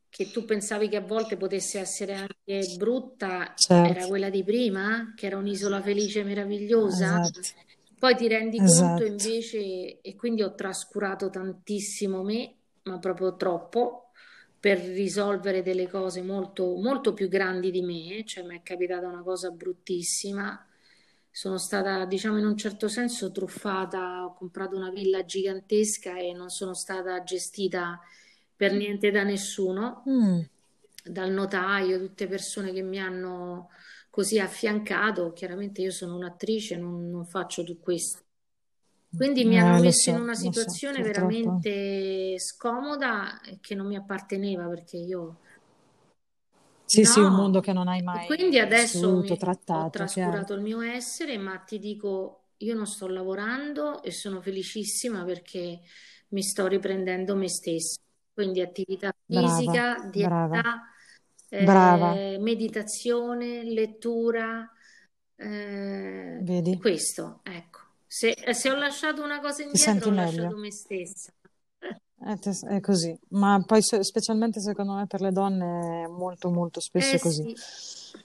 che 0.10 0.30
tu 0.30 0.44
pensavi 0.44 0.89
che 0.89 0.98
a 0.98 1.02
volte 1.02 1.38
potesse 1.38 1.80
essere 1.80 2.14
anche 2.14 2.76
brutta 2.78 3.54
certo. 3.56 3.98
era 3.98 4.06
quella 4.08 4.30
di 4.30 4.44
prima, 4.44 5.14
che 5.16 5.28
era 5.28 5.38
un'isola 5.38 5.82
felice 5.82 6.20
e 6.20 6.24
meravigliosa. 6.26 7.22
Esatto. 7.22 7.39
Poi 7.98 8.16
ti 8.18 8.28
rendi 8.28 8.58
esatto. 8.60 9.04
conto 9.04 9.06
invece, 9.06 10.02
e 10.02 10.16
quindi 10.18 10.42
ho 10.44 10.54
trascurato 10.54 11.30
tantissimo 11.30 12.24
me, 12.24 12.56
ma 12.84 13.00
proprio 13.00 13.38
troppo, 13.38 14.01
per 14.62 14.78
risolvere 14.78 15.64
delle 15.64 15.89
cose 15.89 16.22
molto, 16.22 16.76
molto 16.76 17.14
più 17.14 17.28
grandi 17.28 17.72
di 17.72 17.82
me, 17.82 18.24
cioè 18.26 18.45
mi 18.45 18.55
è 18.55 18.62
capitata 18.62 19.07
una 19.07 19.24
cosa 19.24 19.49
bruttissima. 19.49 20.68
Sono 21.32 21.57
stata, 21.57 22.05
diciamo, 22.05 22.38
in 22.38 22.45
un 22.45 22.55
certo 22.55 22.88
senso 22.88 23.32
truffata, 23.32 24.24
ho 24.24 24.36
comprato 24.36 24.76
una 24.76 24.91
villa 24.91 25.26
gigantesca 25.26 26.16
e 26.16 26.34
non 26.34 26.49
sono 26.49 26.76
stata 26.76 27.24
gestita 27.24 27.99
per 28.55 28.74
niente 28.74 29.09
da 29.09 29.24
nessuno, 29.24 30.03
mm. 30.07 30.41
dal 31.05 31.32
notaio, 31.32 31.97
tutte 31.97 32.28
persone 32.28 32.72
che 32.72 32.84
mi 32.84 32.99
hanno 32.99 33.70
così 34.12 34.38
affiancato. 34.38 35.34
Chiaramente 35.34 35.82
io 35.82 35.91
sono 35.91 36.16
un'attrice, 36.16 36.78
non, 36.78 37.09
non 37.09 37.26
faccio 37.26 37.64
tutto 37.64 37.82
questo. 37.82 38.22
Quindi 39.16 39.45
mi 39.45 39.59
hanno 39.59 39.78
eh, 39.78 39.82
messo 39.82 40.09
so, 40.09 40.16
in 40.16 40.22
una 40.22 40.36
situazione 40.36 40.97
so, 40.97 41.03
veramente 41.03 42.39
scomoda 42.39 43.39
che 43.59 43.76
non 43.76 43.88
mi 43.88 43.95
apparteneva 43.95 44.68
perché 44.68 44.97
io... 44.97 45.38
Sì, 46.86 47.03
no. 47.03 47.12
sì, 47.12 47.20
un 47.20 47.34
mondo 47.34 47.62
che 47.62 47.72
non 47.72 47.88
hai 47.88 48.01
mai 48.01 48.26
Quindi 48.26 48.59
adesso 48.59 49.18
mi, 49.20 49.38
trattato, 49.38 49.88
ho 49.88 49.89
trascurato 49.89 50.53
chiaro. 50.53 50.55
il 50.55 50.62
mio 50.62 50.82
essere, 50.82 51.38
ma 51.38 51.57
ti 51.59 51.80
dico, 51.80 52.47
io 52.57 52.76
non 52.76 52.86
sto 52.86 53.07
lavorando 53.07 54.03
e 54.03 54.12
sono 54.12 54.41
felicissima 54.41 55.24
perché 55.24 55.82
mi 56.30 56.43
sto 56.43 56.68
riprendendo 56.68 57.36
me 57.36 57.47
stessa. 57.49 57.99
Quindi 58.34 58.62
attività 58.62 59.14
fisica, 59.26 59.95
brava, 59.95 60.09
dieta, 60.09 60.30
brava. 60.47 60.82
Eh, 61.49 61.66
brava. 61.66 62.14
meditazione, 62.39 63.64
lettura, 63.64 64.70
eh, 65.36 66.39
Vedi? 66.41 66.80
questo, 66.80 67.41
ecco. 67.43 67.81
Se, 68.14 68.36
se 68.51 68.70
ho 68.70 68.76
lasciato 68.76 69.24
una 69.24 69.39
cosa 69.39 69.64
indietro, 69.64 70.09
ho 70.09 70.14
lasciato 70.14 70.57
me 70.57 70.70
stessa. 70.70 71.32
È, 72.68 72.80
così, 72.82 73.18
ma 73.30 73.64
poi 73.66 73.82
specialmente 73.82 74.59
secondo 74.59 74.95
me 74.95 75.07
per 75.07 75.22
le 75.22 75.32
donne 75.32 76.03
è 76.03 76.07
molto 76.07 76.49
molto 76.49 76.82
spesso 76.82 77.16
eh, 77.16 77.20
così. 77.20 77.53
Sì. 77.55 78.20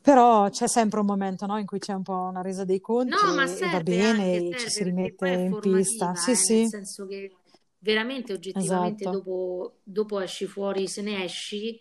Però 0.00 0.48
c'è 0.48 0.68
sempre 0.68 1.00
un 1.00 1.06
momento 1.06 1.44
no, 1.46 1.58
in 1.58 1.66
cui 1.66 1.80
c'è 1.80 1.92
un 1.92 2.04
po' 2.04 2.14
una 2.14 2.40
resa 2.40 2.64
dei 2.64 2.80
conti 2.80 3.16
no, 3.20 3.34
ma 3.34 3.44
e 3.44 3.68
va 3.68 3.80
bene 3.80 4.36
anche, 4.36 4.58
ci 4.58 4.70
si 4.70 4.84
rimette 4.84 5.28
in 5.28 5.58
pista. 5.58 6.14
Sì, 6.14 6.30
eh, 6.30 6.36
sì. 6.36 6.58
Nel 6.60 6.68
senso 6.68 7.06
che 7.08 7.34
veramente 7.78 8.32
oggettivamente 8.32 9.02
esatto. 9.02 9.16
dopo, 9.16 9.72
dopo 9.82 10.20
esci 10.20 10.46
fuori, 10.46 10.86
se 10.86 11.02
ne 11.02 11.24
esci 11.24 11.80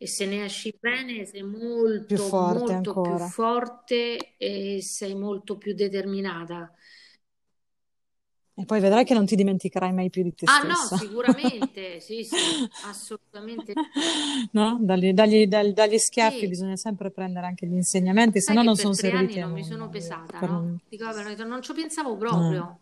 e 0.00 0.06
se 0.06 0.26
ne 0.26 0.44
esci 0.44 0.72
bene 0.78 1.24
sei 1.24 1.42
molto, 1.42 2.06
più 2.06 2.16
forte 2.18 2.72
molto 2.72 3.00
più 3.00 3.18
forte 3.18 4.36
e 4.36 4.78
sei 4.80 5.16
molto 5.16 5.58
più 5.58 5.74
determinata. 5.74 6.72
E 8.54 8.64
poi 8.64 8.80
vedrai 8.80 9.04
che 9.04 9.14
non 9.14 9.24
ti 9.24 9.36
dimenticherai 9.36 9.92
mai 9.92 10.10
più 10.10 10.22
di 10.22 10.34
te 10.34 10.44
Ah 10.48 10.60
stessa. 10.60 10.96
no, 10.96 11.00
sicuramente, 11.00 11.98
sì, 12.00 12.24
sì, 12.24 12.34
assolutamente. 12.86 13.72
No? 14.52 14.78
Dagli, 14.80 15.12
dagli, 15.12 15.46
dagli, 15.46 15.72
dagli 15.72 15.98
schiaffi 15.98 16.40
sì. 16.40 16.48
bisogna 16.48 16.76
sempre 16.76 17.10
prendere 17.10 17.46
anche 17.46 17.66
gli 17.66 17.74
insegnamenti, 17.74 18.40
se 18.40 18.52
no 18.52 18.62
non 18.62 18.74
sono 18.76 18.94
serviti. 18.94 19.38
non 19.38 19.52
mi 19.52 19.64
sono 19.64 19.88
pesata, 19.88 20.38
per... 20.38 20.48
no? 20.48 20.78
Dico, 20.88 21.04
vabbè, 21.04 21.44
non 21.44 21.62
ci 21.62 21.72
pensavo 21.72 22.16
proprio. 22.16 22.80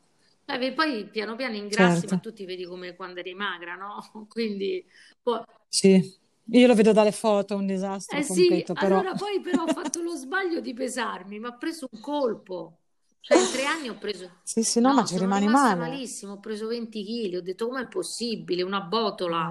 Mm. 0.51 0.63
Eh, 0.63 0.73
poi 0.73 1.09
piano 1.09 1.35
piano 1.37 1.57
ingrassi, 1.57 2.01
certo. 2.01 2.15
ma 2.15 2.21
tu 2.21 2.33
ti 2.33 2.45
vedi 2.47 2.65
come 2.65 2.95
quando 2.95 3.21
eri 3.21 3.35
magra, 3.35 3.75
no? 3.75 4.27
Quindi... 4.29 4.85
Poi... 5.23 5.43
Sì. 5.69 6.25
Io 6.51 6.67
lo 6.67 6.75
vedo 6.75 6.93
dalle 6.93 7.13
foto, 7.13 7.57
un 7.57 7.67
disastro 7.67 8.19
eh 8.19 8.25
completo, 8.25 8.73
sì, 8.75 8.81
però... 8.81 9.01
allora 9.01 9.15
poi 9.15 9.41
però 9.41 9.65
ho 9.65 9.67
fatto 9.67 10.01
lo 10.01 10.15
sbaglio 10.15 10.61
di 10.61 10.75
pesarmi, 10.75 11.41
mi 11.41 11.47
ha 11.47 11.53
preso 11.53 11.89
un 11.91 12.01
colpo. 12.01 12.79
Cioè, 13.21 13.39
in 13.39 13.51
tre 13.51 13.65
anni 13.65 13.89
ho 13.89 13.97
preso. 13.99 14.31
Sì, 14.45 14.63
sì, 14.63 14.79
no, 14.79 14.91
no 14.91 14.95
ma 14.95 15.05
ci 15.05 15.19
rimani 15.19 15.49
male. 15.49 15.75
malissimo. 15.75 16.35
Ho 16.35 16.39
preso 16.39 16.69
20 16.69 17.05
kg. 17.05 17.35
Ho 17.35 17.41
detto, 17.41 17.67
com'è 17.67 17.89
possibile? 17.89 18.63
Una 18.63 18.83
botola. 18.83 19.51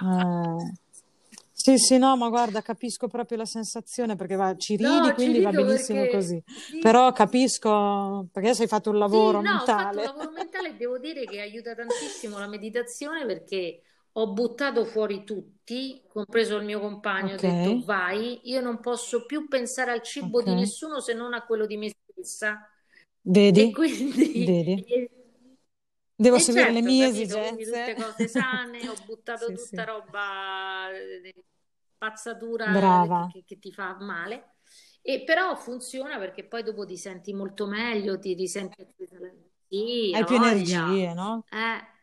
Eh, 0.00 0.06
eh. 0.06 0.72
Sì, 1.50 1.76
sì, 1.76 1.98
no, 1.98 2.16
ma 2.16 2.28
guarda, 2.28 2.62
capisco 2.62 3.08
proprio 3.08 3.38
la 3.38 3.44
sensazione 3.44 4.14
perché 4.14 4.36
va, 4.36 4.56
ci 4.56 4.76
ridi, 4.76 4.88
no, 4.88 5.12
quindi 5.12 5.38
ci 5.38 5.42
va 5.42 5.50
benissimo 5.50 5.98
perché... 6.02 6.16
così. 6.16 6.42
Sì. 6.46 6.78
Però 6.78 7.10
capisco 7.12 8.28
perché 8.30 8.50
hai 8.50 8.68
fatto 8.68 8.90
un 8.90 8.98
lavoro 8.98 9.40
sì, 9.40 9.44
no, 9.44 9.54
mentale. 9.56 9.82
ho 9.82 9.82
fatto 9.82 9.98
un 9.98 10.04
lavoro 10.04 10.30
mentale 10.30 10.68
e 10.68 10.76
devo 10.76 10.98
dire 10.98 11.24
che 11.24 11.40
aiuta 11.40 11.74
tantissimo 11.74 12.38
la 12.38 12.46
meditazione 12.46 13.26
perché 13.26 13.82
ho 14.12 14.32
buttato 14.32 14.84
fuori 14.84 15.24
tutti, 15.24 16.02
compreso 16.08 16.56
il 16.56 16.64
mio 16.64 16.80
compagno, 16.80 17.34
okay. 17.34 17.50
ho 17.50 17.52
detto 17.52 17.84
vai, 17.84 18.40
io 18.44 18.60
non 18.60 18.80
posso 18.80 19.26
più 19.26 19.46
pensare 19.48 19.92
al 19.92 20.02
cibo 20.02 20.40
okay. 20.40 20.54
di 20.54 20.60
nessuno 20.60 21.00
se 21.00 21.14
non 21.14 21.34
a 21.34 21.44
quello 21.44 21.66
di 21.66 21.76
me 21.76 21.90
stessa. 21.90 22.68
Vedi? 23.20 23.68
E 23.68 23.72
quindi... 23.72 24.44
Vedi? 24.44 24.86
Devo 26.20 26.34
e 26.34 26.40
seguire 26.40 26.72
certo, 26.72 26.80
le 26.80 26.86
mie 26.86 27.06
capito, 27.06 27.38
esigenze. 27.38 27.94
tutte 27.94 27.94
cose 27.94 28.28
sane, 28.28 28.88
ho 28.88 28.94
buttato 29.06 29.46
sì, 29.54 29.54
tutta 29.54 29.82
sì. 29.82 29.88
roba 29.88 30.88
pazzatura 31.96 33.28
che, 33.32 33.44
che, 33.46 33.58
ti 33.60 33.72
fa 33.72 33.96
male. 34.00 34.54
E 35.00 35.22
però 35.22 35.54
funziona 35.54 36.18
perché 36.18 36.44
poi 36.44 36.64
dopo 36.64 36.84
ti 36.84 36.96
senti 36.96 37.32
molto 37.32 37.66
meglio, 37.66 38.18
ti 38.18 38.34
risenti 38.34 38.84
Sì, 39.68 40.10
hai 40.12 40.22
ha 40.22 40.24
più 40.24 40.36
energie, 40.36 41.14
no? 41.14 41.44
Eh. 41.50 41.96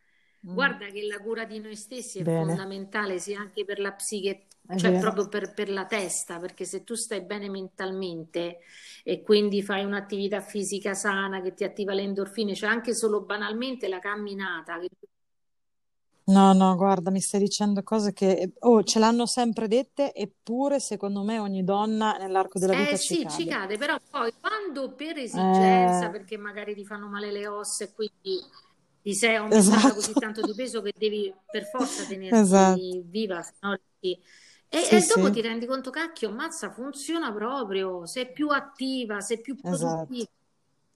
Mm. 0.46 0.76
Guarda 0.76 0.88
che 0.88 1.04
la 1.06 1.20
cura 1.20 1.46
di 1.46 1.60
noi 1.60 1.76
stessi 1.76 2.20
è 2.20 2.26
Bene, 2.26 2.66
fondamentale 2.66 3.20
sia 3.20 3.40
anche 3.40 3.66
per 3.66 3.80
la 3.80 3.92
psiche, 3.94 4.48
è 4.68 4.76
cioè 4.76 4.96
vero. 4.96 4.98
proprio 4.98 5.28
per, 5.28 5.54
per 5.54 5.70
la 5.70 5.86
testa, 5.86 6.40
perché 6.40 6.66
se 6.66 6.84
tu 6.84 6.96
stai 6.96 7.22
bene 7.22 7.50
mentalmente 7.50 8.60
e 9.04 9.22
quindi 9.22 9.62
fai 9.64 9.84
un'attività 9.84 10.42
fisica 10.42 10.94
sana 10.94 11.42
che 11.42 11.54
ti 11.54 11.64
attiva 11.64 11.94
le 11.94 12.04
endorfine, 12.04 12.56
cioè 12.56 12.70
anche 12.70 12.94
solo 12.96 13.22
banalmente 13.24 13.88
la 13.88 14.00
camminata, 14.00 14.80
che 14.80 14.90
No, 16.28 16.54
no, 16.54 16.76
guarda, 16.76 17.10
mi 17.12 17.20
stai 17.22 17.40
dicendo 17.40 17.82
cose 17.84 18.12
che, 18.14 18.54
oh, 18.60 18.84
ce 18.84 18.98
l'hanno 19.00 19.26
sempre 19.28 19.68
dette, 19.68 20.14
eppure 20.14 20.80
secondo 20.80 21.22
me 21.24 21.38
ogni 21.40 21.64
donna 21.64 22.18
nell'arco 22.18 22.58
della 22.60 22.74
Eh 22.74 22.96
vita 22.96 22.98
ci 22.98 23.16
sì, 23.16 23.28
ci 23.28 23.46
cade. 23.46 23.46
cade, 23.46 23.78
però 23.78 23.98
poi 24.10 24.32
quando 24.40 24.94
per 24.96 25.18
esigenza, 25.18 26.10
Eh, 26.10 26.12
perché 26.12 26.38
magari 26.38 26.74
ti 26.76 26.84
fanno 26.86 27.08
male 27.08 27.32
le 27.32 27.48
ossa 27.48 27.84
e 27.86 27.94
quindi 27.94 28.42
ti 29.06 29.14
sei 29.14 29.36
aumentata 29.36 29.94
così 29.94 30.16
esatto, 30.16 30.18
tanto 30.18 30.42
di 30.42 30.56
peso 30.56 30.82
che 30.82 30.92
devi 30.98 31.32
per 31.50 31.66
forza 31.68 32.06
esatto. 32.30 32.86
tenerti 32.86 33.04
viva, 33.06 33.42
se 33.44 33.54
no 33.62 33.78
E, 34.00 34.18
Sì, 34.78 35.00
e 35.00 35.06
dopo 35.06 35.30
sì, 35.30 35.30
ti 35.30 35.42
rendi 35.42 35.66
conto, 35.68 35.92
cacchio, 35.92 36.32
mazza, 36.32 36.72
funziona 36.72 37.32
proprio, 37.34 38.06
sei 38.08 38.32
più 38.32 38.50
attiva, 38.50 39.22
sei 39.22 39.40
più 39.42 39.64
esatto. 39.64 40.14
produttiva. 40.16 40.28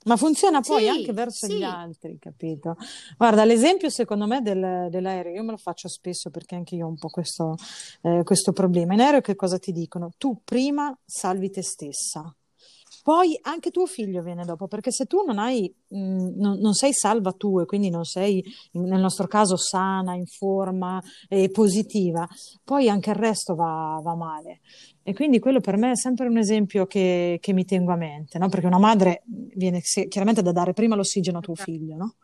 Ma 0.06 0.18
funziona 0.18 0.64
poi 0.64 0.88
anche 0.88 1.12
Sì, 1.12 1.14
verso 1.14 1.48
gli 1.48 1.62
sì, 1.62 1.64
altri, 1.64 2.18
capito? 2.20 2.76
Guarda, 3.18 3.46
l'esempio 3.46 3.90
secondo 3.90 4.28
me 4.28 4.42
del- 4.42 4.88
dell'aereo, 4.90 5.34
io 5.34 5.44
me 5.44 5.52
lo 5.52 5.58
faccio 5.58 5.90
spesso 5.90 6.30
perché 6.32 6.56
anche 6.56 6.76
io 6.76 6.86
ho 6.88 6.90
un 6.90 6.98
po' 6.98 7.10
questo, 7.10 7.56
eh, 8.04 8.24
questo 8.24 8.54
problema. 8.54 8.94
In 8.94 9.02
aereo 9.02 9.22
che 9.22 9.36
cosa 9.36 9.60
ti 9.60 9.72
dicono? 9.74 10.12
Tu 10.18 10.42
prima 10.46 10.98
salvi 11.06 11.50
te 11.52 11.64
stessa, 11.64 12.34
poi 13.04 13.38
anche 13.42 13.72
tuo 13.72 13.86
figlio 13.86 14.22
viene 14.22 14.46
dopo, 14.46 14.68
perché 14.68 14.92
se 14.92 15.06
tu 15.06 15.24
non 15.26 15.40
hai, 15.40 15.74
mh, 15.90 16.40
non, 16.40 16.60
non 16.60 16.74
sei 16.74 16.94
salva 16.94 17.32
tu 17.34 17.60
e 17.60 17.66
quindi 17.66 17.90
non 17.90 18.04
sei, 18.06 18.44
nel 18.74 19.00
nostro 19.00 19.28
caso, 19.28 19.56
sana, 19.58 20.16
in 20.16 20.26
forma 20.26 21.02
e 21.28 21.50
positiva, 21.50 22.28
poi 22.64 22.90
anche 22.90 23.10
il 23.10 23.16
resto 23.16 23.56
va, 23.56 24.00
va 24.04 24.16
male. 24.16 24.60
E 25.04 25.14
quindi 25.14 25.40
quello 25.40 25.60
per 25.60 25.76
me 25.78 25.92
è 25.92 25.96
sempre 25.96 26.28
un 26.28 26.38
esempio 26.38 26.86
che, 26.86 27.38
che 27.42 27.54
mi 27.54 27.66
tengo 27.66 27.92
a 27.92 27.96
mente, 27.96 28.38
no? 28.38 28.48
Perché 28.50 28.68
una 28.68 28.78
madre 28.78 29.24
viene 29.26 29.80
se- 29.82 30.08
chiaramente 30.08 30.44
da 30.44 30.52
dare 30.52 30.74
prima 30.74 30.96
l'ossigeno 30.96 31.40
a 31.40 31.42
tuo 31.42 31.56
figlio, 31.56 31.96
no? 31.96 32.16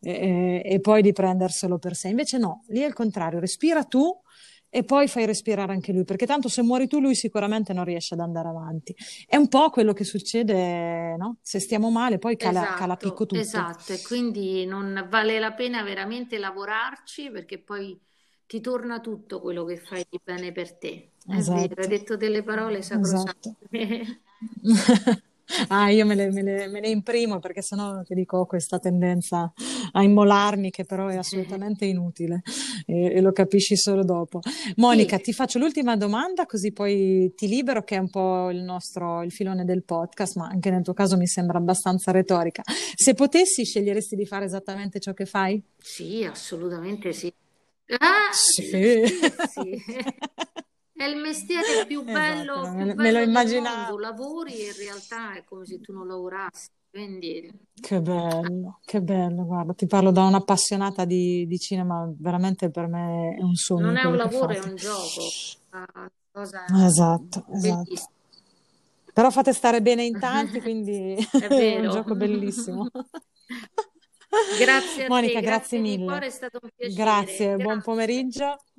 E, 0.00 0.62
e 0.64 0.80
poi 0.80 1.02
di 1.02 1.12
prenderselo 1.12 1.78
per 1.78 1.94
sé. 1.94 2.08
Invece 2.08 2.38
no, 2.38 2.64
lì 2.68 2.80
è 2.80 2.86
il 2.86 2.94
contrario, 2.94 3.40
respira 3.40 3.84
tu 3.84 4.18
e 4.70 4.84
poi 4.84 5.08
fai 5.08 5.26
respirare 5.26 5.72
anche 5.72 5.92
lui, 5.92 6.04
perché 6.04 6.26
tanto 6.26 6.48
se 6.48 6.62
muori 6.62 6.86
tu 6.86 7.00
lui 7.00 7.14
sicuramente 7.14 7.72
non 7.72 7.84
riesce 7.84 8.14
ad 8.14 8.20
andare 8.20 8.48
avanti. 8.48 8.94
È 9.26 9.36
un 9.36 9.48
po' 9.48 9.68
quello 9.70 9.92
che 9.92 10.04
succede, 10.04 11.16
no? 11.18 11.38
Se 11.42 11.58
stiamo 11.58 11.90
male 11.90 12.18
poi 12.18 12.36
cala, 12.36 12.74
cala 12.74 12.94
a 12.94 12.96
picco 12.96 13.26
esatto, 13.26 13.26
tutto. 13.26 13.40
esatto. 13.40 13.92
E 13.92 14.00
quindi 14.06 14.64
non 14.64 15.06
vale 15.10 15.38
la 15.38 15.52
pena 15.52 15.82
veramente 15.82 16.38
lavorarci 16.38 17.30
perché 17.30 17.58
poi 17.58 17.98
ti 18.46 18.60
torna 18.60 19.00
tutto 19.00 19.40
quello 19.40 19.64
che 19.64 19.76
fai 19.76 20.06
di 20.08 20.20
bene 20.22 20.52
per 20.52 20.76
te. 20.76 21.10
Vero, 21.26 21.54
hai 21.54 21.68
Esatto, 21.68 21.86
detto 21.88 22.16
delle 22.16 22.42
parole 22.42 22.78
esatto. 22.78 23.56
Ah, 25.68 25.90
io 25.90 26.06
me 26.06 26.14
le, 26.14 26.30
me 26.30 26.42
le- 26.42 26.68
me 26.68 26.80
le 26.80 26.88
imprimo 26.88 27.38
perché 27.38 27.62
sennò 27.62 28.02
ti 28.02 28.14
dico 28.14 28.38
ho 28.38 28.46
questa 28.46 28.78
tendenza 28.78 29.52
a 29.92 30.02
immolarmi 30.02 30.70
che 30.70 30.84
però 30.84 31.08
è 31.08 31.16
assolutamente 31.16 31.84
inutile 31.84 32.42
e, 32.86 33.14
e 33.16 33.20
lo 33.20 33.32
capisci 33.32 33.76
solo 33.76 34.04
dopo. 34.04 34.40
Monica, 34.76 35.16
Sì, 35.16 35.22
ti 35.24 35.32
faccio 35.32 35.58
l'ultima 35.58 35.96
domanda 35.96 36.46
così 36.46 36.72
poi 36.72 37.32
ti 37.34 37.48
libero 37.48 37.82
che 37.82 37.96
è 37.96 37.98
un 37.98 38.10
po' 38.10 38.50
il 38.50 38.62
nostro, 38.62 39.22
il 39.22 39.32
filone 39.32 39.64
del 39.64 39.82
podcast, 39.84 40.36
ma 40.36 40.46
anche 40.48 40.70
nel 40.70 40.82
tuo 40.82 40.94
caso 40.94 41.16
mi 41.16 41.26
sembra 41.26 41.58
abbastanza 41.58 42.10
retorica. 42.12 42.62
Se 42.94 43.14
potessi, 43.14 43.64
sceglieresti 43.64 44.16
di 44.16 44.26
fare 44.26 44.44
esattamente 44.44 45.00
ciò 45.00 45.12
che 45.12 45.26
fai? 45.26 45.62
sì, 45.78 46.24
assolutamente 46.24 47.12
sì. 47.12 47.32
Ah, 47.98 48.30
Sì. 48.32 48.62
sì, 48.62 49.04
sì. 49.52 49.82
È 51.00 51.04
il 51.04 51.16
mestiere 51.16 51.86
più 51.86 52.02
Esatto, 52.02 52.12
bello, 52.12 52.60
me, 52.60 52.76
più 52.76 52.84
lo 52.84 52.94
me 52.94 52.94
lo 52.94 52.94
bello 52.94 53.18
del 53.20 53.28
mondo. 53.28 53.30
immaginavo. 53.30 53.98
Lavori 53.98 54.52
in 54.66 54.76
realtà 54.76 55.34
è 55.34 55.44
come 55.44 55.64
se 55.64 55.80
tu 55.80 55.94
non 55.94 56.06
lavorassi. 56.06 56.68
Quindi 56.90 57.50
Che 57.80 58.00
bello, 58.02 58.80
che 58.84 59.00
bello, 59.00 59.44
guarda, 59.46 59.72
ti 59.72 59.86
parlo 59.86 60.10
da 60.10 60.24
un'appassionata 60.24 61.06
di, 61.06 61.46
di 61.46 61.58
cinema, 61.58 62.06
veramente 62.18 62.70
per 62.70 62.86
me 62.88 63.34
è 63.34 63.42
un 63.42 63.54
non 63.54 63.54
sogno 63.54 63.96
è 63.96 64.04
un 64.04 64.16
lavoro, 64.16 64.50
è 64.50 64.58
un 64.58 64.76
gioco. 64.76 65.22
Cosa 66.32 66.64
Esatto, 66.84 67.46
esatto. 67.54 68.10
Però 69.14 69.30
fate 69.30 69.52
stare 69.54 69.80
bene 69.80 70.04
in 70.04 70.18
tanti, 70.18 70.60
quindi 70.60 71.14
È 71.16 71.46
è 71.48 71.78
un 71.80 71.88
gioco 71.90 72.14
bellissimo. 72.14 72.88
Grazie 74.58 75.04
a 75.04 75.06
te, 75.06 75.08
Monica, 75.08 75.40
grazie 75.40 75.78
grazie 75.78 75.78
mille. 75.80 76.04
cuore, 76.04 76.26
è 76.26 76.30
stato 76.30 76.58
un 76.62 76.70
piacere. 76.76 77.02
Grazie, 77.04 77.46
buon 77.54 77.64
Grazie. 77.64 77.82
pomeriggio. 77.82 78.56